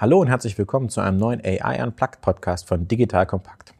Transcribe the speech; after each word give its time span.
Hallo 0.00 0.18
und 0.18 0.28
herzlich 0.28 0.56
willkommen 0.56 0.88
zu 0.88 1.02
einem 1.02 1.18
neuen 1.18 1.42
AI 1.44 1.84
Unplugged 1.84 2.22
Podcast 2.22 2.66
von 2.66 2.88
Digital 2.88 3.26
Kompakt. 3.26 3.74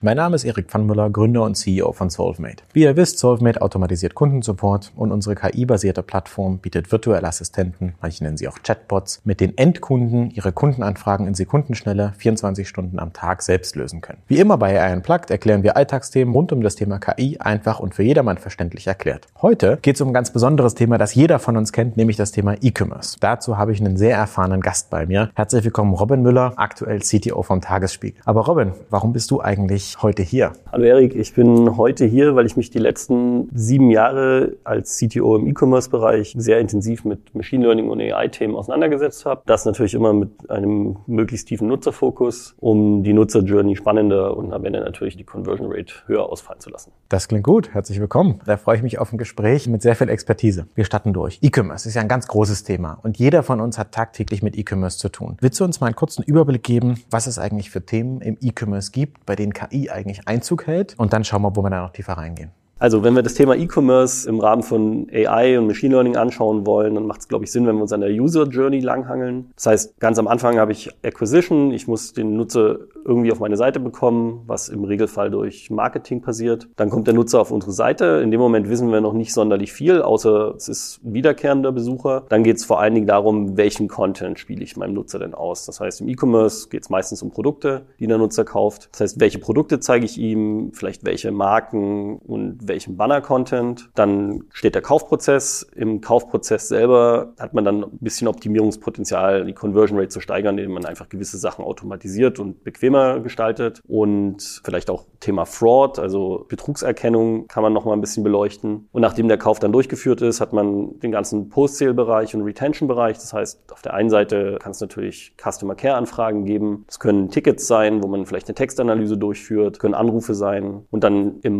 Mein 0.00 0.16
Name 0.16 0.36
ist 0.36 0.44
Erik 0.44 0.68
Pfannmüller, 0.68 1.10
Gründer 1.10 1.42
und 1.42 1.56
CEO 1.56 1.90
von 1.90 2.08
Solvemate. 2.08 2.62
Wie 2.72 2.84
ihr 2.84 2.94
wisst, 2.94 3.18
Solvemate 3.18 3.60
automatisiert 3.60 4.14
Kundensupport 4.14 4.92
und 4.94 5.10
unsere 5.10 5.34
KI-basierte 5.34 6.04
Plattform 6.04 6.58
bietet 6.58 6.92
virtuelle 6.92 7.26
Assistenten, 7.26 7.94
manche 8.00 8.22
nennen 8.22 8.36
sie 8.36 8.46
auch 8.46 8.62
Chatbots, 8.62 9.20
mit 9.24 9.40
den 9.40 9.58
Endkunden 9.58 10.30
ihre 10.30 10.52
Kundenanfragen 10.52 11.26
in 11.26 11.34
Sekundenschnelle 11.34 12.12
24 12.16 12.68
Stunden 12.68 13.00
am 13.00 13.12
Tag 13.12 13.42
selbst 13.42 13.74
lösen 13.74 14.00
können. 14.00 14.20
Wie 14.28 14.38
immer 14.38 14.56
bei 14.56 14.80
AI 14.80 14.94
Unplugged 14.94 15.32
erklären 15.32 15.64
wir 15.64 15.76
Alltagsthemen 15.76 16.32
rund 16.32 16.52
um 16.52 16.60
das 16.60 16.76
Thema 16.76 17.00
KI 17.00 17.38
einfach 17.40 17.80
und 17.80 17.96
für 17.96 18.04
jedermann 18.04 18.38
verständlich 18.38 18.86
erklärt. 18.86 19.26
Heute 19.42 19.78
geht 19.82 19.96
es 19.96 20.00
um 20.00 20.10
ein 20.10 20.14
ganz 20.14 20.32
besonderes 20.32 20.76
Thema, 20.76 20.98
das 20.98 21.16
jeder 21.16 21.40
von 21.40 21.56
uns 21.56 21.72
kennt, 21.72 21.96
nämlich 21.96 22.16
das 22.16 22.30
Thema 22.30 22.54
E-Commerce. 22.62 23.16
Dazu 23.18 23.58
habe 23.58 23.72
ich 23.72 23.80
einen 23.80 23.96
sehr 23.96 24.16
erfahrenen 24.16 24.60
Gast 24.60 24.90
bei 24.90 25.06
mir. 25.06 25.32
Herzlich 25.34 25.64
willkommen 25.64 25.92
Robin 25.92 26.22
Müller, 26.22 26.52
aktuell 26.54 27.00
CTO 27.00 27.42
vom 27.42 27.60
Tagesspiegel. 27.60 28.20
Aber 28.24 28.42
Robin, 28.42 28.74
warum 28.90 29.12
bist 29.12 29.32
du 29.32 29.40
eigentlich 29.40 29.87
heute 30.02 30.22
hier? 30.22 30.52
Hallo 30.70 30.84
Erik, 30.84 31.14
ich 31.14 31.34
bin 31.34 31.76
heute 31.76 32.04
hier, 32.04 32.36
weil 32.36 32.46
ich 32.46 32.56
mich 32.56 32.70
die 32.70 32.78
letzten 32.78 33.48
sieben 33.54 33.90
Jahre 33.90 34.56
als 34.64 34.98
CTO 34.98 35.36
im 35.36 35.46
E-Commerce-Bereich 35.46 36.34
sehr 36.36 36.60
intensiv 36.60 37.04
mit 37.04 37.34
Machine 37.34 37.64
Learning 37.64 37.88
und 37.88 38.00
AI-Themen 38.00 38.54
auseinandergesetzt 38.54 39.24
habe. 39.24 39.42
Das 39.46 39.64
natürlich 39.64 39.94
immer 39.94 40.12
mit 40.12 40.50
einem 40.50 40.96
möglichst 41.06 41.48
tiefen 41.48 41.68
Nutzerfokus, 41.68 42.54
um 42.58 43.02
die 43.02 43.12
Nutzer-Journey 43.12 43.76
spannender 43.76 44.36
und 44.36 44.52
am 44.52 44.64
Ende 44.64 44.80
natürlich 44.80 45.16
die 45.16 45.24
Conversion 45.24 45.68
Rate 45.70 45.94
höher 46.06 46.28
ausfallen 46.28 46.60
zu 46.60 46.70
lassen. 46.70 46.92
Das 47.08 47.28
klingt 47.28 47.44
gut. 47.44 47.72
Herzlich 47.72 48.00
willkommen. 48.00 48.40
Da 48.44 48.56
freue 48.56 48.76
ich 48.76 48.82
mich 48.82 48.98
auf 48.98 49.12
ein 49.12 49.18
Gespräch 49.18 49.66
mit 49.68 49.82
sehr 49.82 49.96
viel 49.96 50.08
Expertise. 50.08 50.66
Wir 50.74 50.84
starten 50.84 51.12
durch. 51.12 51.38
E-Commerce 51.42 51.88
ist 51.88 51.94
ja 51.94 52.02
ein 52.02 52.08
ganz 52.08 52.28
großes 52.28 52.64
Thema 52.64 52.98
und 53.02 53.18
jeder 53.18 53.42
von 53.42 53.60
uns 53.60 53.78
hat 53.78 53.92
tagtäglich 53.92 54.42
mit 54.42 54.56
E-Commerce 54.56 54.98
zu 54.98 55.08
tun. 55.08 55.36
Willst 55.40 55.58
du 55.60 55.64
uns 55.64 55.80
mal 55.80 55.86
einen 55.86 55.96
kurzen 55.96 56.22
Überblick 56.22 56.62
geben, 56.62 57.02
was 57.10 57.26
es 57.26 57.38
eigentlich 57.38 57.70
für 57.70 57.84
Themen 57.84 58.20
im 58.20 58.36
E-Commerce 58.40 58.92
gibt, 58.92 59.24
bei 59.24 59.34
denen 59.34 59.52
KI 59.52 59.77
eigentlich 59.86 60.26
Einzug 60.26 60.66
hält. 60.66 60.98
Und 60.98 61.12
dann 61.12 61.24
schauen 61.24 61.42
wir, 61.42 61.54
wo 61.54 61.62
wir 61.62 61.70
da 61.70 61.82
noch 61.82 61.92
tiefer 61.92 62.14
reingehen. 62.14 62.50
Also 62.80 63.02
wenn 63.02 63.14
wir 63.14 63.22
das 63.22 63.34
Thema 63.34 63.56
E-Commerce 63.56 64.28
im 64.28 64.38
Rahmen 64.38 64.62
von 64.62 65.08
AI 65.12 65.58
und 65.58 65.66
Machine 65.66 65.94
Learning 65.94 66.16
anschauen 66.16 66.64
wollen, 66.64 66.94
dann 66.94 67.06
macht 67.06 67.20
es, 67.20 67.28
glaube 67.28 67.44
ich, 67.44 67.50
Sinn, 67.50 67.66
wenn 67.66 67.74
wir 67.74 67.82
uns 67.82 67.92
an 67.92 68.00
der 68.00 68.10
User 68.10 68.44
Journey 68.44 68.78
langhangeln. 68.78 69.50
Das 69.56 69.66
heißt, 69.66 70.00
ganz 70.00 70.18
am 70.18 70.28
Anfang 70.28 70.58
habe 70.58 70.70
ich 70.70 70.88
Acquisition. 71.02 71.72
Ich 71.72 71.88
muss 71.88 72.12
den 72.12 72.36
Nutzer 72.36 72.78
irgendwie 73.04 73.32
auf 73.32 73.40
meine 73.40 73.56
Seite 73.56 73.80
bekommen, 73.80 74.42
was 74.46 74.68
im 74.68 74.84
Regelfall 74.84 75.30
durch 75.30 75.70
Marketing 75.70 76.20
passiert. 76.20 76.68
Dann 76.76 76.88
kommt 76.88 77.08
der 77.08 77.14
Nutzer 77.14 77.40
auf 77.40 77.50
unsere 77.50 77.72
Seite. 77.72 78.20
In 78.22 78.30
dem 78.30 78.40
Moment 78.40 78.68
wissen 78.68 78.92
wir 78.92 79.00
noch 79.00 79.12
nicht 79.12 79.32
sonderlich 79.32 79.72
viel, 79.72 80.00
außer 80.00 80.54
es 80.56 80.68
ist 80.68 81.00
wiederkehrender 81.02 81.72
Besucher. 81.72 82.24
Dann 82.28 82.44
geht 82.44 82.58
es 82.58 82.64
vor 82.64 82.80
allen 82.80 82.94
Dingen 82.94 83.08
darum, 83.08 83.56
welchen 83.56 83.88
Content 83.88 84.38
spiele 84.38 84.62
ich 84.62 84.76
meinem 84.76 84.94
Nutzer 84.94 85.18
denn 85.18 85.34
aus. 85.34 85.66
Das 85.66 85.80
heißt, 85.80 86.00
im 86.00 86.08
E-Commerce 86.08 86.68
geht 86.68 86.82
es 86.82 86.90
meistens 86.90 87.22
um 87.22 87.32
Produkte, 87.32 87.86
die 87.98 88.06
der 88.06 88.18
Nutzer 88.18 88.44
kauft. 88.44 88.90
Das 88.92 89.00
heißt, 89.00 89.20
welche 89.20 89.40
Produkte 89.40 89.80
zeige 89.80 90.04
ich 90.04 90.16
ihm, 90.16 90.70
vielleicht 90.74 91.04
welche 91.04 91.32
Marken 91.32 92.18
und 92.18 92.67
welchen 92.68 92.96
Banner-Content. 92.96 93.90
Dann 93.94 94.44
steht 94.52 94.74
der 94.74 94.82
Kaufprozess. 94.82 95.66
Im 95.74 96.00
Kaufprozess 96.00 96.68
selber 96.68 97.32
hat 97.38 97.54
man 97.54 97.64
dann 97.64 97.84
ein 97.84 97.98
bisschen 98.00 98.28
Optimierungspotenzial, 98.28 99.44
die 99.44 99.54
Conversion 99.54 99.98
Rate 99.98 100.10
zu 100.10 100.20
steigern, 100.20 100.58
indem 100.58 100.72
man 100.72 100.84
einfach 100.84 101.08
gewisse 101.08 101.38
Sachen 101.38 101.64
automatisiert 101.64 102.38
und 102.38 102.64
bequemer 102.64 103.20
gestaltet. 103.20 103.80
Und 103.86 104.60
vielleicht 104.64 104.90
auch 104.90 105.06
Thema 105.20 105.46
Fraud, 105.46 105.98
also 105.98 106.46
Betrugserkennung, 106.48 107.46
kann 107.48 107.62
man 107.62 107.72
noch 107.72 107.84
mal 107.84 107.92
ein 107.92 108.00
bisschen 108.00 108.22
beleuchten. 108.22 108.88
Und 108.92 109.02
nachdem 109.02 109.28
der 109.28 109.38
Kauf 109.38 109.58
dann 109.58 109.72
durchgeführt 109.72 110.22
ist, 110.22 110.40
hat 110.40 110.52
man 110.52 110.98
den 111.00 111.10
ganzen 111.10 111.48
Post-Sale-Bereich 111.48 112.34
und 112.34 112.42
Retention-Bereich. 112.42 113.16
Das 113.16 113.32
heißt, 113.32 113.72
auf 113.72 113.82
der 113.82 113.94
einen 113.94 114.10
Seite 114.10 114.58
kann 114.60 114.72
es 114.72 114.80
natürlich 114.80 115.34
Customer 115.36 115.74
Care-Anfragen 115.74 116.44
geben. 116.44 116.84
Es 116.88 117.00
können 117.00 117.30
Tickets 117.30 117.66
sein, 117.66 118.02
wo 118.02 118.08
man 118.08 118.26
vielleicht 118.26 118.48
eine 118.48 118.54
Textanalyse 118.54 119.16
durchführt, 119.16 119.78
können 119.78 119.94
Anrufe 119.94 120.34
sein. 120.34 120.86
Und 120.90 121.04
dann 121.04 121.40
im 121.42 121.58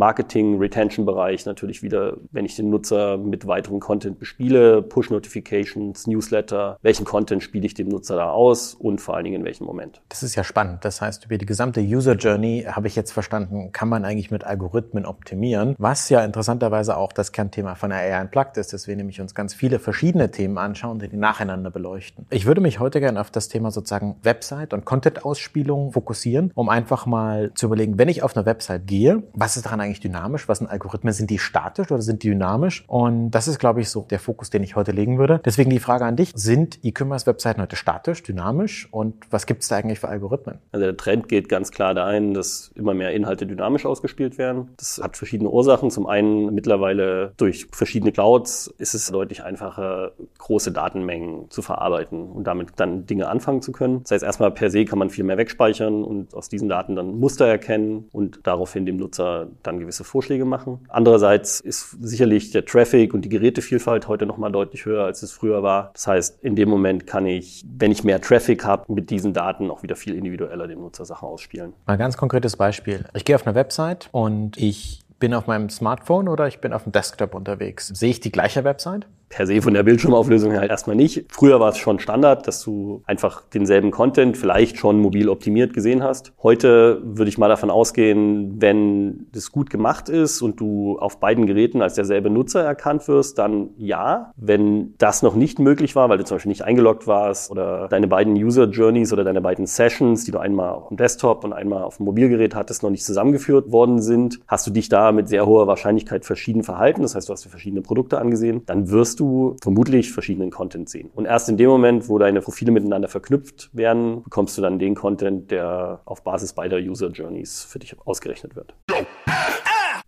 Marketing-Retention-Bereich 0.98 1.19
Bereich 1.19 1.47
natürlich 1.47 1.82
wieder, 1.82 2.16
wenn 2.31 2.44
ich 2.44 2.56
den 2.56 2.70
Nutzer 2.70 3.16
mit 3.19 3.47
weiterem 3.47 3.81
Content 3.81 4.19
bespiele, 4.19 4.82
Push-Notifications, 4.82 6.06
Newsletter, 6.06 6.78
welchen 6.82 7.04
Content 7.04 7.42
spiele 7.42 7.66
ich 7.66 7.75
dem 7.75 7.88
Nutzer 7.88 8.16
da 8.16 8.31
aus 8.31 8.75
und 8.75 9.00
vor 9.00 9.16
allen 9.16 9.25
Dingen 9.25 9.41
in 9.41 9.44
welchem 9.44 9.64
Moment. 9.64 10.00
Das 10.08 10.22
ist 10.22 10.34
ja 10.34 10.44
spannend. 10.44 10.84
Das 10.84 11.00
heißt, 11.00 11.26
über 11.26 11.38
die 11.38 11.47
gesamte 11.47 11.81
User 11.81 12.14
Journey 12.14 12.66
habe 12.69 12.87
ich 12.87 12.97
jetzt 12.97 13.12
verstanden, 13.12 13.72
kann 13.72 13.88
man 13.88 14.04
eigentlich 14.04 14.31
mit 14.31 14.44
Algorithmen 14.44 15.06
optimieren, 15.06 15.75
was 15.78 16.08
ja 16.08 16.25
interessanterweise 16.25 16.97
auch 16.97 17.12
das 17.12 17.32
Kernthema 17.32 17.75
von 17.75 17.91
der 17.91 17.98
AI 17.98 18.20
Unplugged 18.22 18.56
ist, 18.56 18.72
dass 18.72 18.87
wir 18.87 18.97
nämlich 18.97 19.20
uns 19.20 19.34
ganz 19.34 19.54
viele 19.54 19.78
verschiedene 19.78 20.31
Themen 20.31 20.58
anschauen, 20.58 20.98
die 20.98 21.16
nacheinander 21.16 21.70
beleuchten. 21.70 22.26
Ich 22.31 22.47
würde 22.47 22.60
mich 22.60 22.81
heute 22.81 23.00
gerne 23.00 23.20
auf 23.20 23.31
das 23.31 23.48
Thema 23.48 23.70
sozusagen 23.70 24.16
Website 24.22 24.72
und 24.72 24.84
Content-Ausspielung 24.84 25.92
fokussieren, 25.92 26.53
um 26.54 26.69
einfach 26.69 27.06
mal 27.06 27.53
zu 27.54 27.66
überlegen, 27.66 27.98
wenn 27.98 28.08
ich 28.08 28.22
auf 28.22 28.37
eine 28.37 28.47
Website 28.47 28.87
gehe, 28.87 29.22
was 29.32 29.56
ist 29.56 29.66
daran 29.66 29.81
eigentlich 29.81 30.00
dynamisch, 30.00 30.48
was 30.48 30.58
sind 30.58 30.69
Algorithmen, 30.88 31.12
sind 31.12 31.28
die 31.28 31.38
statisch 31.38 31.91
oder 31.91 32.00
sind 32.00 32.22
die 32.22 32.31
dynamisch? 32.31 32.84
Und 32.87 33.31
das 33.31 33.47
ist, 33.47 33.59
glaube 33.59 33.81
ich, 33.82 33.91
so 33.91 34.06
der 34.09 34.19
Fokus, 34.19 34.49
den 34.49 34.62
ich 34.62 34.75
heute 34.75 34.93
legen 34.93 35.19
würde. 35.19 35.41
Deswegen 35.44 35.69
die 35.69 35.81
Frage 35.81 36.06
an 36.06 36.16
dich, 36.16 36.32
sind 36.34 36.78
E-Commerce-Webseiten 36.82 37.60
heute 37.60 37.76
statisch, 37.76 38.22
dynamisch 38.22 38.88
und 38.91 39.15
was 39.31 39.44
gibt 39.44 39.62
es 39.62 39.69
da 39.69 39.76
eigentlich 39.76 40.00
für 40.00 40.09
Algorithmen? 40.09 40.59
Also 40.72 40.87
der 40.87 40.97
Trend 40.97 41.28
geht 41.28 41.50
ganz 41.50 41.71
klar 41.71 41.93
dahin, 41.93 42.32
dass 42.32 42.71
immer 42.75 42.94
mehr 42.94 43.12
Inhalte 43.12 43.47
dynamisch 43.47 43.84
ausgespielt 43.84 44.38
werden. 44.38 44.71
Das 44.78 44.99
hat 45.03 45.16
verschiedene 45.19 45.50
Ursachen. 45.50 45.91
Zum 45.91 46.06
einen 46.06 46.54
mittlerweile 46.54 47.32
durch 47.37 47.66
verschiedene 47.70 48.12
Clouds 48.12 48.72
ist 48.78 48.94
es 48.94 49.10
deutlich 49.10 49.43
einfacher, 49.43 50.12
große 50.38 50.72
Datenmengen 50.72 51.50
zu 51.50 51.60
verarbeiten 51.60 52.31
und 52.31 52.47
damit 52.47 52.70
dann 52.76 53.05
Dinge 53.05 53.28
anfangen 53.28 53.60
zu 53.60 53.72
können. 53.72 54.03
Das 54.05 54.12
heißt, 54.12 54.25
erstmal 54.25 54.53
per 54.53 54.70
se 54.70 54.87
kann 54.87 54.99
man 54.99 55.10
viel 55.10 55.25
mehr 55.25 55.37
wegspeichern 55.37 56.03
und 56.03 56.34
aus 56.34 56.49
diesen 56.49 56.70
Daten 56.70 56.97
dann 56.97 57.19
Muster 57.19 57.47
erkennen 57.47 58.09
und 58.12 58.41
daraufhin 58.44 58.87
dem 58.87 58.97
Nutzer 58.97 59.49
dann 59.62 59.78
gewisse 59.78 60.05
Vorschläge 60.05 60.47
machen. 60.47 60.77
Andere 60.88 61.18
Andererseits 61.18 61.58
ist 61.58 61.96
sicherlich 62.00 62.52
der 62.52 62.64
Traffic 62.64 63.12
und 63.12 63.22
die 63.22 63.28
Gerätevielfalt 63.28 64.06
heute 64.06 64.24
noch 64.24 64.36
mal 64.36 64.52
deutlich 64.52 64.84
höher, 64.84 65.04
als 65.04 65.22
es 65.22 65.32
früher 65.32 65.64
war. 65.64 65.90
Das 65.94 66.06
heißt, 66.06 66.44
in 66.44 66.54
dem 66.54 66.68
Moment 66.68 67.08
kann 67.08 67.26
ich, 67.26 67.64
wenn 67.76 67.90
ich 67.90 68.04
mehr 68.04 68.20
Traffic 68.20 68.64
habe, 68.64 68.92
mit 68.92 69.10
diesen 69.10 69.32
Daten 69.32 69.68
auch 69.70 69.82
wieder 69.82 69.96
viel 69.96 70.14
individueller 70.14 70.68
dem 70.68 70.80
Nutzer 70.80 71.04
Sachen 71.04 71.26
ausspielen. 71.26 71.72
Mal 71.86 71.94
ein 71.94 71.98
ganz 71.98 72.16
konkretes 72.16 72.56
Beispiel. 72.56 73.04
Ich 73.14 73.24
gehe 73.24 73.34
auf 73.34 73.46
eine 73.46 73.56
Website 73.56 74.08
und 74.12 74.56
ich 74.58 75.00
bin 75.18 75.34
auf 75.34 75.48
meinem 75.48 75.70
Smartphone 75.70 76.28
oder 76.28 76.46
ich 76.46 76.60
bin 76.60 76.72
auf 76.72 76.84
dem 76.84 76.92
Desktop 76.92 77.34
unterwegs. 77.34 77.88
Sehe 77.88 78.10
ich 78.10 78.20
die 78.20 78.30
gleiche 78.30 78.62
Website? 78.62 79.06
Per 79.28 79.46
se 79.46 79.60
von 79.62 79.74
der 79.74 79.82
Bildschirmauflösung 79.82 80.56
halt 80.56 80.70
erstmal 80.70 80.96
nicht. 80.96 81.26
Früher 81.30 81.60
war 81.60 81.70
es 81.70 81.78
schon 81.78 81.98
Standard, 81.98 82.46
dass 82.46 82.62
du 82.62 83.02
einfach 83.06 83.42
denselben 83.52 83.90
Content 83.90 84.36
vielleicht 84.36 84.78
schon 84.78 85.00
mobil 85.00 85.28
optimiert 85.28 85.74
gesehen 85.74 86.02
hast. 86.02 86.32
Heute 86.42 87.00
würde 87.04 87.28
ich 87.28 87.38
mal 87.38 87.48
davon 87.48 87.70
ausgehen, 87.70 88.60
wenn 88.60 89.26
das 89.32 89.52
gut 89.52 89.70
gemacht 89.70 90.08
ist 90.08 90.42
und 90.42 90.60
du 90.60 90.98
auf 90.98 91.20
beiden 91.20 91.46
Geräten 91.46 91.82
als 91.82 91.94
derselbe 91.94 92.30
Nutzer 92.30 92.62
erkannt 92.62 93.06
wirst, 93.08 93.38
dann 93.38 93.70
ja. 93.76 94.32
Wenn 94.36 94.94
das 94.98 95.22
noch 95.22 95.34
nicht 95.34 95.58
möglich 95.58 95.94
war, 95.94 96.08
weil 96.08 96.18
du 96.18 96.24
zum 96.24 96.36
Beispiel 96.36 96.50
nicht 96.50 96.64
eingeloggt 96.64 97.06
warst 97.06 97.50
oder 97.50 97.88
deine 97.88 98.08
beiden 98.08 98.34
User 98.34 98.64
Journeys 98.64 99.12
oder 99.12 99.24
deine 99.24 99.40
beiden 99.40 99.66
Sessions, 99.66 100.24
die 100.24 100.30
du 100.30 100.38
einmal 100.38 100.70
auf 100.70 100.88
dem 100.88 100.96
Desktop 100.96 101.44
und 101.44 101.52
einmal 101.52 101.82
auf 101.82 101.98
dem 101.98 102.06
Mobilgerät 102.06 102.54
hattest, 102.54 102.82
noch 102.82 102.90
nicht 102.90 103.04
zusammengeführt 103.04 103.70
worden 103.70 104.00
sind, 104.00 104.40
hast 104.46 104.66
du 104.66 104.70
dich 104.70 104.88
da 104.88 105.12
mit 105.12 105.28
sehr 105.28 105.46
hoher 105.46 105.66
Wahrscheinlichkeit 105.66 106.24
verschieden 106.24 106.62
verhalten. 106.62 107.02
Das 107.02 107.14
heißt, 107.14 107.28
du 107.28 107.32
hast 107.32 107.44
dir 107.44 107.50
verschiedene 107.50 107.82
Produkte 107.82 108.18
angesehen. 108.18 108.62
Dann 108.66 108.90
wirst 108.90 109.17
du 109.18 109.56
vermutlich 109.62 110.12
verschiedenen 110.12 110.50
Content 110.50 110.88
sehen. 110.88 111.10
Und 111.14 111.26
erst 111.26 111.48
in 111.48 111.56
dem 111.56 111.68
Moment, 111.68 112.08
wo 112.08 112.19
deine 112.19 112.40
Profile 112.40 112.72
miteinander 112.72 113.08
verknüpft 113.08 113.70
werden, 113.72 114.22
bekommst 114.22 114.56
du 114.56 114.62
dann 114.62 114.78
den 114.78 114.94
Content, 114.94 115.50
der 115.50 116.00
auf 116.04 116.22
Basis 116.22 116.52
beider 116.52 116.78
User 116.78 117.08
Journeys 117.10 117.64
für 117.64 117.78
dich 117.78 117.96
ausgerechnet 118.04 118.56
wird. 118.56 118.75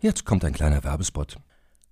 Jetzt 0.00 0.25
kommt 0.25 0.44
ein 0.44 0.52
kleiner 0.52 0.82
Werbespot. 0.82 1.37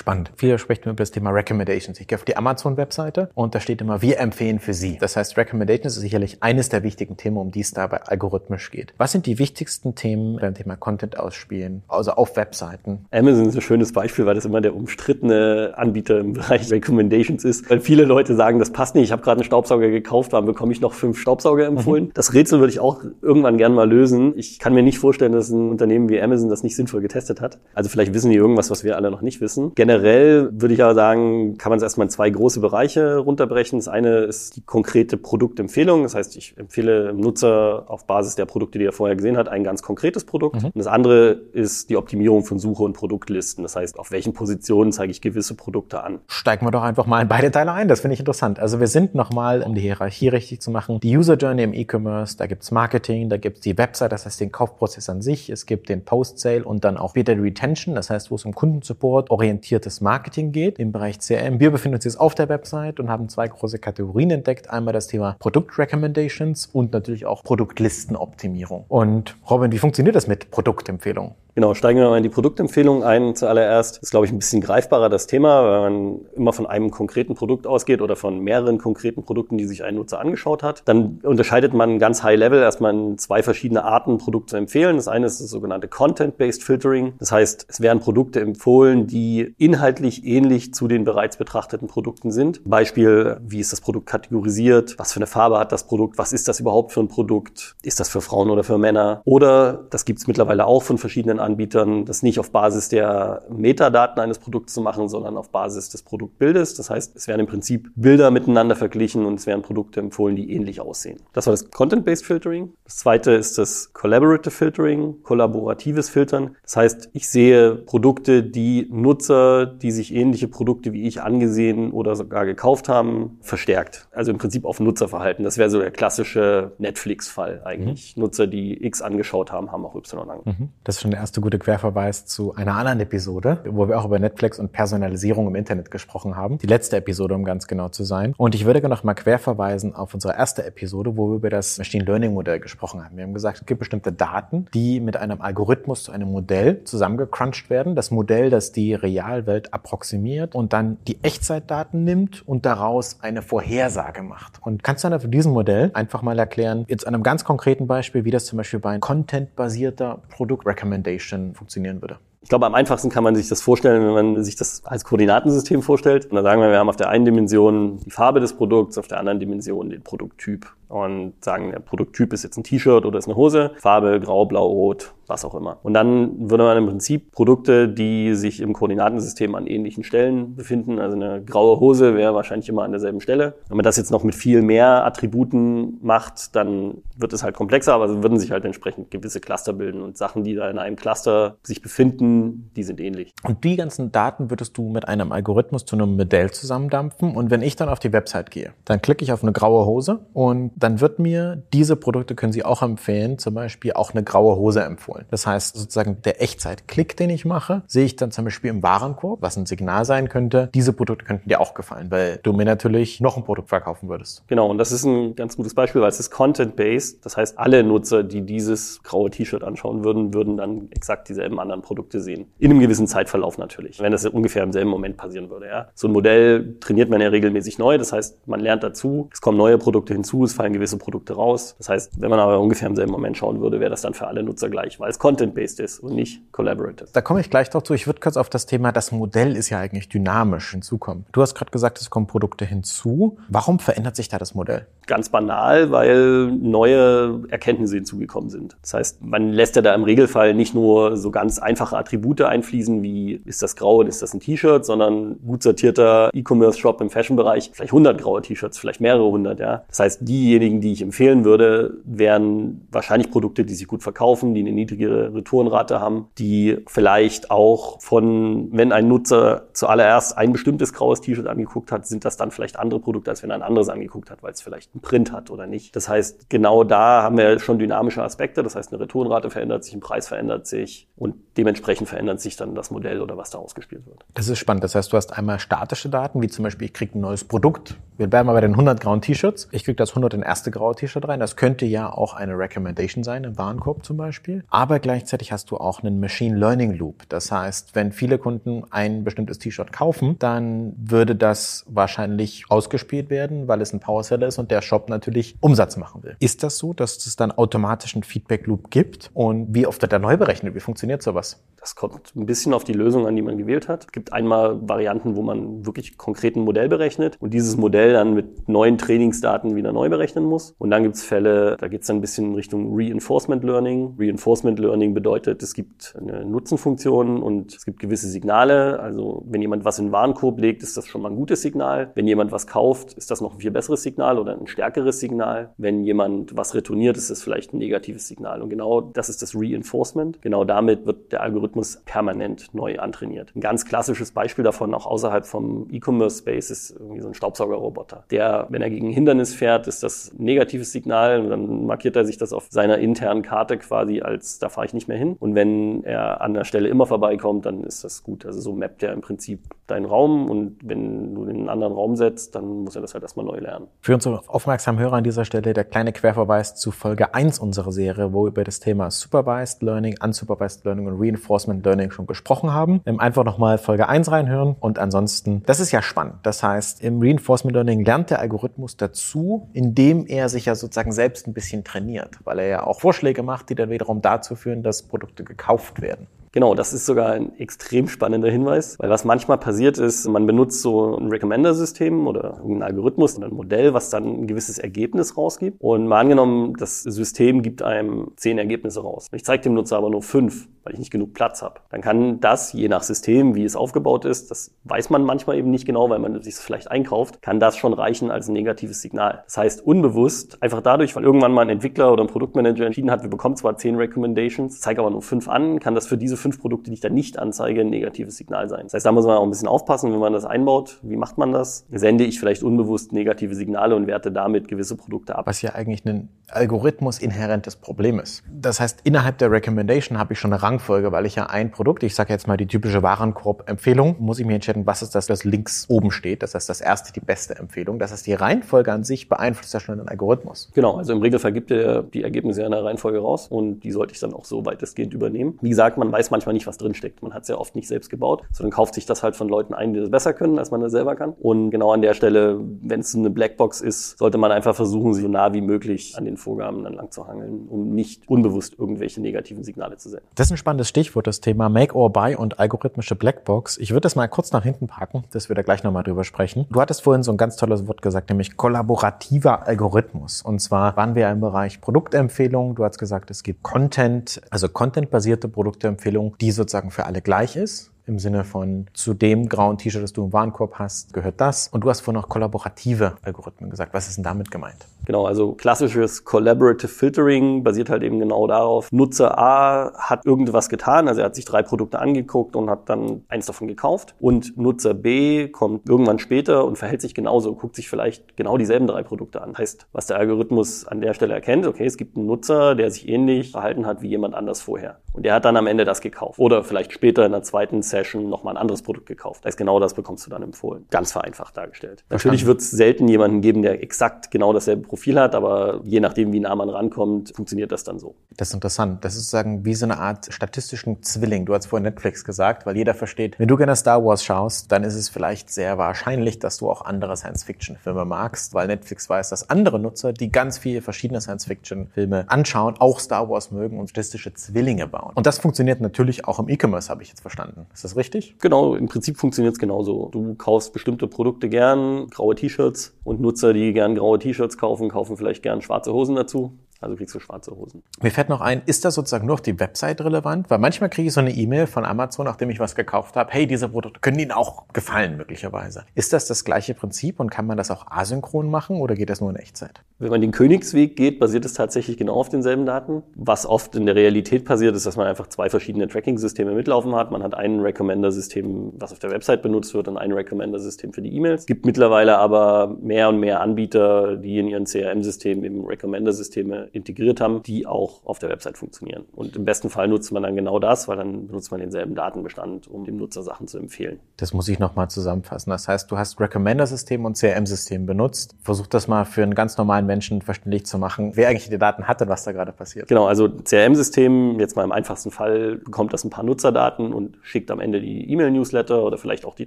Spannend. 0.00 0.32
Viele 0.34 0.58
sprechen 0.58 0.84
über 0.84 0.94
das 0.94 1.10
Thema 1.10 1.28
Recommendations. 1.28 2.00
Ich 2.00 2.08
gehe 2.08 2.16
auf 2.16 2.24
die 2.24 2.34
Amazon-Webseite 2.34 3.28
und 3.34 3.54
da 3.54 3.60
steht 3.60 3.82
immer, 3.82 4.00
wir 4.00 4.18
empfehlen 4.18 4.58
für 4.58 4.72
Sie. 4.72 4.96
Das 4.98 5.14
heißt, 5.14 5.36
Recommendations 5.36 5.94
ist 5.94 6.00
sicherlich 6.00 6.42
eines 6.42 6.70
der 6.70 6.82
wichtigen 6.82 7.18
Themen, 7.18 7.36
um 7.36 7.50
die 7.50 7.60
es 7.60 7.72
dabei 7.72 8.04
algorithmisch 8.04 8.70
geht. 8.70 8.94
Was 8.96 9.12
sind 9.12 9.26
die 9.26 9.38
wichtigsten 9.38 9.94
Themen 9.94 10.38
beim 10.40 10.54
Thema 10.54 10.76
Content 10.76 11.18
ausspielen, 11.18 11.82
also 11.86 12.12
auf 12.12 12.34
Webseiten? 12.36 13.04
Amazon 13.10 13.44
ist 13.44 13.54
ein 13.56 13.60
schönes 13.60 13.92
Beispiel, 13.92 14.24
weil 14.24 14.34
das 14.34 14.46
immer 14.46 14.62
der 14.62 14.74
umstrittene 14.74 15.74
Anbieter 15.76 16.20
im 16.20 16.32
Bereich 16.32 16.70
Recommendations 16.70 17.44
ist. 17.44 17.68
Weil 17.68 17.80
viele 17.80 18.06
Leute 18.06 18.34
sagen, 18.34 18.58
das 18.58 18.72
passt 18.72 18.94
nicht, 18.94 19.04
ich 19.04 19.12
habe 19.12 19.20
gerade 19.20 19.40
einen 19.40 19.44
Staubsauger 19.44 19.90
gekauft, 19.90 20.32
warum 20.32 20.46
bekomme 20.46 20.72
ich 20.72 20.80
noch 20.80 20.94
fünf 20.94 21.18
Staubsauger 21.18 21.66
empfohlen? 21.66 22.04
Mhm. 22.04 22.12
Das 22.14 22.32
Rätsel 22.32 22.60
würde 22.60 22.72
ich 22.72 22.80
auch 22.80 23.04
irgendwann 23.20 23.58
gern 23.58 23.74
mal 23.74 23.86
lösen. 23.86 24.32
Ich 24.38 24.58
kann 24.58 24.72
mir 24.72 24.82
nicht 24.82 24.98
vorstellen, 24.98 25.32
dass 25.32 25.50
ein 25.50 25.68
Unternehmen 25.68 26.08
wie 26.08 26.22
Amazon 26.22 26.48
das 26.48 26.62
nicht 26.62 26.74
sinnvoll 26.74 27.02
getestet 27.02 27.42
hat. 27.42 27.58
Also 27.74 27.90
vielleicht 27.90 28.14
wissen 28.14 28.30
die 28.30 28.36
irgendwas, 28.38 28.70
was 28.70 28.82
wir 28.82 28.96
alle 28.96 29.10
noch 29.10 29.20
nicht 29.20 29.42
wissen. 29.42 29.72
Generell 29.74 29.89
generell 29.90 30.50
würde 30.52 30.74
ich 30.74 30.82
aber 30.82 30.94
sagen, 30.94 31.58
kann 31.58 31.70
man 31.70 31.78
es 31.78 31.82
erstmal 31.82 32.06
in 32.06 32.10
zwei 32.10 32.30
große 32.30 32.60
Bereiche 32.60 33.16
runterbrechen. 33.16 33.78
Das 33.78 33.88
eine 33.88 34.18
ist 34.20 34.56
die 34.56 34.60
konkrete 34.60 35.16
Produktempfehlung. 35.16 36.04
Das 36.04 36.14
heißt, 36.14 36.36
ich 36.36 36.56
empfehle 36.56 37.08
dem 37.08 37.18
Nutzer 37.18 37.84
auf 37.88 38.06
Basis 38.06 38.36
der 38.36 38.46
Produkte, 38.46 38.78
die 38.78 38.84
er 38.84 38.92
vorher 38.92 39.16
gesehen 39.16 39.36
hat, 39.36 39.48
ein 39.48 39.64
ganz 39.64 39.82
konkretes 39.82 40.24
Produkt. 40.24 40.62
Mhm. 40.62 40.66
Und 40.66 40.76
das 40.76 40.86
andere 40.86 41.40
ist 41.52 41.90
die 41.90 41.96
Optimierung 41.96 42.44
von 42.44 42.58
Suche 42.58 42.84
und 42.84 42.92
Produktlisten. 42.92 43.62
Das 43.64 43.74
heißt, 43.74 43.98
auf 43.98 44.12
welchen 44.12 44.32
Positionen 44.32 44.92
zeige 44.92 45.10
ich 45.10 45.20
gewisse 45.20 45.54
Produkte 45.54 46.04
an. 46.04 46.20
Steigen 46.28 46.64
wir 46.66 46.70
doch 46.70 46.82
einfach 46.82 47.06
mal 47.06 47.20
in 47.22 47.28
beide 47.28 47.50
Teile 47.50 47.72
ein. 47.72 47.88
Das 47.88 48.00
finde 48.00 48.14
ich 48.14 48.20
interessant. 48.20 48.60
Also 48.60 48.78
wir 48.78 48.86
sind 48.86 49.14
nochmal, 49.16 49.62
um 49.62 49.74
die 49.74 49.80
Hierarchie 49.80 50.28
richtig 50.28 50.60
zu 50.60 50.70
machen, 50.70 51.00
die 51.00 51.16
User 51.16 51.34
Journey 51.34 51.64
im 51.64 51.74
E-Commerce, 51.74 52.36
da 52.36 52.46
gibt's 52.46 52.70
Marketing, 52.70 53.28
da 53.28 53.38
gibt's 53.38 53.60
die 53.60 53.76
Website, 53.76 54.12
das 54.12 54.24
heißt 54.24 54.40
den 54.40 54.52
Kaufprozess 54.52 55.08
an 55.10 55.20
sich, 55.20 55.50
es 55.50 55.66
gibt 55.66 55.88
den 55.88 56.04
Post-Sale 56.04 56.64
und 56.64 56.84
dann 56.84 56.96
auch 56.96 57.14
wieder 57.14 57.36
Retention, 57.40 57.94
das 57.94 58.10
heißt, 58.10 58.30
wo 58.30 58.36
es 58.36 58.44
um 58.44 58.54
Kundensupport 58.54 59.30
orientiert 59.30 59.69
orientiertes 59.70 60.00
Marketing 60.00 60.50
geht 60.50 60.80
im 60.80 60.90
Bereich 60.90 61.20
CRM. 61.20 61.60
Wir 61.60 61.70
befinden 61.70 61.94
uns 61.94 62.04
jetzt 62.04 62.18
auf 62.18 62.34
der 62.34 62.48
Website 62.48 62.98
und 62.98 63.08
haben 63.08 63.28
zwei 63.28 63.46
große 63.46 63.78
Kategorien 63.78 64.30
entdeckt. 64.32 64.68
Einmal 64.68 64.92
das 64.92 65.06
Thema 65.06 65.36
Produkt 65.38 65.78
Recommendations 65.78 66.66
und 66.66 66.92
natürlich 66.92 67.24
auch 67.24 67.44
Produktlistenoptimierung. 67.44 68.84
Und 68.88 69.36
Robin, 69.48 69.70
wie 69.70 69.78
funktioniert 69.78 70.16
das 70.16 70.26
mit 70.26 70.50
Produktempfehlungen? 70.50 71.34
Genau, 71.56 71.74
steigen 71.74 71.98
wir 71.98 72.08
mal 72.08 72.16
in 72.16 72.22
die 72.22 72.28
Produktempfehlung 72.28 73.02
ein. 73.02 73.34
Zuallererst 73.34 73.98
ist, 74.02 74.10
glaube 74.10 74.24
ich, 74.24 74.32
ein 74.32 74.38
bisschen 74.38 74.60
greifbarer 74.60 75.08
das 75.08 75.26
Thema, 75.26 75.64
weil 75.64 75.90
man 75.90 76.20
immer 76.36 76.52
von 76.52 76.66
einem 76.66 76.90
konkreten 76.90 77.34
Produkt 77.34 77.66
ausgeht 77.66 78.00
oder 78.00 78.14
von 78.14 78.38
mehreren 78.40 78.78
konkreten 78.78 79.24
Produkten, 79.24 79.58
die 79.58 79.66
sich 79.66 79.82
ein 79.82 79.96
Nutzer 79.96 80.20
angeschaut 80.20 80.62
hat. 80.62 80.82
Dann 80.86 81.18
unterscheidet 81.22 81.74
man 81.74 81.98
ganz 81.98 82.22
high 82.22 82.38
level 82.38 82.60
erstmal 82.62 82.94
in 82.94 83.18
zwei 83.18 83.42
verschiedene 83.42 83.84
Arten, 83.84 84.18
Produkte 84.18 84.52
zu 84.52 84.56
empfehlen. 84.56 84.96
Das 84.96 85.08
eine 85.08 85.26
ist 85.26 85.40
das 85.40 85.50
sogenannte 85.50 85.88
Content-Based 85.88 86.62
Filtering. 86.62 87.14
Das 87.18 87.32
heißt, 87.32 87.66
es 87.68 87.80
werden 87.80 87.98
Produkte 87.98 88.40
empfohlen, 88.40 89.06
die 89.06 89.54
inhaltlich 89.60 90.24
ähnlich 90.24 90.72
zu 90.72 90.88
den 90.88 91.04
bereits 91.04 91.36
betrachteten 91.36 91.86
Produkten 91.86 92.30
sind. 92.30 92.62
Beispiel, 92.64 93.36
wie 93.42 93.60
ist 93.60 93.72
das 93.72 93.80
Produkt 93.80 94.06
kategorisiert? 94.06 94.98
Was 94.98 95.12
für 95.12 95.18
eine 95.18 95.26
Farbe 95.26 95.58
hat 95.58 95.70
das 95.70 95.86
Produkt? 95.86 96.16
Was 96.16 96.32
ist 96.32 96.48
das 96.48 96.60
überhaupt 96.60 96.92
für 96.92 97.00
ein 97.00 97.08
Produkt? 97.08 97.76
Ist 97.82 98.00
das 98.00 98.08
für 98.08 98.22
Frauen 98.22 98.48
oder 98.48 98.64
für 98.64 98.78
Männer? 98.78 99.20
Oder, 99.24 99.86
das 99.90 100.06
gibt 100.06 100.18
es 100.18 100.26
mittlerweile 100.26 100.64
auch 100.64 100.82
von 100.82 100.96
verschiedenen 100.96 101.38
Anbietern, 101.38 102.06
das 102.06 102.22
nicht 102.22 102.40
auf 102.40 102.52
Basis 102.52 102.88
der 102.88 103.42
Metadaten 103.50 104.20
eines 104.20 104.38
Produkts 104.38 104.72
zu 104.72 104.80
machen, 104.80 105.10
sondern 105.10 105.36
auf 105.36 105.50
Basis 105.50 105.90
des 105.90 106.02
Produktbildes. 106.02 106.74
Das 106.74 106.88
heißt, 106.88 107.14
es 107.14 107.28
werden 107.28 107.40
im 107.40 107.46
Prinzip 107.46 107.90
Bilder 107.96 108.30
miteinander 108.30 108.76
verglichen 108.76 109.26
und 109.26 109.40
es 109.40 109.46
werden 109.46 109.60
Produkte 109.60 110.00
empfohlen, 110.00 110.36
die 110.36 110.52
ähnlich 110.52 110.80
aussehen. 110.80 111.20
Das 111.34 111.46
war 111.46 111.52
das 111.52 111.70
Content-Based 111.70 112.24
Filtering. 112.24 112.72
Das 112.84 112.96
zweite 112.96 113.32
ist 113.32 113.58
das 113.58 113.92
Collaborative 113.92 114.50
Filtering, 114.50 115.22
kollaboratives 115.22 116.08
Filtern. 116.08 116.56
Das 116.62 116.76
heißt, 116.76 117.10
ich 117.12 117.28
sehe 117.28 117.74
Produkte, 117.74 118.42
die 118.42 118.88
Nutzer, 118.90 119.49
die 119.66 119.90
sich 119.90 120.14
ähnliche 120.14 120.48
Produkte 120.48 120.92
wie 120.92 121.06
ich 121.06 121.22
angesehen 121.22 121.90
oder 121.92 122.16
sogar 122.16 122.46
gekauft 122.46 122.88
haben, 122.88 123.38
verstärkt. 123.40 124.08
Also 124.12 124.30
im 124.30 124.38
Prinzip 124.38 124.64
auf 124.64 124.80
Nutzerverhalten. 124.80 125.44
Das 125.44 125.58
wäre 125.58 125.70
so 125.70 125.80
der 125.80 125.90
klassische 125.90 126.72
Netflix-Fall 126.78 127.62
eigentlich. 127.64 128.16
Mhm. 128.16 128.22
Nutzer, 128.22 128.46
die 128.46 128.84
X 128.84 129.02
angeschaut 129.02 129.52
haben, 129.52 129.72
haben 129.72 129.84
auch 129.84 129.94
Y 129.94 130.30
angeschaut. 130.30 130.58
Mhm. 130.58 130.68
Das 130.84 130.96
ist 130.96 131.02
schon 131.02 131.10
der 131.10 131.20
erste 131.20 131.40
gute 131.40 131.58
Querverweis 131.58 132.26
zu 132.26 132.54
einer 132.54 132.74
anderen 132.74 133.00
Episode, 133.00 133.60
wo 133.68 133.88
wir 133.88 133.98
auch 133.98 134.04
über 134.04 134.18
Netflix 134.18 134.58
und 134.58 134.72
Personalisierung 134.72 135.46
im 135.46 135.54
Internet 135.54 135.90
gesprochen 135.90 136.36
haben. 136.36 136.58
Die 136.58 136.66
letzte 136.66 136.96
Episode, 136.96 137.34
um 137.34 137.44
ganz 137.44 137.66
genau 137.66 137.88
zu 137.88 138.04
sein. 138.04 138.34
Und 138.36 138.54
ich 138.54 138.64
würde 138.64 138.80
gerne 138.80 138.94
noch 138.94 139.04
mal 139.04 139.14
querverweisen 139.14 139.94
auf 139.94 140.14
unsere 140.14 140.34
erste 140.34 140.64
Episode, 140.64 141.16
wo 141.16 141.30
wir 141.30 141.36
über 141.36 141.50
das 141.50 141.78
Machine 141.78 142.04
Learning 142.04 142.34
Modell 142.34 142.60
gesprochen 142.60 143.04
haben. 143.04 143.16
Wir 143.16 143.24
haben 143.24 143.34
gesagt, 143.34 143.60
es 143.60 143.66
gibt 143.66 143.80
bestimmte 143.80 144.12
Daten, 144.12 144.66
die 144.74 145.00
mit 145.00 145.16
einem 145.16 145.40
Algorithmus 145.40 146.04
zu 146.04 146.12
einem 146.12 146.30
Modell 146.30 146.84
zusammengecrunched 146.84 147.70
werden. 147.70 147.94
Das 147.94 148.10
Modell, 148.10 148.50
das 148.50 148.72
die 148.72 148.94
Realwelt 149.40 149.72
approximiert 149.72 150.54
und 150.54 150.72
dann 150.72 150.98
die 151.06 151.18
Echtzeitdaten 151.22 152.04
nimmt 152.04 152.46
und 152.46 152.66
daraus 152.66 153.18
eine 153.20 153.42
Vorhersage 153.42 154.22
macht. 154.22 154.60
Und 154.62 154.82
kannst 154.82 155.04
du 155.04 155.08
dann 155.08 155.20
für 155.20 155.28
diesem 155.28 155.52
Modell 155.52 155.90
einfach 155.94 156.22
mal 156.22 156.38
erklären, 156.38 156.84
jetzt 156.88 157.06
an 157.06 157.14
einem 157.14 157.22
ganz 157.22 157.44
konkreten 157.44 157.86
Beispiel, 157.86 158.24
wie 158.24 158.30
das 158.30 158.46
zum 158.46 158.56
Beispiel 158.56 158.80
bei 158.80 158.98
Content-basierter 158.98 160.20
Product 160.28 160.60
Recommendation 160.66 161.30
Navigation 161.40 161.54
funktionieren 161.54 162.02
würde. 162.02 162.18
Ich 162.42 162.48
glaube, 162.48 162.66
am 162.66 162.74
einfachsten 162.74 163.10
kann 163.10 163.22
man 163.22 163.34
sich 163.34 163.48
das 163.48 163.60
vorstellen, 163.60 164.02
wenn 164.02 164.34
man 164.34 164.44
sich 164.44 164.56
das 164.56 164.82
als 164.84 165.04
Koordinatensystem 165.04 165.82
vorstellt. 165.82 166.26
Und 166.26 166.36
dann 166.36 166.44
sagen 166.44 166.62
wir, 166.62 166.70
wir 166.70 166.78
haben 166.78 166.88
auf 166.88 166.96
der 166.96 167.10
einen 167.10 167.24
Dimension 167.24 167.98
die 167.98 168.10
Farbe 168.10 168.40
des 168.40 168.54
Produkts, 168.54 168.96
auf 168.96 169.08
der 169.08 169.18
anderen 169.18 169.40
Dimension 169.40 169.90
den 169.90 170.02
Produkttyp. 170.02 170.72
Und 170.90 171.34
sagen, 171.40 171.70
der 171.70 171.78
Produkttyp 171.78 172.32
ist 172.32 172.42
jetzt 172.42 172.56
ein 172.56 172.64
T-Shirt 172.64 173.06
oder 173.06 173.18
ist 173.18 173.28
eine 173.28 173.36
Hose, 173.36 173.70
Farbe 173.78 174.18
grau, 174.18 174.44
blau, 174.44 174.66
rot, 174.66 175.14
was 175.28 175.44
auch 175.44 175.54
immer. 175.54 175.78
Und 175.84 175.94
dann 175.94 176.50
würde 176.50 176.64
man 176.64 176.76
im 176.76 176.86
Prinzip 176.86 177.30
Produkte, 177.30 177.88
die 177.88 178.34
sich 178.34 178.60
im 178.60 178.72
Koordinatensystem 178.72 179.54
an 179.54 179.68
ähnlichen 179.68 180.02
Stellen 180.02 180.56
befinden, 180.56 180.98
also 180.98 181.14
eine 181.14 181.42
graue 181.44 181.78
Hose 181.78 182.16
wäre 182.16 182.34
wahrscheinlich 182.34 182.68
immer 182.68 182.82
an 182.82 182.90
derselben 182.90 183.20
Stelle. 183.20 183.54
Wenn 183.68 183.76
man 183.76 183.84
das 183.84 183.96
jetzt 183.96 184.10
noch 184.10 184.24
mit 184.24 184.34
viel 184.34 184.62
mehr 184.62 185.06
Attributen 185.06 185.98
macht, 186.02 186.56
dann 186.56 187.02
wird 187.16 187.32
es 187.32 187.44
halt 187.44 187.54
komplexer, 187.54 187.94
aber 187.94 188.06
es 188.06 188.22
würden 188.22 188.40
sich 188.40 188.50
halt 188.50 188.64
entsprechend 188.64 189.12
gewisse 189.12 189.40
Cluster 189.40 189.72
bilden 189.72 190.02
und 190.02 190.18
Sachen, 190.18 190.42
die 190.42 190.56
da 190.56 190.68
in 190.68 190.78
einem 190.78 190.96
Cluster 190.96 191.56
sich 191.62 191.82
befinden, 191.82 192.72
die 192.74 192.82
sind 192.82 193.00
ähnlich. 193.00 193.32
Und 193.44 193.62
die 193.62 193.76
ganzen 193.76 194.10
Daten 194.10 194.50
würdest 194.50 194.76
du 194.76 194.88
mit 194.88 195.06
einem 195.06 195.30
Algorithmus 195.30 195.84
zu 195.84 195.94
einem 195.94 196.16
Modell 196.16 196.50
zusammendampfen. 196.50 197.36
Und 197.36 197.52
wenn 197.52 197.62
ich 197.62 197.76
dann 197.76 197.88
auf 197.88 198.00
die 198.00 198.12
Website 198.12 198.50
gehe, 198.50 198.72
dann 198.84 199.00
klicke 199.00 199.22
ich 199.22 199.32
auf 199.32 199.44
eine 199.44 199.52
graue 199.52 199.86
Hose 199.86 200.26
und 200.32 200.72
dann 200.80 201.00
wird 201.00 201.18
mir 201.18 201.62
diese 201.72 201.96
Produkte 201.96 202.34
können 202.34 202.52
Sie 202.52 202.64
auch 202.64 202.82
empfehlen, 202.82 203.38
zum 203.38 203.54
Beispiel 203.54 203.92
auch 203.92 204.12
eine 204.12 204.22
graue 204.22 204.56
Hose 204.56 204.82
empfohlen. 204.82 205.26
Das 205.30 205.46
heißt 205.46 205.76
sozusagen 205.76 206.22
der 206.22 206.42
Echtzeitklick, 206.42 207.16
den 207.16 207.30
ich 207.30 207.44
mache, 207.44 207.82
sehe 207.86 208.04
ich 208.04 208.16
dann 208.16 208.30
zum 208.30 208.44
Beispiel 208.44 208.70
im 208.70 208.82
Warenkorb, 208.82 209.42
was 209.42 209.56
ein 209.56 209.66
Signal 209.66 210.04
sein 210.04 210.28
könnte, 210.28 210.70
diese 210.74 210.92
Produkte 210.92 211.24
könnten 211.24 211.48
dir 211.48 211.60
auch 211.60 211.74
gefallen, 211.74 212.10
weil 212.10 212.38
du 212.42 212.52
mir 212.52 212.64
natürlich 212.64 213.20
noch 213.20 213.36
ein 213.36 213.44
Produkt 213.44 213.68
verkaufen 213.68 214.08
würdest. 214.08 214.44
Genau, 214.48 214.68
und 214.68 214.78
das 214.78 214.92
ist 214.92 215.04
ein 215.04 215.34
ganz 215.34 215.56
gutes 215.56 215.74
Beispiel, 215.74 216.00
weil 216.00 216.08
es 216.08 216.20
ist 216.20 216.30
Content-based. 216.30 217.24
Das 217.24 217.36
heißt, 217.36 217.58
alle 217.58 217.82
Nutzer, 217.82 218.22
die 218.22 218.42
dieses 218.42 219.02
graue 219.02 219.30
T-Shirt 219.30 219.62
anschauen 219.62 220.04
würden, 220.04 220.34
würden 220.34 220.56
dann 220.56 220.88
exakt 220.90 221.28
dieselben 221.28 221.60
anderen 221.60 221.82
Produkte 221.82 222.20
sehen. 222.20 222.46
In 222.58 222.70
einem 222.70 222.80
gewissen 222.80 223.06
Zeitverlauf 223.06 223.58
natürlich, 223.58 224.00
wenn 224.00 224.12
das 224.12 224.24
ungefähr 224.26 224.62
im 224.62 224.72
selben 224.72 224.90
Moment 224.90 225.16
passieren 225.16 225.50
würde. 225.50 225.66
Ja. 225.66 225.88
So 225.94 226.08
ein 226.08 226.12
Modell 226.12 226.76
trainiert 226.80 227.10
man 227.10 227.20
ja 227.20 227.28
regelmäßig 227.28 227.78
neu, 227.78 227.98
das 227.98 228.12
heißt, 228.12 228.46
man 228.46 228.60
lernt 228.60 228.82
dazu, 228.82 229.28
es 229.32 229.40
kommen 229.40 229.58
neue 229.58 229.78
Produkte 229.78 230.12
hinzu, 230.12 230.44
es 230.44 230.52
fallen 230.52 230.69
gewisse 230.72 230.98
Produkte 230.98 231.34
raus. 231.34 231.74
Das 231.78 231.88
heißt, 231.88 232.20
wenn 232.20 232.30
man 232.30 232.40
aber 232.40 232.58
ungefähr 232.60 232.88
im 232.88 232.96
selben 232.96 233.12
Moment 233.12 233.36
schauen 233.36 233.60
würde, 233.60 233.80
wäre 233.80 233.90
das 233.90 234.02
dann 234.02 234.14
für 234.14 234.26
alle 234.26 234.42
Nutzer 234.42 234.68
gleich, 234.68 235.00
weil 235.00 235.10
es 235.10 235.18
content-based 235.18 235.80
ist 235.80 236.00
und 236.00 236.14
nicht 236.14 236.52
collaborative. 236.52 237.08
Da 237.12 237.20
komme 237.20 237.40
ich 237.40 237.50
gleich 237.50 237.70
drauf 237.70 237.82
zu. 237.82 237.94
Ich 237.94 238.06
würde 238.06 238.20
kurz 238.20 238.36
auf 238.36 238.48
das 238.48 238.66
Thema, 238.66 238.92
das 238.92 239.12
Modell 239.12 239.56
ist 239.56 239.70
ja 239.70 239.78
eigentlich 239.78 240.08
dynamisch 240.08 240.70
hinzukommen. 240.70 241.24
Du 241.32 241.42
hast 241.42 241.54
gerade 241.54 241.70
gesagt, 241.70 242.00
es 242.00 242.10
kommen 242.10 242.26
Produkte 242.26 242.64
hinzu. 242.64 243.38
Warum 243.48 243.78
verändert 243.78 244.16
sich 244.16 244.28
da 244.28 244.38
das 244.38 244.54
Modell? 244.54 244.86
Ganz 245.06 245.28
banal, 245.28 245.90
weil 245.90 246.46
neue 246.52 247.42
Erkenntnisse 247.48 247.96
hinzugekommen 247.96 248.50
sind. 248.50 248.76
Das 248.82 248.94
heißt, 248.94 249.22
man 249.24 249.52
lässt 249.52 249.74
ja 249.76 249.82
da 249.82 249.94
im 249.94 250.04
Regelfall 250.04 250.54
nicht 250.54 250.74
nur 250.74 251.16
so 251.16 251.30
ganz 251.30 251.58
einfache 251.58 251.96
Attribute 251.96 252.42
einfließen, 252.42 253.02
wie 253.02 253.40
ist 253.44 253.62
das 253.62 253.76
grau 253.76 253.98
und 253.98 254.06
ist 254.06 254.22
das 254.22 254.34
ein 254.34 254.40
T-Shirt, 254.40 254.84
sondern 254.84 255.38
gut 255.44 255.62
sortierter 255.62 256.30
E-Commerce-Shop 256.32 257.00
im 257.00 257.10
Fashion-Bereich, 257.10 257.70
vielleicht 257.72 257.92
100 257.92 258.20
graue 258.20 258.42
T-Shirts, 258.42 258.78
vielleicht 258.78 259.00
mehrere 259.00 259.24
hundert, 259.24 259.58
ja. 259.58 259.82
Das 259.88 259.98
heißt, 259.98 260.20
diejenigen, 260.22 260.59
die 260.60 260.92
ich 260.92 261.02
empfehlen 261.02 261.44
würde, 261.44 261.98
wären 262.04 262.86
wahrscheinlich 262.90 263.30
Produkte, 263.30 263.64
die 263.64 263.74
sich 263.74 263.86
gut 263.86 264.02
verkaufen, 264.02 264.54
die 264.54 264.60
eine 264.60 264.72
niedrigere 264.72 265.34
Retourenrate 265.34 266.00
haben, 266.00 266.28
die 266.38 266.78
vielleicht 266.86 267.50
auch 267.50 268.00
von, 268.00 268.68
wenn 268.72 268.92
ein 268.92 269.08
Nutzer 269.08 269.68
zuallererst 269.72 270.36
ein 270.36 270.52
bestimmtes 270.52 270.92
graues 270.92 271.20
T-Shirt 271.20 271.46
angeguckt 271.46 271.92
hat, 271.92 272.06
sind 272.06 272.24
das 272.24 272.36
dann 272.36 272.50
vielleicht 272.50 272.78
andere 272.78 273.00
Produkte, 273.00 273.30
als 273.30 273.42
wenn 273.42 273.50
er 273.50 273.56
ein 273.56 273.62
anderes 273.62 273.88
angeguckt 273.88 274.30
hat, 274.30 274.42
weil 274.42 274.52
es 274.52 274.62
vielleicht 274.62 274.94
einen 274.94 275.00
Print 275.00 275.32
hat 275.32 275.50
oder 275.50 275.66
nicht. 275.66 275.96
Das 275.96 276.08
heißt, 276.08 276.50
genau 276.50 276.84
da 276.84 277.22
haben 277.22 277.38
wir 277.38 277.58
schon 277.58 277.78
dynamische 277.78 278.22
Aspekte. 278.22 278.62
Das 278.62 278.76
heißt, 278.76 278.92
eine 278.92 279.00
Retourenrate 279.00 279.50
verändert 279.50 279.84
sich, 279.84 279.94
ein 279.94 280.00
Preis 280.00 280.28
verändert 280.28 280.66
sich 280.66 281.08
und 281.16 281.34
dementsprechend 281.60 282.08
verändert 282.08 282.40
sich 282.40 282.56
dann 282.56 282.74
das 282.74 282.90
Modell 282.90 283.20
oder 283.20 283.36
was 283.36 283.50
da 283.50 283.58
ausgespielt 283.58 284.06
wird. 284.06 284.24
Das 284.32 284.48
ist 284.48 284.58
spannend. 284.58 284.82
Das 284.82 284.94
heißt, 284.94 285.12
du 285.12 285.18
hast 285.18 285.36
einmal 285.36 285.58
statische 285.58 286.08
Daten, 286.08 286.40
wie 286.40 286.48
zum 286.48 286.62
Beispiel, 286.62 286.86
ich 286.86 286.94
kriege 286.94 287.18
ein 287.18 287.20
neues 287.20 287.44
Produkt. 287.44 287.98
Wir 288.16 288.28
bleiben 288.28 288.46
mal 288.46 288.54
bei 288.54 288.62
den 288.62 288.72
100 288.72 288.98
grauen 288.98 289.20
T-Shirts. 289.20 289.68
Ich 289.70 289.84
kriege 289.84 289.96
das 289.96 290.10
100 290.10 290.32
in 290.34 290.42
erste 290.42 290.70
graue 290.70 290.94
T-Shirt 290.94 291.28
rein. 291.28 291.38
Das 291.38 291.56
könnte 291.56 291.84
ja 291.84 292.10
auch 292.10 292.32
eine 292.32 292.56
Recommendation 292.56 293.24
sein, 293.24 293.44
im 293.44 293.58
Warenkorb 293.58 294.06
zum 294.06 294.16
Beispiel. 294.16 294.64
Aber 294.70 295.00
gleichzeitig 295.00 295.52
hast 295.52 295.70
du 295.70 295.76
auch 295.76 296.02
einen 296.02 296.18
Machine 296.18 296.56
Learning 296.56 296.92
Loop. 296.94 297.28
Das 297.28 297.52
heißt, 297.52 297.94
wenn 297.94 298.12
viele 298.12 298.38
Kunden 298.38 298.84
ein 298.90 299.22
bestimmtes 299.22 299.58
T-Shirt 299.58 299.92
kaufen, 299.92 300.36
dann 300.38 300.94
würde 300.96 301.36
das 301.36 301.84
wahrscheinlich 301.88 302.64
ausgespielt 302.70 303.28
werden, 303.28 303.68
weil 303.68 303.82
es 303.82 303.92
ein 303.92 304.00
Power 304.00 304.24
Seller 304.24 304.46
ist 304.46 304.58
und 304.58 304.70
der 304.70 304.80
Shop 304.80 305.10
natürlich 305.10 305.56
Umsatz 305.60 305.98
machen 305.98 306.22
will. 306.22 306.36
Ist 306.40 306.62
das 306.62 306.78
so, 306.78 306.94
dass 306.94 307.26
es 307.26 307.36
dann 307.36 307.52
automatisch 307.52 308.14
einen 308.14 308.22
Feedback 308.22 308.66
Loop 308.66 308.90
gibt? 308.90 309.30
Und 309.34 309.74
wie 309.74 309.86
oft 309.86 310.00
wird 310.00 310.12
der 310.12 310.18
neu 310.18 310.38
berechnet? 310.38 310.74
Wie 310.74 310.80
funktioniert 310.80 311.22
sowas? 311.22 311.49
us. 311.54 311.60
Das 311.80 311.94
kommt 311.94 312.36
ein 312.36 312.44
bisschen 312.44 312.74
auf 312.74 312.84
die 312.84 312.92
Lösung 312.92 313.26
an, 313.26 313.34
die 313.36 313.42
man 313.42 313.56
gewählt 313.56 313.88
hat. 313.88 314.04
Es 314.04 314.12
gibt 314.12 314.32
einmal 314.34 314.78
Varianten, 314.86 315.34
wo 315.34 315.42
man 315.42 315.86
wirklich 315.86 316.18
konkret 316.18 316.54
ein 316.54 316.64
Modell 316.64 316.88
berechnet 316.90 317.38
und 317.40 317.54
dieses 317.54 317.78
Modell 317.78 318.12
dann 318.12 318.34
mit 318.34 318.68
neuen 318.68 318.98
Trainingsdaten 318.98 319.74
wieder 319.76 319.92
neu 319.92 320.10
berechnen 320.10 320.44
muss. 320.44 320.74
Und 320.78 320.90
dann 320.90 321.02
gibt 321.04 321.16
es 321.16 321.24
Fälle, 321.24 321.78
da 321.78 321.88
geht 321.88 322.02
es 322.02 322.08
dann 322.08 322.16
ein 322.16 322.20
bisschen 322.20 322.48
in 322.50 322.54
Richtung 322.54 322.90
Reinforcement 322.94 323.64
Learning. 323.64 324.14
Reinforcement 324.18 324.78
Learning 324.78 325.14
bedeutet, 325.14 325.62
es 325.62 325.72
gibt 325.72 326.14
eine 326.18 326.44
Nutzenfunktion 326.44 327.42
und 327.42 327.74
es 327.74 327.86
gibt 327.86 327.98
gewisse 327.98 328.28
Signale. 328.28 329.00
Also 329.00 329.42
wenn 329.46 329.62
jemand 329.62 329.86
was 329.86 329.98
in 329.98 330.06
den 330.06 330.12
Warenkorb 330.12 330.60
legt, 330.60 330.82
ist 330.82 330.98
das 330.98 331.06
schon 331.06 331.22
mal 331.22 331.30
ein 331.30 331.36
gutes 331.36 331.62
Signal. 331.62 332.10
Wenn 332.14 332.26
jemand 332.26 332.52
was 332.52 332.66
kauft, 332.66 333.14
ist 333.14 333.30
das 333.30 333.40
noch 333.40 333.54
ein 333.54 333.60
viel 333.60 333.70
besseres 333.70 334.02
Signal 334.02 334.38
oder 334.38 334.52
ein 334.58 334.66
stärkeres 334.66 335.18
Signal. 335.18 335.72
Wenn 335.78 336.04
jemand 336.04 336.54
was 336.56 336.74
retourniert, 336.74 337.16
ist 337.16 337.30
das 337.30 337.42
vielleicht 337.42 337.72
ein 337.72 337.78
negatives 337.78 338.28
Signal. 338.28 338.60
Und 338.60 338.68
genau 338.68 339.00
das 339.00 339.30
ist 339.30 339.40
das 339.40 339.54
Reinforcement. 339.54 340.42
Genau 340.42 340.64
damit 340.64 341.06
wird 341.06 341.32
der 341.32 341.42
Algorithmus 341.42 341.69
Algorithmus 341.70 342.02
permanent 342.04 342.74
neu 342.74 342.98
antrainiert. 342.98 343.52
Ein 343.54 343.60
ganz 343.60 343.84
klassisches 343.84 344.32
Beispiel 344.32 344.64
davon, 344.64 344.94
auch 344.94 345.06
außerhalb 345.06 345.46
vom 345.46 345.86
E-Commerce-Space, 345.90 346.70
ist 346.70 346.90
irgendwie 346.90 347.20
so 347.20 347.28
ein 347.28 347.34
Staubsaugerroboter. 347.34 348.24
Der, 348.30 348.66
wenn 348.70 348.82
er 348.82 348.90
gegen 348.90 349.10
Hindernis 349.10 349.54
fährt, 349.54 349.86
ist 349.86 350.02
das 350.02 350.32
ein 350.32 350.44
negatives 350.44 350.92
Signal 350.92 351.40
und 351.40 351.50
dann 351.50 351.86
markiert 351.86 352.16
er 352.16 352.24
sich 352.24 352.38
das 352.38 352.52
auf 352.52 352.66
seiner 352.70 352.98
internen 352.98 353.42
Karte 353.42 353.78
quasi 353.78 354.20
als, 354.20 354.58
da 354.58 354.68
fahre 354.68 354.86
ich 354.86 354.94
nicht 354.94 355.08
mehr 355.08 355.16
hin. 355.16 355.36
Und 355.38 355.54
wenn 355.54 356.04
er 356.04 356.40
an 356.40 356.54
der 356.54 356.64
Stelle 356.64 356.88
immer 356.88 357.06
vorbeikommt, 357.06 357.66
dann 357.66 357.84
ist 357.84 358.04
das 358.04 358.22
gut. 358.22 358.44
Also 358.44 358.60
so 358.60 358.72
mappt 358.72 359.02
er 359.02 359.12
im 359.12 359.20
Prinzip 359.20 359.60
deinen 359.86 360.06
Raum 360.06 360.50
und 360.50 360.78
wenn 360.82 361.34
du 361.34 361.44
in 361.44 361.56
einen 361.56 361.68
anderen 361.68 361.92
Raum 361.92 362.16
setzt, 362.16 362.54
dann 362.54 362.84
muss 362.84 362.94
er 362.94 363.02
das 363.02 363.14
halt 363.14 363.22
erstmal 363.22 363.46
neu 363.46 363.58
lernen. 363.58 363.88
Für 364.00 364.14
unsere 364.14 364.42
aufmerksamen 364.48 365.00
Hörer 365.00 365.14
an 365.14 365.24
dieser 365.24 365.44
Stelle 365.44 365.72
der 365.72 365.84
kleine 365.84 366.12
Querverweis 366.12 366.76
zu 366.76 366.90
Folge 366.90 367.34
1 367.34 367.58
unserer 367.58 367.92
Serie, 367.92 368.32
wo 368.32 368.46
über 368.46 368.64
das 368.64 368.80
Thema 368.80 369.10
Supervised 369.10 369.82
Learning, 369.82 370.16
Unsupervised 370.22 370.84
Learning 370.84 371.06
und 371.06 371.20
Reinforcement 371.20 371.59
Reinforcement 371.60 371.84
Learning 371.84 372.10
schon 372.10 372.26
gesprochen 372.26 372.72
haben. 372.72 373.00
Ähm, 373.06 373.20
einfach 373.20 373.44
nochmal 373.44 373.78
Folge 373.78 374.08
1 374.08 374.30
reinhören 374.30 374.76
und 374.80 374.98
ansonsten, 374.98 375.62
das 375.66 375.80
ist 375.80 375.92
ja 375.92 376.02
spannend. 376.02 376.36
Das 376.42 376.62
heißt, 376.62 377.02
im 377.02 377.20
Reinforcement 377.20 377.74
Learning 377.74 378.04
lernt 378.04 378.30
der 378.30 378.40
Algorithmus 378.40 378.96
dazu, 378.96 379.68
indem 379.72 380.26
er 380.26 380.48
sich 380.48 380.66
ja 380.66 380.74
sozusagen 380.74 381.12
selbst 381.12 381.46
ein 381.46 381.52
bisschen 381.52 381.84
trainiert, 381.84 382.38
weil 382.44 382.58
er 382.58 382.66
ja 382.66 382.86
auch 382.86 383.00
Vorschläge 383.00 383.42
macht, 383.42 383.70
die 383.70 383.74
dann 383.74 383.90
wiederum 383.90 384.22
dazu 384.22 384.54
führen, 384.54 384.82
dass 384.82 385.02
Produkte 385.02 385.44
gekauft 385.44 386.00
werden. 386.00 386.26
Genau, 386.52 386.74
das 386.74 386.92
ist 386.92 387.06
sogar 387.06 387.30
ein 387.32 387.56
extrem 387.58 388.08
spannender 388.08 388.50
Hinweis, 388.50 388.98
weil 388.98 389.08
was 389.08 389.24
manchmal 389.24 389.58
passiert 389.58 389.98
ist, 389.98 390.26
man 390.26 390.46
benutzt 390.48 390.82
so 390.82 391.16
ein 391.16 391.28
Recommender-System 391.28 392.26
oder 392.26 392.60
ein 392.64 392.82
Algorithmus 392.82 393.38
oder 393.38 393.46
ein 393.46 393.54
Modell, 393.54 393.94
was 393.94 394.10
dann 394.10 394.24
ein 394.24 394.46
gewisses 394.48 394.78
Ergebnis 394.78 395.36
rausgibt. 395.36 395.80
Und 395.80 396.08
mal 396.08 396.18
angenommen, 396.18 396.74
das 396.76 397.04
System 397.04 397.62
gibt 397.62 397.82
einem 397.82 398.32
zehn 398.34 398.58
Ergebnisse 398.58 399.00
raus. 399.00 399.28
Ich 399.32 399.44
zeige 399.44 399.62
dem 399.62 399.74
Nutzer 399.74 399.96
aber 399.96 400.10
nur 400.10 400.22
fünf, 400.22 400.66
weil 400.82 400.94
ich 400.94 400.98
nicht 400.98 401.12
genug 401.12 401.34
Platz 401.34 401.62
habe. 401.62 401.82
Dann 401.90 402.00
kann 402.00 402.40
das, 402.40 402.72
je 402.72 402.88
nach 402.88 403.04
System, 403.04 403.54
wie 403.54 403.64
es 403.64 403.76
aufgebaut 403.76 404.24
ist, 404.24 404.50
das 404.50 404.74
weiß 404.84 405.10
man 405.10 405.22
manchmal 405.22 405.56
eben 405.56 405.70
nicht 405.70 405.86
genau, 405.86 406.10
weil 406.10 406.18
man 406.18 406.42
sich 406.42 406.54
es 406.54 406.60
vielleicht 406.60 406.90
einkauft, 406.90 407.42
kann 407.42 407.60
das 407.60 407.76
schon 407.76 407.92
reichen 407.92 408.32
als 408.32 408.48
ein 408.48 408.54
negatives 408.54 409.00
Signal. 409.02 409.42
Das 409.44 409.56
heißt, 409.56 409.86
unbewusst, 409.86 410.60
einfach 410.60 410.80
dadurch, 410.80 411.14
weil 411.14 411.22
irgendwann 411.22 411.52
mal 411.52 411.62
ein 411.62 411.68
Entwickler 411.68 412.12
oder 412.12 412.24
ein 412.24 412.28
Produktmanager 412.28 412.86
entschieden 412.86 413.12
hat, 413.12 413.22
wir 413.22 413.30
bekommen 413.30 413.54
zwar 413.54 413.76
zehn 413.76 413.94
Recommendations, 413.94 414.80
zeige 414.80 415.00
aber 415.00 415.10
nur 415.10 415.22
fünf 415.22 415.48
an, 415.48 415.78
kann 415.78 415.94
das 415.94 416.08
für 416.08 416.16
diese 416.16 416.39
fünf 416.40 416.60
Produkte, 416.60 416.90
die 416.90 416.94
ich 416.94 417.00
da 417.00 417.08
nicht 417.08 417.38
anzeige, 417.38 417.82
ein 417.82 417.90
negatives 417.90 418.36
Signal 418.36 418.68
sein. 418.68 418.82
Das 418.84 418.94
heißt, 418.94 419.06
da 419.06 419.12
muss 419.12 419.26
man 419.26 419.36
auch 419.36 419.44
ein 419.44 419.50
bisschen 419.50 419.68
aufpassen, 419.68 420.12
wenn 420.12 420.18
man 420.18 420.32
das 420.32 420.44
einbaut. 420.44 420.98
Wie 421.02 421.16
macht 421.16 421.38
man 421.38 421.52
das? 421.52 421.86
Sende 421.90 422.24
ich 422.24 422.40
vielleicht 422.40 422.62
unbewusst 422.62 423.12
negative 423.12 423.54
Signale 423.54 423.94
und 423.94 424.06
werte 424.06 424.32
damit 424.32 424.68
gewisse 424.68 424.96
Produkte 424.96 425.36
ab. 425.36 425.46
Was 425.46 425.62
ja 425.62 425.74
eigentlich 425.74 426.04
ein 426.04 426.28
Algorithmus 426.52 427.18
inhärentes 427.18 427.76
Problem 427.76 428.18
ist. 428.18 428.42
Das 428.50 428.80
heißt, 428.80 429.00
innerhalb 429.04 429.38
der 429.38 429.50
Recommendation 429.50 430.18
habe 430.18 430.32
ich 430.32 430.38
schon 430.38 430.52
eine 430.52 430.62
Rangfolge, 430.62 431.12
weil 431.12 431.26
ich 431.26 431.36
ja 431.36 431.46
ein 431.46 431.70
Produkt, 431.70 432.02
ich 432.02 432.14
sage 432.14 432.32
jetzt 432.32 432.46
mal 432.46 432.56
die 432.56 432.66
typische 432.66 433.02
Warenkorb-Empfehlung, 433.02 434.16
muss 434.18 434.38
ich 434.38 434.46
mir 434.46 434.54
entscheiden, 434.54 434.86
was 434.86 435.02
ist 435.02 435.14
das, 435.14 435.26
das 435.26 435.44
links 435.44 435.86
oben 435.88 436.10
steht. 436.10 436.42
Das 436.42 436.54
heißt, 436.54 436.68
das 436.68 436.80
erste 436.80 437.12
die 437.12 437.20
beste 437.20 437.56
Empfehlung. 437.56 437.98
Das 437.98 438.12
heißt, 438.12 438.26
die 438.26 438.34
Reihenfolge 438.34 438.92
an 438.92 439.04
sich 439.04 439.28
beeinflusst 439.28 439.72
ja 439.74 439.80
schon 439.80 439.98
den 439.98 440.08
Algorithmus. 440.08 440.70
Genau, 440.74 440.96
also 440.96 441.12
im 441.12 441.22
Regelfall 441.22 441.52
gibt 441.52 441.70
er 441.70 442.02
die 442.02 442.22
Ergebnisse 442.22 442.62
in 442.62 442.70
der 442.70 442.84
Reihenfolge 442.84 443.18
raus 443.18 443.48
und 443.48 443.80
die 443.80 443.92
sollte 443.92 444.14
ich 444.14 444.20
dann 444.20 444.34
auch 444.34 444.44
so 444.44 444.64
weitestgehend 444.64 445.14
übernehmen. 445.14 445.58
Wie 445.60 445.70
gesagt, 445.70 445.98
man 445.98 446.10
weiß 446.10 446.30
manchmal 446.30 446.54
nicht, 446.54 446.66
was 446.66 446.78
drin 446.78 446.94
steckt. 446.94 447.22
Man 447.22 447.34
hat 447.34 447.42
es 447.42 447.48
ja 447.48 447.56
oft 447.56 447.74
nicht 447.76 447.88
selbst 447.88 448.10
gebaut, 448.10 448.42
sondern 448.52 448.72
kauft 448.72 448.94
sich 448.94 449.06
das 449.06 449.22
halt 449.22 449.36
von 449.36 449.48
Leuten 449.48 449.74
ein, 449.74 449.92
die 449.92 450.00
das 450.00 450.10
besser 450.10 450.32
können, 450.32 450.58
als 450.58 450.70
man 450.70 450.80
das 450.80 450.92
selber 450.92 451.16
kann. 451.16 451.32
Und 451.40 451.70
genau 451.70 451.92
an 451.92 452.02
der 452.02 452.14
Stelle, 452.14 452.60
wenn 452.82 453.00
es 453.00 453.14
eine 453.14 453.30
Blackbox 453.30 453.80
ist, 453.80 454.18
sollte 454.18 454.38
man 454.38 454.52
einfach 454.52 454.74
versuchen, 454.74 455.14
so 455.14 455.28
nah 455.28 455.52
wie 455.52 455.60
möglich 455.60 456.14
an 456.16 456.24
den 456.24 456.36
Vorgaben 456.40 456.82
dann 456.82 456.94
lang 456.94 457.10
zu 457.10 457.26
hangeln, 457.26 457.68
um 457.68 457.94
nicht 457.94 458.28
unbewusst 458.28 458.78
irgendwelche 458.78 459.20
negativen 459.20 459.62
Signale 459.62 459.96
zu 459.96 460.08
senden. 460.08 460.26
Das 460.34 460.48
ist 460.48 460.52
ein 460.52 460.56
spannendes 460.56 460.88
Stichwort, 460.88 461.26
das 461.26 461.40
Thema 461.40 461.68
Make 461.68 461.94
or 461.94 462.10
Buy 462.10 462.34
und 462.34 462.58
algorithmische 462.58 463.14
Blackbox. 463.14 463.78
Ich 463.78 463.90
würde 463.90 464.02
das 464.02 464.16
mal 464.16 464.26
kurz 464.28 464.52
nach 464.52 464.62
hinten 464.62 464.88
packen, 464.88 465.24
dass 465.32 465.48
wir 465.48 465.56
da 465.56 465.62
gleich 465.62 465.82
nochmal 465.84 466.02
drüber 466.02 466.24
sprechen. 466.24 466.66
Du 466.70 466.80
hattest 466.80 467.02
vorhin 467.02 467.22
so 467.22 467.30
ein 467.30 467.36
ganz 467.36 467.56
tolles 467.56 467.86
Wort 467.86 468.02
gesagt, 468.02 468.30
nämlich 468.30 468.56
kollaborativer 468.56 469.66
Algorithmus. 469.66 470.42
Und 470.42 470.60
zwar 470.60 470.96
waren 470.96 471.14
wir 471.14 471.30
im 471.30 471.40
Bereich 471.40 471.80
Produktempfehlungen. 471.80 472.74
Du 472.74 472.84
hast 472.84 472.98
gesagt, 472.98 473.30
es 473.30 473.42
gibt 473.42 473.62
Content, 473.62 474.40
also 474.50 474.68
contentbasierte 474.68 475.48
Produktempfehlungen, 475.48 476.34
die 476.40 476.50
sozusagen 476.50 476.90
für 476.90 477.06
alle 477.06 477.20
gleich 477.20 477.56
ist 477.56 477.90
im 478.10 478.18
Sinne 478.18 478.44
von 478.44 478.86
zu 478.92 479.14
dem 479.14 479.48
grauen 479.48 479.78
T-Shirt, 479.78 480.02
das 480.02 480.12
du 480.12 480.24
im 480.24 480.32
Warenkorb 480.32 480.78
hast, 480.78 481.12
gehört 481.12 481.40
das. 481.40 481.68
Und 481.68 481.84
du 481.84 481.90
hast 481.90 482.00
vorhin 482.00 482.20
noch 482.20 482.28
kollaborative 482.28 483.14
Algorithmen 483.22 483.70
gesagt. 483.70 483.94
Was 483.94 484.08
ist 484.08 484.16
denn 484.16 484.24
damit 484.24 484.50
gemeint? 484.50 484.84
Genau, 485.06 485.26
also 485.26 485.52
klassisches 485.52 486.24
Collaborative 486.24 486.88
Filtering 486.88 487.62
basiert 487.64 487.90
halt 487.90 488.02
eben 488.02 488.18
genau 488.18 488.46
darauf. 488.46 488.90
Nutzer 488.92 489.38
A 489.38 489.92
hat 489.96 490.26
irgendwas 490.26 490.68
getan, 490.68 491.08
also 491.08 491.20
er 491.20 491.26
hat 491.26 491.34
sich 491.34 491.44
drei 491.44 491.62
Produkte 491.62 491.98
angeguckt 491.98 492.56
und 492.56 492.70
hat 492.70 492.88
dann 492.88 493.22
eins 493.28 493.46
davon 493.46 493.68
gekauft. 493.68 494.14
Und 494.20 494.56
Nutzer 494.56 494.94
B 494.94 495.48
kommt 495.48 495.88
irgendwann 495.88 496.18
später 496.18 496.64
und 496.64 496.76
verhält 496.76 497.00
sich 497.00 497.14
genauso, 497.14 497.54
guckt 497.54 497.76
sich 497.76 497.88
vielleicht 497.88 498.36
genau 498.36 498.56
dieselben 498.56 498.86
drei 498.86 499.02
Produkte 499.02 499.42
an. 499.42 499.56
Heißt, 499.56 499.86
was 499.92 500.06
der 500.06 500.18
Algorithmus 500.18 500.86
an 500.86 501.00
der 501.00 501.14
Stelle 501.14 501.34
erkennt, 501.34 501.66
okay, 501.66 501.84
es 501.84 501.96
gibt 501.96 502.16
einen 502.16 502.26
Nutzer, 502.26 502.74
der 502.74 502.90
sich 502.90 503.08
ähnlich 503.08 503.52
verhalten 503.52 503.86
hat 503.86 504.02
wie 504.02 504.08
jemand 504.08 504.34
anders 504.34 504.60
vorher. 504.60 504.98
Und 505.12 505.24
der 505.24 505.34
hat 505.34 505.44
dann 505.44 505.56
am 505.56 505.66
Ende 505.66 505.84
das 505.84 506.00
gekauft. 506.00 506.38
Oder 506.38 506.62
vielleicht 506.62 506.92
später 506.92 507.26
in 507.26 507.32
der 507.32 507.42
zweiten 507.42 507.82
Session 507.82 508.28
nochmal 508.28 508.54
ein 508.54 508.60
anderes 508.60 508.82
Produkt 508.82 509.06
gekauft. 509.06 509.44
Das 509.44 509.50
heißt, 509.50 509.58
genau 509.58 509.80
das 509.80 509.94
bekommst 509.94 510.26
du 510.26 510.30
dann 510.30 510.42
empfohlen. 510.42 510.86
Ganz 510.90 511.12
vereinfacht 511.12 511.56
dargestellt. 511.56 512.04
Natürlich 512.10 512.46
wird 512.46 512.60
es 512.60 512.70
selten 512.70 513.08
jemanden 513.08 513.40
geben, 513.40 513.62
der 513.62 513.82
exakt 513.82 514.30
genau 514.30 514.52
dasselbe 514.52 514.82
Profil 514.90 515.20
hat, 515.20 515.36
aber 515.36 515.82
je 515.84 516.00
nachdem, 516.00 516.32
wie 516.32 516.40
nah 516.40 516.52
man 516.56 516.68
rankommt, 516.68 517.32
funktioniert 517.36 517.70
das 517.70 517.84
dann 517.84 518.00
so. 518.00 518.16
Das 518.36 518.48
ist 518.48 518.54
interessant. 518.54 519.04
Das 519.04 519.14
ist 519.14 519.20
sozusagen 519.20 519.64
wie 519.64 519.74
so 519.74 519.86
eine 519.86 520.00
Art 520.00 520.26
statistischen 520.32 521.00
Zwilling. 521.04 521.46
Du 521.46 521.54
hast 521.54 521.66
vorhin 521.66 521.84
Netflix 521.84 522.24
gesagt, 522.24 522.66
weil 522.66 522.76
jeder 522.76 522.94
versteht, 522.94 523.38
wenn 523.38 523.46
du 523.46 523.56
gerne 523.56 523.76
Star 523.76 524.04
Wars 524.04 524.24
schaust, 524.24 524.72
dann 524.72 524.82
ist 524.82 524.96
es 524.96 525.08
vielleicht 525.08 525.48
sehr 525.48 525.78
wahrscheinlich, 525.78 526.40
dass 526.40 526.56
du 526.56 526.68
auch 526.68 526.84
andere 526.84 527.16
Science-Fiction-Filme 527.16 528.04
magst, 528.04 528.52
weil 528.52 528.66
Netflix 528.66 529.08
weiß, 529.08 529.28
dass 529.30 529.48
andere 529.48 529.78
Nutzer, 529.78 530.12
die 530.12 530.32
ganz 530.32 530.58
viele 530.58 530.82
verschiedene 530.82 531.20
Science-Fiction-Filme 531.20 532.24
anschauen, 532.26 532.74
auch 532.80 532.98
Star 532.98 533.30
Wars 533.30 533.52
mögen 533.52 533.78
und 533.78 533.90
statistische 533.90 534.34
Zwillinge 534.34 534.88
bauen. 534.88 535.12
Und 535.14 535.24
das 535.24 535.38
funktioniert 535.38 535.80
natürlich 535.80 536.24
auch 536.24 536.40
im 536.40 536.48
E-Commerce, 536.48 536.88
habe 536.88 537.04
ich 537.04 537.10
jetzt 537.10 537.20
verstanden. 537.20 537.66
Ist 537.72 537.84
das 537.84 537.94
richtig? 537.94 538.34
Genau, 538.40 538.74
im 538.74 538.88
Prinzip 538.88 539.18
funktioniert 539.18 539.52
es 539.52 539.60
genauso. 539.60 540.08
Du 540.10 540.34
kaufst 540.34 540.72
bestimmte 540.72 541.06
Produkte 541.06 541.48
gern, 541.48 542.08
graue 542.08 542.34
T-Shirts 542.34 542.92
und 543.04 543.20
Nutzer, 543.20 543.52
die 543.52 543.72
gern 543.72 543.94
graue 543.94 544.18
T-Shirts 544.18 544.58
kaufen, 544.58 544.79
kaufen 544.88 545.16
vielleicht 545.16 545.42
gern 545.42 545.62
schwarze 545.62 545.92
Hosen 545.92 546.16
dazu. 546.16 546.58
Also 546.80 546.96
kriegst 546.96 547.14
du 547.14 547.20
schwarze 547.20 547.54
Hosen. 547.54 547.82
Mir 548.02 548.10
fällt 548.10 548.30
noch 548.30 548.40
ein, 548.40 548.62
ist 548.64 548.86
das 548.86 548.94
sozusagen 548.94 549.26
nur 549.26 549.34
auf 549.34 549.42
die 549.42 549.60
Website 549.60 550.00
relevant? 550.00 550.48
Weil 550.48 550.58
manchmal 550.58 550.88
kriege 550.88 551.08
ich 551.08 551.14
so 551.14 551.20
eine 551.20 551.30
E-Mail 551.30 551.66
von 551.66 551.84
Amazon, 551.84 552.24
nachdem 552.24 552.48
ich 552.48 552.58
was 552.58 552.74
gekauft 552.74 553.16
habe, 553.16 553.30
hey, 553.32 553.46
diese 553.46 553.68
Produkte 553.68 554.00
können 554.00 554.18
Ihnen 554.18 554.32
auch 554.32 554.66
gefallen 554.72 555.18
möglicherweise. 555.18 555.84
Ist 555.94 556.14
das 556.14 556.26
das 556.26 556.44
gleiche 556.44 556.72
Prinzip 556.72 557.20
und 557.20 557.30
kann 557.30 557.46
man 557.46 557.58
das 557.58 557.70
auch 557.70 557.86
asynchron 557.90 558.50
machen 558.50 558.80
oder 558.80 558.94
geht 558.94 559.10
das 559.10 559.20
nur 559.20 559.28
in 559.28 559.36
Echtzeit? 559.36 559.82
Wenn 559.98 560.08
man 560.08 560.22
den 560.22 560.30
Königsweg 560.30 560.96
geht, 560.96 561.20
basiert 561.20 561.44
es 561.44 561.52
tatsächlich 561.52 561.98
genau 561.98 562.14
auf 562.14 562.30
denselben 562.30 562.64
Daten. 562.64 563.02
Was 563.14 563.44
oft 563.44 563.76
in 563.76 563.84
der 563.84 563.94
Realität 563.94 564.46
passiert, 564.46 564.74
ist, 564.74 564.86
dass 564.86 564.96
man 564.96 565.06
einfach 565.06 565.26
zwei 565.26 565.50
verschiedene 565.50 565.86
Tracking-Systeme 565.86 566.52
mitlaufen 566.52 566.94
hat. 566.94 567.10
Man 567.10 567.22
hat 567.22 567.34
ein 567.34 567.60
Recommender-System, 567.60 568.72
was 568.78 568.92
auf 568.92 568.98
der 568.98 569.10
Website 569.10 569.42
benutzt 569.42 569.74
wird 569.74 569.88
und 569.88 569.98
ein 569.98 570.12
Recommender-System 570.12 570.94
für 570.94 571.02
die 571.02 571.14
E-Mails. 571.14 571.42
Es 571.42 571.46
gibt 571.46 571.66
mittlerweile 571.66 572.16
aber 572.16 572.78
mehr 572.80 573.10
und 573.10 573.20
mehr 573.20 573.42
Anbieter, 573.42 574.16
die 574.16 574.38
in 574.38 574.48
ihren 574.48 574.64
CRM-Systemen 574.64 575.44
eben 575.44 575.66
Recommender-Systeme 575.66 576.69
integriert 576.72 577.20
haben, 577.20 577.42
die 577.42 577.66
auch 577.66 578.04
auf 578.04 578.18
der 578.18 578.28
Website 578.28 578.58
funktionieren. 578.58 579.04
Und 579.12 579.36
im 579.36 579.44
besten 579.44 579.70
Fall 579.70 579.88
nutzt 579.88 580.12
man 580.12 580.22
dann 580.22 580.36
genau 580.36 580.58
das, 580.58 580.88
weil 580.88 580.96
dann 580.96 581.26
benutzt 581.26 581.50
man 581.50 581.60
denselben 581.60 581.94
Datenbestand, 581.94 582.68
um 582.68 582.84
dem 582.84 582.96
Nutzer 582.96 583.22
Sachen 583.22 583.46
zu 583.46 583.58
empfehlen. 583.58 584.00
Das 584.16 584.32
muss 584.32 584.48
ich 584.48 584.58
nochmal 584.58 584.88
zusammenfassen. 584.90 585.50
Das 585.50 585.68
heißt, 585.68 585.90
du 585.90 585.98
hast 585.98 586.20
Recommender-System 586.20 587.04
und 587.04 587.16
CRM-System 587.16 587.86
benutzt. 587.86 588.34
Versuch 588.42 588.66
das 588.66 588.88
mal 588.88 589.04
für 589.04 589.22
einen 589.22 589.34
ganz 589.34 589.56
normalen 589.56 589.86
Menschen 589.86 590.22
verständlich 590.22 590.66
zu 590.66 590.78
machen, 590.78 591.12
wer 591.14 591.28
eigentlich 591.28 591.48
die 591.48 591.58
Daten 591.58 591.88
hat 591.88 592.02
und 592.02 592.08
was 592.08 592.24
da 592.24 592.32
gerade 592.32 592.52
passiert. 592.52 592.88
Genau, 592.88 593.06
also 593.06 593.28
CRM-System, 593.28 594.38
jetzt 594.38 594.56
mal 594.56 594.64
im 594.64 594.72
einfachsten 594.72 595.10
Fall, 595.10 595.56
bekommt 595.56 595.92
das 595.92 596.04
ein 596.04 596.10
paar 596.10 596.24
Nutzerdaten 596.24 596.92
und 596.92 597.18
schickt 597.22 597.50
am 597.50 597.60
Ende 597.60 597.80
die 597.80 598.10
E-Mail-Newsletter 598.10 598.82
oder 598.84 598.98
vielleicht 598.98 599.24
auch 599.24 599.34
die 599.34 599.46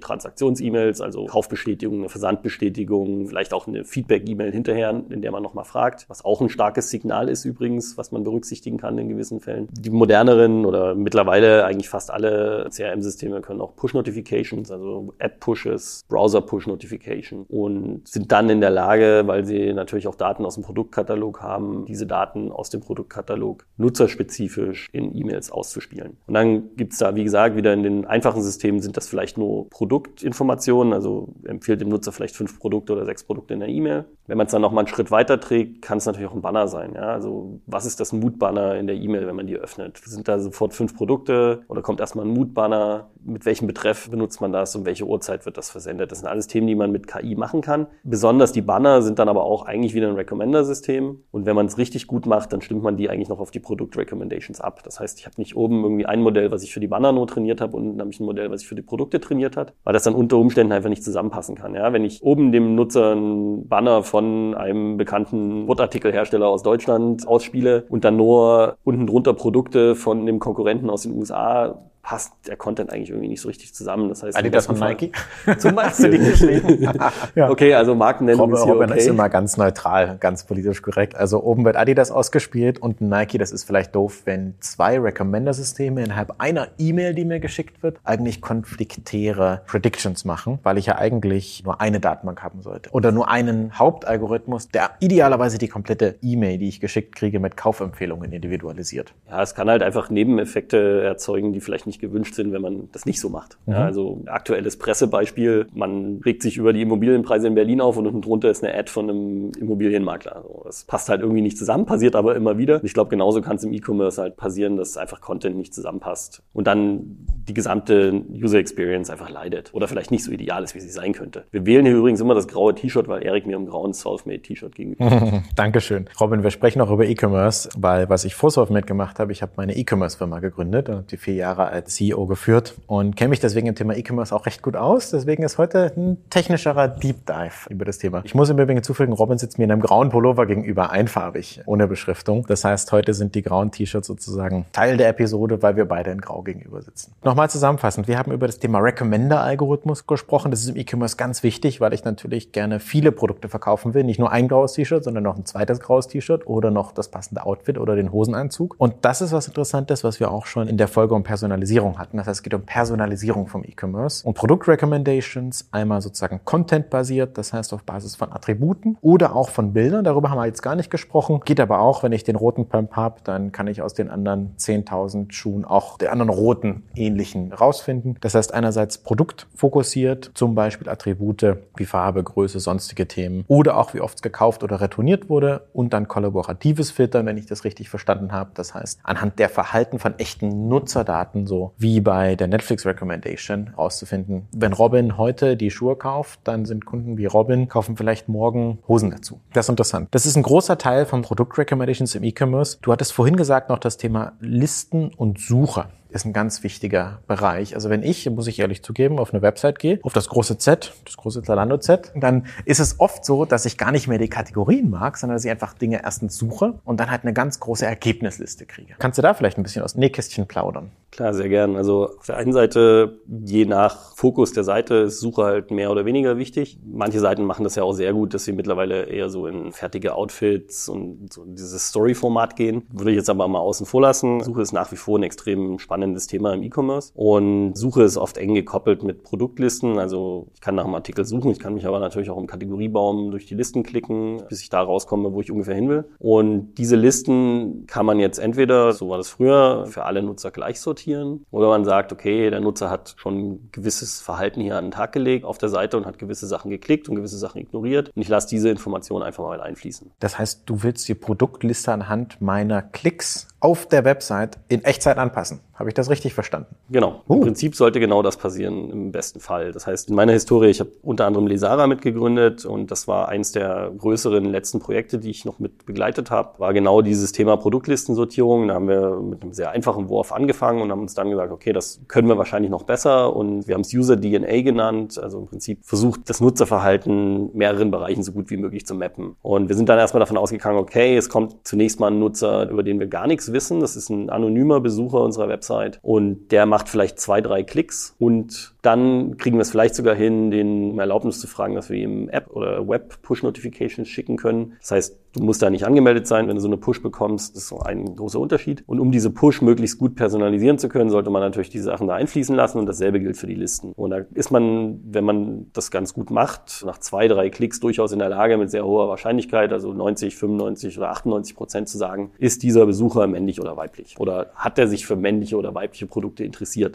Transaktions-E-Mails, 0.00 1.00
also 1.00 1.26
Kaufbestätigung, 1.26 2.00
eine 2.00 2.08
Versandbestätigung, 2.08 3.28
vielleicht 3.28 3.52
auch 3.54 3.66
eine 3.66 3.84
Feedback-E-Mail 3.84 4.52
hinterher, 4.52 5.02
in 5.08 5.22
der 5.22 5.32
man 5.32 5.42
nochmal 5.42 5.64
fragt, 5.64 6.08
was 6.08 6.24
auch 6.24 6.40
ein 6.40 6.48
starkes 6.48 6.90
Signal 6.90 7.13
ist 7.22 7.44
übrigens, 7.44 7.96
was 7.96 8.12
man 8.12 8.24
berücksichtigen 8.24 8.78
kann 8.78 8.98
in 8.98 9.08
gewissen 9.08 9.40
Fällen. 9.40 9.68
Die 9.72 9.90
moderneren 9.90 10.64
oder 10.66 10.94
mittlerweile 10.94 11.64
eigentlich 11.64 11.88
fast 11.88 12.10
alle 12.10 12.68
CRM-Systeme 12.70 13.40
können 13.40 13.60
auch 13.60 13.76
Push-Notifications, 13.76 14.70
also 14.70 15.14
App-Pushes, 15.18 16.04
Browser-Push-Notification 16.08 17.46
und 17.48 18.06
sind 18.08 18.32
dann 18.32 18.50
in 18.50 18.60
der 18.60 18.70
Lage, 18.70 19.22
weil 19.26 19.44
sie 19.44 19.72
natürlich 19.72 20.06
auch 20.06 20.14
Daten 20.14 20.44
aus 20.44 20.54
dem 20.54 20.64
Produktkatalog 20.64 21.42
haben, 21.42 21.84
diese 21.86 22.06
Daten 22.06 22.50
aus 22.50 22.70
dem 22.70 22.80
Produktkatalog 22.80 23.66
nutzerspezifisch 23.76 24.88
in 24.92 25.16
E-Mails 25.16 25.50
auszuspielen. 25.50 26.16
Und 26.26 26.34
dann 26.34 26.74
gibt's 26.76 26.98
da, 26.98 27.14
wie 27.14 27.24
gesagt, 27.24 27.56
wieder 27.56 27.72
in 27.72 27.82
den 27.82 28.04
einfachen 28.04 28.42
Systemen 28.42 28.80
sind 28.80 28.96
das 28.96 29.08
vielleicht 29.08 29.38
nur 29.38 29.68
Produktinformationen, 29.70 30.92
also 30.92 31.28
empfiehlt 31.44 31.80
dem 31.80 31.88
Nutzer 31.88 32.12
vielleicht 32.12 32.36
fünf 32.36 32.58
Produkte 32.58 32.92
oder 32.92 33.04
sechs 33.04 33.24
Produkte 33.24 33.54
in 33.54 33.60
der 33.60 33.68
E-Mail. 33.68 34.04
Wenn 34.26 34.38
man 34.38 34.46
es 34.46 34.52
dann 34.52 34.62
noch 34.62 34.72
mal 34.72 34.80
einen 34.80 34.88
Schritt 34.88 35.10
weiter 35.10 35.38
trägt, 35.38 35.82
kann 35.82 35.98
es 35.98 36.06
natürlich 36.06 36.28
auch 36.28 36.34
ein 36.34 36.42
Banner 36.42 36.68
sein. 36.68 36.92
Ja? 36.94 37.03
Also 37.08 37.60
was 37.66 37.86
ist 37.86 38.00
das 38.00 38.12
Mood-Banner 38.12 38.76
in 38.76 38.86
der 38.86 38.96
E-Mail, 38.96 39.26
wenn 39.26 39.36
man 39.36 39.46
die 39.46 39.56
öffnet? 39.56 39.98
Sind 39.98 40.28
da 40.28 40.38
sofort 40.38 40.74
fünf 40.74 40.96
Produkte 40.96 41.62
oder 41.68 41.82
kommt 41.82 42.00
erstmal 42.00 42.24
ein 42.24 42.32
Mood-Banner? 42.32 43.10
Mit 43.24 43.46
welchem 43.46 43.66
Betreff 43.66 44.10
benutzt 44.10 44.40
man 44.40 44.52
das 44.52 44.76
und 44.76 44.84
welche 44.84 45.06
Uhrzeit 45.06 45.46
wird 45.46 45.56
das 45.56 45.70
versendet? 45.70 46.12
Das 46.12 46.20
sind 46.20 46.28
alles 46.28 46.46
Themen, 46.46 46.66
die 46.66 46.74
man 46.74 46.92
mit 46.92 47.06
KI 47.06 47.34
machen 47.34 47.60
kann. 47.60 47.86
Besonders 48.02 48.52
die 48.52 48.62
Banner 48.62 49.02
sind 49.02 49.18
dann 49.18 49.28
aber 49.28 49.44
auch 49.44 49.64
eigentlich 49.64 49.94
wieder 49.94 50.08
ein 50.08 50.14
Recommender-System. 50.14 51.22
Und 51.30 51.46
wenn 51.46 51.56
man 51.56 51.66
es 51.66 51.78
richtig 51.78 52.06
gut 52.06 52.26
macht, 52.26 52.52
dann 52.52 52.60
stimmt 52.60 52.82
man 52.82 52.96
die 52.96 53.08
eigentlich 53.10 53.28
noch 53.28 53.40
auf 53.40 53.50
die 53.50 53.60
Produkt-Recommendations 53.60 54.60
ab. 54.60 54.82
Das 54.84 55.00
heißt, 55.00 55.18
ich 55.18 55.26
habe 55.26 55.36
nicht 55.38 55.56
oben 55.56 55.82
irgendwie 55.82 56.06
ein 56.06 56.20
Modell, 56.20 56.50
was 56.50 56.62
ich 56.62 56.72
für 56.72 56.80
die 56.80 56.88
Banner 56.88 57.12
nur 57.12 57.26
trainiert 57.26 57.60
habe 57.60 57.76
und 57.76 57.92
dann 57.92 58.00
habe 58.00 58.10
ich 58.10 58.20
ein 58.20 58.26
Modell, 58.26 58.50
was 58.50 58.62
ich 58.62 58.68
für 58.68 58.74
die 58.74 58.82
Produkte 58.82 59.20
trainiert 59.20 59.56
hat, 59.56 59.74
weil 59.84 59.92
das 59.92 60.04
dann 60.04 60.14
unter 60.14 60.36
Umständen 60.36 60.72
einfach 60.72 60.90
nicht 60.90 61.04
zusammenpassen 61.04 61.54
kann. 61.54 61.74
Ja? 61.74 61.92
Wenn 61.92 62.04
ich 62.04 62.22
oben 62.22 62.52
dem 62.52 62.74
Nutzer 62.74 63.12
einen 63.12 63.68
Banner 63.68 64.02
von 64.02 64.54
einem 64.54 64.96
bekannten 64.96 65.66
Wortartikelhersteller 65.66 66.46
aus 66.46 66.62
Deutschland 66.62 66.93
ausspiele 67.26 67.84
und 67.88 68.04
dann 68.04 68.16
nur 68.16 68.76
unten 68.84 69.06
drunter 69.06 69.34
Produkte 69.34 69.94
von 69.94 70.26
dem 70.26 70.38
Konkurrenten 70.38 70.90
aus 70.90 71.02
den 71.02 71.16
USA, 71.16 71.78
passt 72.04 72.34
der 72.46 72.56
Content 72.56 72.92
eigentlich 72.92 73.08
irgendwie 73.08 73.28
nicht 73.28 73.40
so 73.40 73.48
richtig 73.48 73.74
zusammen. 73.74 74.10
Das 74.10 74.22
heißt, 74.22 74.36
Adidas 74.36 74.66
und 74.66 74.78
Nike? 74.78 75.10
Zum 75.58 75.74
Beispiel. 75.74 76.84
ja. 77.34 77.50
Okay, 77.50 77.74
also 77.74 77.94
Markennennung 77.94 78.40
Robin, 78.40 78.56
ist 78.56 78.64
hier 78.64 78.72
Robin 78.74 78.90
okay. 78.90 78.98
ist 79.00 79.06
immer 79.06 79.30
ganz 79.30 79.56
neutral, 79.56 80.18
ganz 80.20 80.44
politisch 80.44 80.82
korrekt. 80.82 81.16
Also 81.16 81.42
oben 81.42 81.64
wird 81.64 81.76
Adidas 81.76 82.10
ausgespielt 82.10 82.78
und 82.78 83.00
Nike, 83.00 83.38
das 83.38 83.52
ist 83.52 83.64
vielleicht 83.64 83.94
doof, 83.94 84.22
wenn 84.26 84.54
zwei 84.60 85.00
Recommender-Systeme 85.00 86.04
innerhalb 86.04 86.34
einer 86.38 86.68
E-Mail, 86.78 87.14
die 87.14 87.24
mir 87.24 87.40
geschickt 87.40 87.82
wird, 87.82 87.98
eigentlich 88.04 88.42
konfliktäre 88.42 89.62
Predictions 89.66 90.26
machen, 90.26 90.58
weil 90.62 90.76
ich 90.76 90.86
ja 90.86 90.98
eigentlich 90.98 91.64
nur 91.64 91.80
eine 91.80 92.00
Datenbank 92.00 92.42
haben 92.42 92.60
sollte. 92.60 92.90
Oder 92.90 93.12
nur 93.12 93.30
einen 93.30 93.78
Hauptalgorithmus, 93.78 94.68
der 94.68 94.90
idealerweise 95.00 95.56
die 95.56 95.68
komplette 95.68 96.16
E-Mail, 96.20 96.58
die 96.58 96.68
ich 96.68 96.80
geschickt 96.80 97.16
kriege, 97.16 97.40
mit 97.40 97.56
Kaufempfehlungen 97.56 98.30
individualisiert. 98.30 99.14
Ja, 99.30 99.40
es 99.40 99.54
kann 99.54 99.70
halt 99.70 99.82
einfach 99.82 100.10
Nebeneffekte 100.10 101.02
erzeugen, 101.02 101.54
die 101.54 101.60
vielleicht 101.60 101.86
nicht 101.86 101.93
gewünscht 101.98 102.34
sind, 102.34 102.52
wenn 102.52 102.62
man 102.62 102.88
das 102.92 103.06
nicht 103.06 103.20
so 103.20 103.28
macht. 103.28 103.58
Mhm. 103.66 103.72
Ja, 103.72 103.84
also 103.84 104.22
aktuelles 104.26 104.76
Pressebeispiel, 104.76 105.66
man 105.74 106.20
regt 106.24 106.42
sich 106.42 106.56
über 106.56 106.72
die 106.72 106.82
Immobilienpreise 106.82 107.46
in 107.46 107.54
Berlin 107.54 107.80
auf 107.80 107.96
und 107.96 108.06
unten 108.06 108.22
drunter 108.22 108.50
ist 108.50 108.64
eine 108.64 108.74
Ad 108.74 108.90
von 108.90 109.10
einem 109.10 109.52
Immobilienmakler. 109.58 110.36
Also 110.36 110.62
das 110.64 110.84
passt 110.84 111.08
halt 111.08 111.20
irgendwie 111.20 111.42
nicht 111.42 111.58
zusammen, 111.58 111.86
passiert 111.86 112.16
aber 112.16 112.36
immer 112.36 112.58
wieder. 112.58 112.82
Ich 112.84 112.94
glaube, 112.94 113.10
genauso 113.10 113.40
kann 113.40 113.56
es 113.56 113.64
im 113.64 113.72
E-Commerce 113.72 114.20
halt 114.20 114.36
passieren, 114.36 114.76
dass 114.76 114.96
einfach 114.96 115.20
Content 115.20 115.56
nicht 115.56 115.74
zusammenpasst 115.74 116.42
und 116.52 116.66
dann 116.66 117.18
die 117.48 117.54
gesamte 117.54 118.22
User 118.32 118.58
Experience 118.58 119.10
einfach 119.10 119.28
leidet 119.28 119.72
oder 119.74 119.88
vielleicht 119.88 120.10
nicht 120.10 120.24
so 120.24 120.32
ideal 120.32 120.62
ist, 120.64 120.74
wie 120.74 120.80
sie 120.80 120.90
sein 120.90 121.12
könnte. 121.12 121.44
Wir 121.50 121.66
wählen 121.66 121.84
hier 121.84 121.94
übrigens 121.94 122.20
immer 122.20 122.34
das 122.34 122.48
graue 122.48 122.74
T-Shirt, 122.74 123.08
weil 123.08 123.22
Erik 123.22 123.46
mir 123.46 123.56
im 123.56 123.66
grauen 123.66 123.92
Selfmade 123.92 124.40
T-Shirt 124.40 124.74
gegenüber 124.74 125.42
Dankeschön. 125.56 126.06
Robin, 126.20 126.42
wir 126.42 126.50
sprechen 126.50 126.78
noch 126.78 126.90
über 126.90 127.06
E-Commerce, 127.06 127.68
weil 127.76 128.08
was 128.08 128.24
ich 128.24 128.34
vor 128.34 128.50
Selfmade 128.50 128.86
gemacht 128.86 129.18
habe, 129.18 129.32
ich 129.32 129.42
habe 129.42 129.52
meine 129.56 129.76
E-Commerce-Firma 129.76 130.40
gegründet 130.40 130.88
und 130.88 130.94
habe 130.96 131.06
die 131.10 131.16
vier 131.16 131.34
Jahre 131.34 131.66
als 131.66 131.83
CEO 131.86 132.26
geführt 132.26 132.74
und 132.86 133.16
kenne 133.16 133.30
mich 133.30 133.40
deswegen 133.40 133.66
im 133.66 133.74
Thema 133.74 133.96
E-Commerce 133.96 134.34
auch 134.34 134.46
recht 134.46 134.62
gut 134.62 134.76
aus. 134.76 135.10
Deswegen 135.10 135.42
ist 135.42 135.58
heute 135.58 135.92
ein 135.96 136.18
technischerer 136.30 136.88
Deep 136.88 137.26
Dive 137.26 137.70
über 137.70 137.84
das 137.84 137.98
Thema. 137.98 138.22
Ich 138.24 138.34
muss 138.34 138.50
im 138.50 138.58
Übrigen 138.58 138.82
zufügen, 138.82 139.12
Robin 139.14 139.38
sitzt 139.38 139.58
mir 139.58 139.64
in 139.64 139.72
einem 139.72 139.80
grauen 139.80 140.10
Pullover 140.10 140.46
gegenüber, 140.46 140.90
einfarbig, 140.90 141.60
ohne 141.66 141.86
Beschriftung. 141.86 142.46
Das 142.46 142.64
heißt, 142.64 142.90
heute 142.92 143.14
sind 143.14 143.34
die 143.34 143.42
grauen 143.42 143.70
T-Shirts 143.70 144.06
sozusagen 144.06 144.66
Teil 144.72 144.96
der 144.96 145.08
Episode, 145.08 145.62
weil 145.62 145.76
wir 145.76 145.84
beide 145.84 146.10
in 146.10 146.20
grau 146.20 146.42
gegenüber 146.42 146.82
sitzen. 146.82 147.12
Nochmal 147.22 147.50
zusammenfassend, 147.50 148.08
wir 148.08 148.18
haben 148.18 148.32
über 148.32 148.46
das 148.46 148.58
Thema 148.58 148.78
Recommender-Algorithmus 148.78 150.06
gesprochen. 150.06 150.50
Das 150.50 150.60
ist 150.60 150.70
im 150.70 150.76
E-Commerce 150.76 151.16
ganz 151.16 151.42
wichtig, 151.42 151.80
weil 151.80 151.92
ich 151.92 152.04
natürlich 152.04 152.52
gerne 152.52 152.80
viele 152.80 153.12
Produkte 153.12 153.48
verkaufen 153.48 153.94
will. 153.94 154.04
Nicht 154.04 154.18
nur 154.18 154.30
ein 154.32 154.48
graues 154.48 154.72
T-Shirt, 154.72 155.04
sondern 155.04 155.24
noch 155.24 155.36
ein 155.36 155.44
zweites 155.44 155.80
graues 155.80 156.08
T-Shirt 156.08 156.46
oder 156.46 156.70
noch 156.70 156.92
das 156.92 157.08
passende 157.08 157.44
Outfit 157.44 157.78
oder 157.78 157.96
den 157.96 158.12
Hosenanzug. 158.12 158.74
Und 158.78 158.94
das 159.02 159.20
ist 159.20 159.32
was 159.32 159.46
Interessantes, 159.46 160.04
was 160.04 160.20
wir 160.20 160.30
auch 160.30 160.46
schon 160.46 160.68
in 160.68 160.76
der 160.76 160.88
Folge 160.88 161.14
um 161.14 161.22
Personalisierung 161.22 161.73
hatten. 161.98 162.16
Das 162.16 162.26
heißt, 162.26 162.38
es 162.38 162.42
geht 162.42 162.54
um 162.54 162.62
Personalisierung 162.62 163.46
vom 163.46 163.64
E-Commerce 163.64 164.26
und 164.26 164.34
Produktrecommendations, 164.34 165.68
einmal 165.72 166.00
sozusagen 166.00 166.40
Content-basiert, 166.44 167.36
das 167.38 167.52
heißt 167.52 167.72
auf 167.74 167.82
Basis 167.82 168.16
von 168.16 168.32
Attributen 168.32 168.96
oder 169.00 169.34
auch 169.34 169.48
von 169.48 169.72
Bildern. 169.72 170.04
Darüber 170.04 170.30
haben 170.30 170.38
wir 170.38 170.46
jetzt 170.46 170.62
gar 170.62 170.76
nicht 170.76 170.90
gesprochen. 170.90 171.40
Geht 171.44 171.60
aber 171.60 171.80
auch, 171.80 172.02
wenn 172.02 172.12
ich 172.12 172.24
den 172.24 172.36
roten 172.36 172.68
Pump 172.68 172.96
habe, 172.96 173.20
dann 173.24 173.52
kann 173.52 173.66
ich 173.66 173.82
aus 173.82 173.94
den 173.94 174.10
anderen 174.10 174.54
10.000 174.56 175.32
Schuhen 175.32 175.64
auch 175.64 175.98
den 175.98 176.08
anderen 176.08 176.30
roten 176.30 176.84
ähnlichen 176.94 177.52
rausfinden. 177.52 178.16
Das 178.20 178.34
heißt 178.34 178.54
einerseits 178.54 178.98
produktfokussiert, 178.98 180.30
zum 180.34 180.54
Beispiel 180.54 180.88
Attribute 180.88 181.56
wie 181.76 181.84
Farbe, 181.84 182.22
Größe, 182.22 182.60
sonstige 182.60 183.08
Themen 183.08 183.44
oder 183.48 183.76
auch 183.76 183.94
wie 183.94 184.00
oft 184.00 184.16
es 184.16 184.22
gekauft 184.22 184.62
oder 184.62 184.80
retourniert 184.80 185.28
wurde 185.28 185.66
und 185.72 185.92
dann 185.92 186.08
kollaboratives 186.08 186.90
Filtern, 186.90 187.26
wenn 187.26 187.36
ich 187.36 187.46
das 187.46 187.64
richtig 187.64 187.88
verstanden 187.88 188.32
habe. 188.32 188.50
Das 188.54 188.74
heißt 188.74 189.00
anhand 189.02 189.38
der 189.38 189.48
Verhalten 189.48 189.98
von 189.98 190.18
echten 190.18 190.68
Nutzerdaten, 190.68 191.46
so 191.46 191.63
wie 191.78 192.00
bei 192.00 192.36
der 192.36 192.48
Netflix 192.48 192.86
Recommendation, 192.86 193.72
rauszufinden. 193.76 194.48
Wenn 194.52 194.72
Robin 194.72 195.18
heute 195.18 195.56
die 195.56 195.70
Schuhe 195.70 195.96
kauft, 195.96 196.40
dann 196.44 196.64
sind 196.64 196.84
Kunden 196.84 197.16
wie 197.16 197.26
Robin 197.26 197.68
kaufen 197.68 197.96
vielleicht 197.96 198.28
morgen 198.28 198.78
Hosen 198.88 199.10
dazu. 199.10 199.40
Das 199.52 199.66
ist 199.66 199.70
interessant. 199.70 200.08
Das 200.10 200.26
ist 200.26 200.36
ein 200.36 200.42
großer 200.42 200.78
Teil 200.78 201.06
von 201.06 201.22
Produktrecommendations 201.22 202.14
im 202.14 202.24
E-Commerce. 202.24 202.78
Du 202.82 202.92
hattest 202.92 203.12
vorhin 203.12 203.36
gesagt 203.36 203.68
noch 203.68 203.78
das 203.78 203.96
Thema 203.96 204.32
Listen 204.40 205.12
und 205.14 205.40
Suche. 205.40 205.86
Ist 206.14 206.24
ein 206.24 206.32
ganz 206.32 206.62
wichtiger 206.62 207.18
Bereich. 207.26 207.74
Also 207.74 207.90
wenn 207.90 208.02
ich, 208.02 208.28
muss 208.30 208.46
ich 208.46 208.60
ehrlich 208.60 208.82
zugeben, 208.82 209.18
auf 209.18 209.34
eine 209.34 209.42
Website 209.42 209.78
gehe, 209.78 209.98
auf 210.02 210.12
das 210.12 210.28
große 210.28 210.58
Z, 210.58 210.94
das 211.04 211.16
große 211.16 211.42
Zalando 211.42 211.76
Z, 211.78 212.12
dann 212.14 212.46
ist 212.64 212.78
es 212.78 213.00
oft 213.00 213.24
so, 213.24 213.44
dass 213.44 213.66
ich 213.66 213.76
gar 213.76 213.90
nicht 213.90 214.06
mehr 214.06 214.18
die 214.18 214.28
Kategorien 214.28 214.90
mag, 214.90 215.16
sondern 215.16 215.36
dass 215.36 215.44
ich 215.44 215.50
einfach 215.50 215.74
Dinge 215.74 216.02
erstens 216.04 216.38
suche 216.38 216.74
und 216.84 217.00
dann 217.00 217.10
halt 217.10 217.22
eine 217.22 217.32
ganz 217.32 217.58
große 217.58 217.84
Ergebnisliste 217.84 218.64
kriege. 218.64 218.94
Kannst 218.98 219.18
du 219.18 219.22
da 219.22 219.34
vielleicht 219.34 219.58
ein 219.58 219.64
bisschen 219.64 219.82
aus 219.82 219.96
Nähkästchen 219.96 220.46
plaudern? 220.46 220.92
Klar, 221.14 221.32
sehr 221.32 221.48
gern. 221.48 221.76
Also 221.76 222.10
auf 222.18 222.26
der 222.26 222.36
einen 222.38 222.52
Seite, 222.52 223.20
je 223.44 223.66
nach 223.66 224.16
Fokus 224.16 224.52
der 224.52 224.64
Seite, 224.64 224.94
ist 224.94 225.20
Suche 225.20 225.44
halt 225.44 225.70
mehr 225.70 225.92
oder 225.92 226.04
weniger 226.04 226.38
wichtig. 226.38 226.80
Manche 226.84 227.20
Seiten 227.20 227.44
machen 227.44 227.62
das 227.62 227.76
ja 227.76 227.84
auch 227.84 227.92
sehr 227.92 228.12
gut, 228.12 228.34
dass 228.34 228.44
sie 228.44 228.52
mittlerweile 228.52 229.04
eher 229.04 229.28
so 229.28 229.46
in 229.46 229.70
fertige 229.70 230.16
Outfits 230.16 230.88
und 230.88 231.32
so 231.32 231.44
dieses 231.44 231.88
Story-Format 231.88 232.56
gehen. 232.56 232.82
Würde 232.92 233.12
ich 233.12 233.16
jetzt 233.16 233.30
aber 233.30 233.46
mal 233.46 233.60
außen 233.60 233.86
vor 233.86 234.00
lassen. 234.00 234.42
Suche 234.42 234.62
ist 234.62 234.72
nach 234.72 234.90
wie 234.90 234.96
vor 234.96 235.20
ein 235.20 235.22
extrem 235.22 235.78
spannendes 236.04 236.26
Thema 236.26 236.52
im 236.52 236.62
E-Commerce. 236.62 237.12
Und 237.14 237.74
Suche 237.76 238.02
ist 238.02 238.16
oft 238.16 238.36
eng 238.36 238.54
gekoppelt 238.54 239.02
mit 239.02 239.22
Produktlisten. 239.22 239.98
Also 239.98 240.48
ich 240.54 240.60
kann 240.60 240.74
nach 240.74 240.84
einem 240.84 240.94
Artikel 240.94 241.24
suchen, 241.24 241.50
ich 241.50 241.58
kann 241.58 241.74
mich 241.74 241.86
aber 241.86 241.98
natürlich 241.98 242.30
auch 242.30 242.38
im 242.38 242.46
Kategoriebaum 242.46 243.30
durch 243.30 243.46
die 243.46 243.54
Listen 243.54 243.82
klicken, 243.82 244.42
bis 244.48 244.60
ich 244.60 244.68
da 244.68 244.82
rauskomme, 244.82 245.32
wo 245.32 245.40
ich 245.40 245.50
ungefähr 245.50 245.74
hin 245.74 245.88
will. 245.88 246.04
Und 246.18 246.74
diese 246.74 246.96
Listen 246.96 247.86
kann 247.86 248.04
man 248.06 248.18
jetzt 248.18 248.38
entweder, 248.38 248.92
so 248.92 249.08
war 249.08 249.16
das 249.16 249.28
früher, 249.28 249.86
für 249.86 250.04
alle 250.04 250.22
Nutzer 250.22 250.50
gleich 250.50 250.80
sortieren. 250.80 251.44
Oder 251.50 251.68
man 251.68 251.84
sagt, 251.84 252.12
okay, 252.12 252.50
der 252.50 252.60
Nutzer 252.60 252.90
hat 252.90 253.14
schon 253.16 253.38
ein 253.38 253.68
gewisses 253.72 254.20
Verhalten 254.20 254.60
hier 254.60 254.76
an 254.76 254.86
den 254.86 254.90
Tag 254.90 255.12
gelegt 255.12 255.44
auf 255.44 255.58
der 255.58 255.68
Seite 255.68 255.96
und 255.96 256.06
hat 256.06 256.18
gewisse 256.18 256.46
Sachen 256.46 256.70
geklickt 256.70 257.08
und 257.08 257.16
gewisse 257.16 257.38
Sachen 257.38 257.60
ignoriert. 257.60 258.10
Und 258.14 258.22
ich 258.22 258.28
lasse 258.28 258.48
diese 258.48 258.68
Informationen 258.68 259.22
einfach 259.22 259.44
mal 259.44 259.60
einfließen. 259.60 260.10
Das 260.20 260.38
heißt, 260.38 260.62
du 260.66 260.82
willst 260.82 261.08
die 261.08 261.14
Produktliste 261.14 261.92
anhand 261.92 262.40
meiner 262.40 262.82
Klicks 262.82 263.48
auf 263.64 263.86
der 263.86 264.04
Website 264.04 264.58
in 264.68 264.84
Echtzeit 264.84 265.16
anpassen. 265.16 265.60
Habe 265.74 265.88
ich 265.88 265.94
das 265.94 266.10
richtig 266.10 266.34
verstanden? 266.34 266.76
Genau. 266.90 267.22
Uh. 267.26 267.36
Im 267.36 267.40
Prinzip 267.40 267.74
sollte 267.74 267.98
genau 267.98 268.22
das 268.22 268.36
passieren 268.36 268.90
im 268.90 269.10
besten 269.10 269.40
Fall. 269.40 269.72
Das 269.72 269.86
heißt, 269.86 270.10
in 270.10 270.14
meiner 270.14 270.32
Historie, 270.32 270.68
ich 270.68 270.80
habe 270.80 270.90
unter 271.02 271.24
anderem 271.26 271.46
Lesara 271.46 271.86
mitgegründet 271.86 272.66
und 272.66 272.90
das 272.90 273.08
war 273.08 273.30
eins 273.30 273.52
der 273.52 273.90
größeren 273.96 274.44
letzten 274.44 274.80
Projekte, 274.80 275.18
die 275.18 275.30
ich 275.30 275.46
noch 275.46 275.58
mit 275.60 275.86
begleitet 275.86 276.30
habe, 276.30 276.58
war 276.58 276.74
genau 276.74 277.00
dieses 277.00 277.32
Thema 277.32 277.56
Produktlistensortierung. 277.56 278.68
Da 278.68 278.74
haben 278.74 278.86
wir 278.86 279.16
mit 279.16 279.42
einem 279.42 279.54
sehr 279.54 279.70
einfachen 279.70 280.10
Wurf 280.10 280.30
angefangen 280.30 280.82
und 280.82 280.92
haben 280.92 281.00
uns 281.00 281.14
dann 281.14 281.30
gesagt, 281.30 281.50
okay, 281.50 281.72
das 281.72 282.02
können 282.06 282.28
wir 282.28 282.36
wahrscheinlich 282.36 282.70
noch 282.70 282.82
besser 282.82 283.34
und 283.34 283.66
wir 283.66 283.74
haben 283.74 283.80
es 283.80 283.94
User 283.94 284.20
DNA 284.20 284.60
genannt, 284.60 285.18
also 285.18 285.38
im 285.38 285.46
Prinzip 285.46 285.78
versucht, 285.82 286.28
das 286.28 286.42
Nutzerverhalten 286.42 287.56
mehreren 287.56 287.90
Bereichen 287.90 288.22
so 288.22 288.32
gut 288.32 288.50
wie 288.50 288.58
möglich 288.58 288.84
zu 288.84 288.94
mappen. 288.94 289.36
Und 289.40 289.70
wir 289.70 289.74
sind 289.74 289.88
dann 289.88 289.98
erstmal 289.98 290.20
davon 290.20 290.36
ausgegangen, 290.36 290.78
okay, 290.78 291.16
es 291.16 291.30
kommt 291.30 291.66
zunächst 291.66 291.98
mal 291.98 292.12
ein 292.12 292.18
Nutzer, 292.18 292.68
über 292.68 292.82
den 292.82 293.00
wir 293.00 293.06
gar 293.06 293.26
nichts 293.26 293.53
wissen. 293.54 293.80
Das 293.80 293.96
ist 293.96 294.10
ein 294.10 294.28
anonymer 294.28 294.80
Besucher 294.80 295.22
unserer 295.22 295.48
Website 295.48 295.98
und 296.02 296.48
der 296.52 296.66
macht 296.66 296.90
vielleicht 296.90 297.18
zwei, 297.18 297.40
drei 297.40 297.62
Klicks 297.62 298.14
und 298.18 298.73
dann 298.84 299.38
kriegen 299.38 299.56
wir 299.56 299.62
es 299.62 299.70
vielleicht 299.70 299.94
sogar 299.94 300.14
hin, 300.14 300.50
den 300.50 300.90
um 300.92 300.98
Erlaubnis 300.98 301.40
zu 301.40 301.46
fragen, 301.46 301.74
dass 301.74 301.88
wir 301.88 301.96
ihm 301.96 302.28
App 302.28 302.50
oder 302.50 302.86
Web 302.86 303.22
Push 303.22 303.42
Notifications 303.42 304.06
schicken 304.06 304.36
können. 304.36 304.74
Das 304.80 304.90
heißt, 304.90 305.18
du 305.34 305.42
musst 305.42 305.62
da 305.62 305.70
nicht 305.70 305.86
angemeldet 305.86 306.26
sein, 306.26 306.48
wenn 306.48 306.56
du 306.56 306.60
so 306.60 306.68
eine 306.68 306.76
Push 306.76 307.02
bekommst. 307.02 307.56
Das 307.56 307.62
ist 307.62 307.68
so 307.68 307.80
ein 307.80 308.14
großer 308.14 308.38
Unterschied. 308.38 308.84
Und 308.86 309.00
um 309.00 309.10
diese 309.10 309.30
Push 309.30 309.62
möglichst 309.62 309.98
gut 309.98 310.16
personalisieren 310.16 310.78
zu 310.78 310.90
können, 310.90 311.08
sollte 311.08 311.30
man 311.30 311.40
natürlich 311.40 311.70
die 311.70 311.78
Sachen 311.78 312.08
da 312.08 312.14
einfließen 312.14 312.54
lassen 312.54 312.78
und 312.78 312.84
dasselbe 312.84 313.20
gilt 313.20 313.38
für 313.38 313.46
die 313.46 313.54
Listen. 313.54 313.92
Und 313.92 314.10
da 314.10 314.18
ist 314.34 314.50
man, 314.50 315.00
wenn 315.04 315.24
man 315.24 315.66
das 315.72 315.90
ganz 315.90 316.12
gut 316.12 316.30
macht, 316.30 316.84
nach 316.84 316.98
zwei, 316.98 317.26
drei 317.26 317.48
Klicks 317.48 317.80
durchaus 317.80 318.12
in 318.12 318.18
der 318.18 318.28
Lage, 318.28 318.58
mit 318.58 318.70
sehr 318.70 318.84
hoher 318.84 319.08
Wahrscheinlichkeit, 319.08 319.72
also 319.72 319.94
90, 319.94 320.36
95 320.36 320.98
oder 320.98 321.10
98 321.10 321.56
Prozent 321.56 321.88
zu 321.88 321.96
sagen, 321.96 322.32
ist 322.38 322.62
dieser 322.62 322.84
Besucher 322.84 323.26
männlich 323.26 323.62
oder 323.62 323.78
weiblich? 323.78 324.16
Oder 324.18 324.50
hat 324.54 324.78
er 324.78 324.88
sich 324.88 325.06
für 325.06 325.16
männliche 325.16 325.56
oder 325.56 325.74
weibliche 325.74 326.06
Produkte 326.06 326.44
interessiert? 326.44 326.94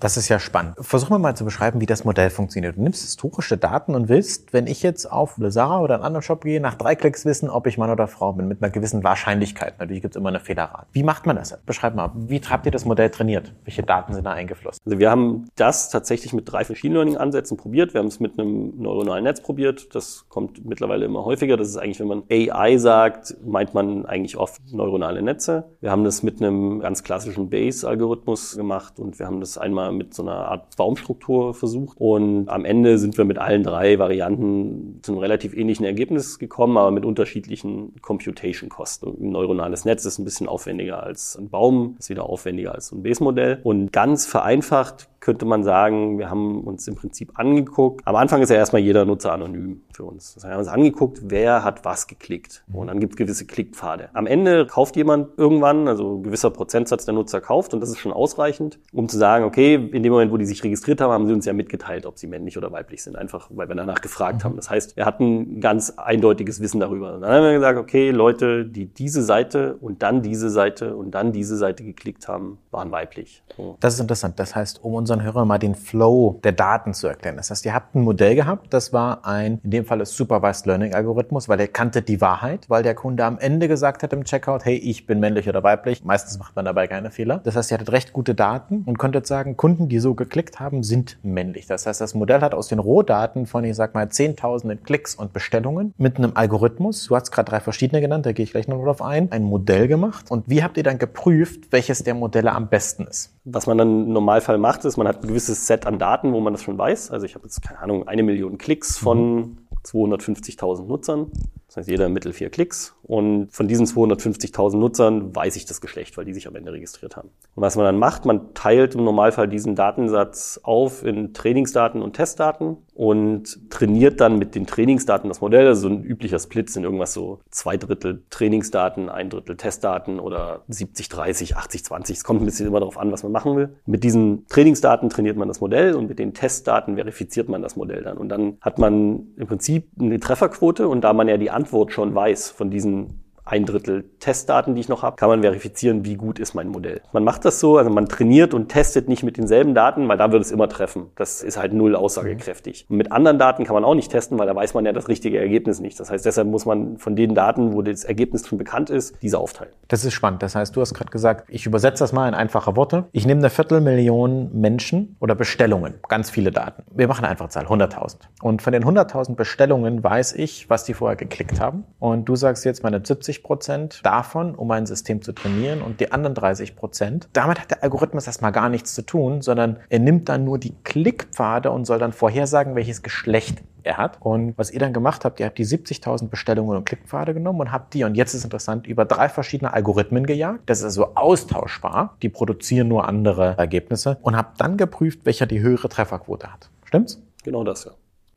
Das 0.00 0.16
ist 0.16 0.28
ja 0.28 0.38
spannend. 0.38 0.76
Versuchen 0.78 1.10
wir 1.10 1.18
mal 1.18 1.34
zu 1.34 1.44
beschreiben, 1.44 1.80
wie 1.80 1.86
das 1.86 2.04
Modell 2.04 2.30
funktioniert. 2.30 2.76
Du 2.76 2.82
nimmst 2.82 3.02
historische 3.02 3.58
Daten 3.58 3.96
und 3.96 4.08
willst, 4.08 4.52
wenn 4.52 4.68
ich 4.68 4.84
jetzt 4.84 5.10
auf 5.10 5.38
Lazara 5.38 5.80
oder 5.80 5.94
einen 5.94 6.04
anderen 6.04 6.22
Shop 6.22 6.44
gehe, 6.44 6.60
nach 6.60 6.76
drei 6.76 6.94
Klicks 6.94 7.24
wissen, 7.24 7.50
ob 7.50 7.66
ich 7.66 7.78
Mann 7.78 7.90
oder 7.90 8.06
Frau 8.06 8.32
bin, 8.32 8.46
mit 8.46 8.62
einer 8.62 8.70
gewissen 8.70 9.02
Wahrscheinlichkeit. 9.02 9.80
Natürlich 9.80 10.02
gibt 10.02 10.14
es 10.14 10.20
immer 10.20 10.28
eine 10.28 10.38
Fehlerrate. 10.38 10.86
Wie 10.92 11.02
macht 11.02 11.26
man 11.26 11.34
das? 11.34 11.58
Beschreib 11.66 11.96
mal, 11.96 12.12
wie 12.14 12.40
habt 12.48 12.66
ihr 12.66 12.70
das 12.70 12.84
Modell 12.84 13.10
trainiert? 13.10 13.52
Welche 13.64 13.82
Daten 13.82 14.14
sind 14.14 14.24
da 14.24 14.34
eingeflossen? 14.34 14.80
Also 14.86 15.00
wir 15.00 15.10
haben 15.10 15.48
das 15.56 15.90
tatsächlich 15.90 16.32
mit 16.32 16.50
drei 16.50 16.64
Machine 16.68 16.94
Learning-Ansätzen 16.94 17.56
probiert. 17.56 17.92
Wir 17.92 17.98
haben 17.98 18.06
es 18.06 18.20
mit 18.20 18.38
einem 18.38 18.80
neuronalen 18.80 19.24
Netz 19.24 19.40
probiert. 19.40 19.96
Das 19.96 20.26
kommt 20.28 20.64
mittlerweile 20.64 21.06
immer 21.06 21.24
häufiger. 21.24 21.56
Das 21.56 21.66
ist 21.66 21.76
eigentlich, 21.76 21.98
wenn 21.98 22.06
man 22.06 22.22
AI 22.30 22.76
sagt, 22.76 23.36
meint 23.44 23.74
man 23.74 24.06
eigentlich 24.06 24.36
oft 24.36 24.60
neuronale 24.70 25.22
Netze. 25.22 25.64
Wir 25.80 25.90
haben 25.90 26.04
das 26.04 26.22
mit 26.22 26.40
einem 26.40 26.78
ganz 26.78 27.02
klassischen 27.02 27.50
Bayes-Algorithmus 27.50 28.56
gemacht 28.56 29.00
und 29.00 29.18
wir 29.18 29.26
haben 29.26 29.40
das 29.40 29.58
einmal 29.58 29.87
mit 29.92 30.14
so 30.14 30.22
einer 30.22 30.48
Art 30.48 30.76
Baumstruktur 30.76 31.54
versucht. 31.54 31.96
Und 32.00 32.48
am 32.48 32.64
Ende 32.64 32.98
sind 32.98 33.18
wir 33.18 33.24
mit 33.24 33.38
allen 33.38 33.62
drei 33.62 33.98
Varianten 33.98 35.00
zu 35.02 35.12
einem 35.12 35.20
relativ 35.20 35.54
ähnlichen 35.54 35.84
Ergebnis 35.84 36.38
gekommen, 36.38 36.76
aber 36.76 36.90
mit 36.90 37.04
unterschiedlichen 37.04 37.94
Computation-Kosten. 38.00 39.16
Ein 39.20 39.30
neuronales 39.30 39.84
Netz 39.84 40.04
ist 40.04 40.18
ein 40.18 40.24
bisschen 40.24 40.48
aufwendiger 40.48 41.02
als 41.02 41.36
ein 41.36 41.50
Baum, 41.50 41.96
ist 41.98 42.10
wieder 42.10 42.28
aufwendiger 42.28 42.74
als 42.74 42.92
ein 42.92 43.02
Base-Modell. 43.02 43.60
Und 43.62 43.92
ganz 43.92 44.26
vereinfacht 44.26 45.08
könnte 45.20 45.44
man 45.44 45.64
sagen, 45.64 46.18
wir 46.18 46.30
haben 46.30 46.62
uns 46.62 46.86
im 46.88 46.94
Prinzip 46.94 47.32
angeguckt. 47.34 48.06
Am 48.06 48.16
Anfang 48.16 48.40
ist 48.42 48.50
ja 48.50 48.56
erstmal 48.56 48.82
jeder 48.82 49.04
Nutzer 49.04 49.32
anonym 49.32 49.82
für 49.92 50.04
uns. 50.04 50.34
Das 50.34 50.44
heißt, 50.44 50.50
wir 50.50 50.52
haben 50.52 50.60
uns 50.60 50.68
angeguckt, 50.68 51.20
wer 51.24 51.64
hat 51.64 51.84
was 51.84 52.06
geklickt. 52.06 52.64
Und 52.72 52.86
dann 52.86 53.00
gibt 53.00 53.14
es 53.14 53.16
gewisse 53.16 53.44
Klickpfade. 53.46 54.10
Am 54.12 54.26
Ende 54.26 54.66
kauft 54.66 54.96
jemand 54.96 55.36
irgendwann, 55.36 55.88
also 55.88 56.16
ein 56.16 56.22
gewisser 56.22 56.50
Prozentsatz 56.50 57.04
der 57.04 57.14
Nutzer 57.14 57.40
kauft 57.40 57.74
und 57.74 57.80
das 57.80 57.90
ist 57.90 57.98
schon 57.98 58.12
ausreichend, 58.12 58.78
um 58.92 59.08
zu 59.08 59.18
sagen, 59.18 59.44
okay, 59.44 59.74
in 59.74 60.02
dem 60.02 60.12
Moment, 60.12 60.30
wo 60.32 60.36
die 60.36 60.46
sich 60.46 60.62
registriert 60.62 61.00
haben, 61.00 61.12
haben 61.12 61.26
sie 61.26 61.32
uns 61.32 61.46
ja 61.46 61.52
mitgeteilt, 61.52 62.06
ob 62.06 62.18
sie 62.18 62.26
männlich 62.26 62.56
oder 62.56 62.70
weiblich 62.70 63.02
sind, 63.02 63.16
einfach 63.16 63.50
weil 63.50 63.68
wir 63.68 63.74
danach 63.74 64.00
gefragt 64.00 64.44
haben. 64.44 64.56
Das 64.56 64.70
heißt, 64.70 64.96
wir 64.96 65.04
hatten 65.04 65.60
ganz 65.60 65.90
eindeutiges 65.96 66.60
Wissen 66.60 66.80
darüber. 66.80 67.14
Und 67.14 67.22
dann 67.22 67.32
haben 67.32 67.42
wir 67.42 67.54
gesagt, 67.54 67.78
okay, 67.78 68.10
Leute, 68.10 68.64
die 68.64 68.86
diese 68.86 69.22
Seite 69.22 69.76
und 69.80 70.02
dann 70.02 70.22
diese 70.22 70.50
Seite 70.50 70.96
und 70.96 71.12
dann 71.12 71.32
diese 71.32 71.56
Seite 71.56 71.82
geklickt 71.84 72.28
haben, 72.28 72.58
waren 72.70 72.90
weiblich. 72.90 73.42
So. 73.56 73.76
Das 73.80 73.94
ist 73.94 74.00
interessant. 74.00 74.38
Das 74.38 74.54
heißt, 74.54 74.84
um 74.84 74.94
unseren 74.94 75.17
unseren 75.18 75.22
Hörern 75.22 75.48
mal 75.48 75.58
den 75.58 75.74
Flow 75.74 76.40
der 76.44 76.52
Daten 76.52 76.94
zu 76.94 77.06
erklären. 77.06 77.36
Das 77.36 77.50
heißt, 77.50 77.64
ihr 77.64 77.74
habt 77.74 77.94
ein 77.94 78.02
Modell 78.02 78.34
gehabt, 78.34 78.72
das 78.72 78.92
war 78.92 79.26
ein, 79.26 79.60
in 79.64 79.70
dem 79.70 79.84
Fall 79.84 80.00
ist 80.00 80.16
Supervised 80.16 80.66
Learning 80.66 80.94
Algorithmus, 80.94 81.48
weil 81.48 81.60
er 81.60 81.68
kannte 81.68 82.02
die 82.02 82.20
Wahrheit, 82.20 82.68
weil 82.68 82.82
der 82.82 82.94
Kunde 82.94 83.24
am 83.24 83.38
Ende 83.38 83.68
gesagt 83.68 84.02
hat 84.02 84.12
im 84.12 84.24
Checkout, 84.24 84.64
hey, 84.64 84.76
ich 84.76 85.06
bin 85.06 85.20
männlich 85.20 85.48
oder 85.48 85.62
weiblich. 85.62 86.04
Meistens 86.04 86.38
macht 86.38 86.56
man 86.56 86.64
dabei 86.64 86.86
keine 86.86 87.10
Fehler. 87.10 87.40
Das 87.44 87.56
heißt, 87.56 87.70
ihr 87.70 87.74
hattet 87.74 87.92
recht 87.92 88.12
gute 88.12 88.34
Daten 88.34 88.82
und 88.86 88.98
konntet 88.98 89.26
sagen, 89.26 89.56
Kunden, 89.56 89.88
die 89.88 89.98
so 89.98 90.14
geklickt 90.14 90.60
haben, 90.60 90.82
sind 90.82 91.18
männlich. 91.22 91.66
Das 91.66 91.86
heißt, 91.86 92.00
das 92.00 92.14
Modell 92.14 92.40
hat 92.40 92.54
aus 92.54 92.68
den 92.68 92.78
Rohdaten 92.78 93.46
von, 93.46 93.64
ich 93.64 93.76
sag 93.76 93.94
mal, 93.94 94.08
zehntausenden 94.08 94.82
Klicks 94.82 95.14
und 95.14 95.32
Bestellungen 95.32 95.94
mit 95.98 96.18
einem 96.18 96.32
Algorithmus, 96.34 97.06
du 97.06 97.16
hast 97.16 97.30
gerade 97.30 97.50
drei 97.50 97.60
verschiedene 97.60 98.00
genannt, 98.00 98.26
da 98.26 98.32
gehe 98.32 98.44
ich 98.44 98.52
gleich 98.52 98.68
noch 98.68 98.82
drauf 98.82 99.02
ein, 99.02 99.32
ein 99.32 99.42
Modell 99.42 99.88
gemacht. 99.88 100.30
Und 100.30 100.44
wie 100.48 100.62
habt 100.62 100.76
ihr 100.76 100.82
dann 100.82 100.98
geprüft, 100.98 101.72
welches 101.72 102.04
der 102.04 102.14
Modelle 102.14 102.52
am 102.52 102.68
besten 102.68 103.06
ist? 103.06 103.32
Was 103.50 103.66
man 103.66 103.78
dann 103.78 104.06
im 104.06 104.12
Normalfall 104.12 104.58
macht, 104.58 104.84
ist, 104.84 104.96
man 104.98 105.08
hat 105.08 105.22
ein 105.22 105.28
gewisses 105.28 105.66
Set 105.66 105.86
an 105.86 105.98
Daten, 105.98 106.32
wo 106.32 106.40
man 106.40 106.52
das 106.52 106.62
schon 106.62 106.76
weiß. 106.76 107.10
Also 107.10 107.24
ich 107.24 107.34
habe 107.34 107.44
jetzt, 107.44 107.62
keine 107.62 107.80
Ahnung, 107.80 108.06
eine 108.06 108.22
Million 108.22 108.58
Klicks 108.58 108.98
von 108.98 109.58
250.000 109.84 110.84
Nutzern. 110.86 111.30
Das 111.68 111.76
heißt, 111.76 111.88
jeder 111.90 112.08
Mittel 112.08 112.32
vier 112.32 112.48
Klicks. 112.48 112.94
Und 113.02 113.52
von 113.52 113.68
diesen 113.68 113.86
250.000 113.86 114.76
Nutzern 114.76 115.34
weiß 115.34 115.54
ich 115.56 115.66
das 115.66 115.82
Geschlecht, 115.82 116.16
weil 116.16 116.24
die 116.24 116.32
sich 116.32 116.48
am 116.48 116.56
Ende 116.56 116.72
registriert 116.72 117.16
haben. 117.16 117.28
Und 117.54 117.62
was 117.62 117.76
man 117.76 117.84
dann 117.84 117.98
macht, 117.98 118.24
man 118.24 118.54
teilt 118.54 118.94
im 118.94 119.04
Normalfall 119.04 119.48
diesen 119.48 119.74
Datensatz 119.76 120.60
auf 120.62 121.04
in 121.04 121.34
Trainingsdaten 121.34 122.00
und 122.00 122.14
Testdaten 122.14 122.78
und 122.94 123.70
trainiert 123.70 124.20
dann 124.20 124.38
mit 124.38 124.54
den 124.54 124.66
Trainingsdaten 124.66 125.28
das 125.28 125.42
Modell. 125.42 125.66
Also 125.66 125.82
so 125.82 125.94
ein 125.94 126.04
üblicher 126.04 126.38
Split 126.38 126.70
sind 126.70 126.84
irgendwas 126.84 127.12
so 127.12 127.40
zwei 127.50 127.76
Drittel 127.76 128.22
Trainingsdaten, 128.30 129.10
ein 129.10 129.28
Drittel 129.28 129.56
Testdaten 129.56 130.20
oder 130.20 130.62
70, 130.68 131.08
30, 131.10 131.56
80, 131.56 131.84
20. 131.84 132.16
Es 132.16 132.24
kommt 132.24 132.40
ein 132.40 132.46
bisschen 132.46 132.66
immer 132.66 132.80
darauf 132.80 132.98
an, 132.98 133.12
was 133.12 133.22
man 133.22 133.32
machen 133.32 133.56
will. 133.56 133.76
Mit 133.84 134.04
diesen 134.04 134.46
Trainingsdaten 134.48 135.10
trainiert 135.10 135.36
man 135.36 135.48
das 135.48 135.60
Modell 135.60 135.94
und 135.94 136.08
mit 136.08 136.18
den 136.18 136.32
Testdaten 136.32 136.96
verifiziert 136.96 137.48
man 137.48 137.60
das 137.60 137.76
Modell 137.76 138.02
dann. 138.02 138.16
Und 138.16 138.30
dann 138.30 138.56
hat 138.62 138.78
man 138.78 139.28
im 139.36 139.46
Prinzip 139.46 139.88
eine 140.00 140.18
Trefferquote 140.18 140.88
und 140.88 141.02
da 141.02 141.12
man 141.12 141.28
ja 141.28 141.36
die 141.36 141.50
Antwort 141.58 141.92
schon 141.92 142.14
weiß 142.14 142.50
von 142.50 142.70
diesen 142.70 143.24
ein 143.48 143.64
Drittel 143.64 144.04
Testdaten, 144.20 144.74
die 144.74 144.80
ich 144.80 144.88
noch 144.88 145.02
habe, 145.02 145.16
kann 145.16 145.28
man 145.28 145.42
verifizieren, 145.42 146.04
wie 146.04 146.16
gut 146.16 146.38
ist 146.38 146.54
mein 146.54 146.68
Modell. 146.68 147.00
Man 147.12 147.24
macht 147.24 147.44
das 147.44 147.60
so, 147.60 147.78
also 147.78 147.90
man 147.90 148.06
trainiert 148.06 148.52
und 148.54 148.68
testet 148.68 149.08
nicht 149.08 149.22
mit 149.22 149.36
denselben 149.36 149.74
Daten, 149.74 150.06
weil 150.08 150.18
da 150.18 150.30
wird 150.32 150.42
es 150.42 150.50
immer 150.50 150.68
treffen. 150.68 151.06
Das 151.16 151.42
ist 151.42 151.56
halt 151.56 151.72
null 151.72 151.96
aussagekräftig. 151.96 152.86
Und 152.88 152.96
mit 152.96 153.10
anderen 153.10 153.38
Daten 153.38 153.64
kann 153.64 153.74
man 153.74 153.84
auch 153.84 153.94
nicht 153.94 154.10
testen, 154.10 154.38
weil 154.38 154.46
da 154.46 154.54
weiß 154.54 154.74
man 154.74 154.84
ja 154.84 154.92
das 154.92 155.08
richtige 155.08 155.38
Ergebnis 155.38 155.80
nicht. 155.80 155.98
Das 155.98 156.10
heißt, 156.10 156.26
deshalb 156.26 156.48
muss 156.48 156.66
man 156.66 156.98
von 156.98 157.16
den 157.16 157.34
Daten, 157.34 157.72
wo 157.72 157.82
das 157.82 158.04
Ergebnis 158.04 158.46
schon 158.46 158.58
bekannt 158.58 158.90
ist, 158.90 159.16
diese 159.22 159.38
aufteilen. 159.38 159.72
Das 159.88 160.04
ist 160.04 160.12
spannend. 160.12 160.42
Das 160.42 160.54
heißt, 160.54 160.76
du 160.76 160.80
hast 160.80 160.94
gerade 160.94 161.10
gesagt, 161.10 161.46
ich 161.48 161.64
übersetze 161.64 162.04
das 162.04 162.12
mal 162.12 162.28
in 162.28 162.34
einfache 162.34 162.76
Worte. 162.76 163.06
Ich 163.12 163.26
nehme 163.26 163.40
eine 163.40 163.50
Viertelmillion 163.50 164.50
Menschen 164.52 165.16
oder 165.20 165.34
Bestellungen, 165.34 165.94
ganz 166.08 166.28
viele 166.28 166.50
Daten. 166.50 166.82
Wir 166.94 167.08
machen 167.08 167.24
einfach 167.24 167.48
Zahl, 167.48 167.66
100.000. 167.66 168.16
Und 168.42 168.62
von 168.62 168.72
den 168.72 168.84
100.000 168.84 169.36
Bestellungen 169.36 170.04
weiß 170.04 170.34
ich, 170.34 170.68
was 170.68 170.84
die 170.84 170.94
vorher 170.94 171.16
geklickt 171.16 171.60
haben. 171.60 171.84
Und 171.98 172.28
du 172.28 172.36
sagst 172.36 172.64
jetzt, 172.64 172.82
meine 172.82 173.00
70 173.02 173.37
Prozent 173.42 174.00
davon, 174.04 174.54
um 174.54 174.70
ein 174.70 174.86
System 174.86 175.22
zu 175.22 175.32
trainieren 175.32 175.82
und 175.82 176.00
die 176.00 176.12
anderen 176.12 176.34
30 176.34 176.76
Prozent. 176.76 177.28
Damit 177.32 177.60
hat 177.60 177.70
der 177.70 177.82
Algorithmus 177.82 178.26
erstmal 178.26 178.52
gar 178.52 178.68
nichts 178.68 178.94
zu 178.94 179.02
tun, 179.02 179.42
sondern 179.42 179.78
er 179.88 179.98
nimmt 179.98 180.28
dann 180.28 180.44
nur 180.44 180.58
die 180.58 180.74
Klickpfade 180.84 181.70
und 181.70 181.84
soll 181.84 181.98
dann 181.98 182.12
vorhersagen, 182.12 182.74
welches 182.74 183.02
Geschlecht 183.02 183.62
er 183.82 183.96
hat. 183.96 184.18
Und 184.20 184.56
was 184.56 184.70
ihr 184.70 184.80
dann 184.80 184.92
gemacht 184.92 185.24
habt, 185.24 185.40
ihr 185.40 185.46
habt 185.46 185.58
die 185.58 185.66
70.000 185.66 186.28
Bestellungen 186.28 186.76
und 186.76 186.84
Klickpfade 186.84 187.34
genommen 187.34 187.60
und 187.60 187.72
habt 187.72 187.94
die, 187.94 188.04
und 188.04 188.14
jetzt 188.14 188.34
ist 188.34 188.44
interessant, 188.44 188.86
über 188.86 189.04
drei 189.04 189.28
verschiedene 189.28 189.72
Algorithmen 189.72 190.26
gejagt. 190.26 190.60
Das 190.66 190.78
ist 190.78 190.84
also 190.84 191.14
austauschbar. 191.14 192.16
Die 192.22 192.28
produzieren 192.28 192.88
nur 192.88 193.08
andere 193.08 193.56
Ergebnisse 193.58 194.18
und 194.22 194.36
habt 194.36 194.60
dann 194.60 194.76
geprüft, 194.76 195.20
welcher 195.24 195.46
die 195.46 195.60
höhere 195.60 195.88
Trefferquote 195.88 196.52
hat. 196.52 196.70
Stimmt's? 196.84 197.22
Genau 197.44 197.64
das, 197.64 197.84
ja. 197.84 197.92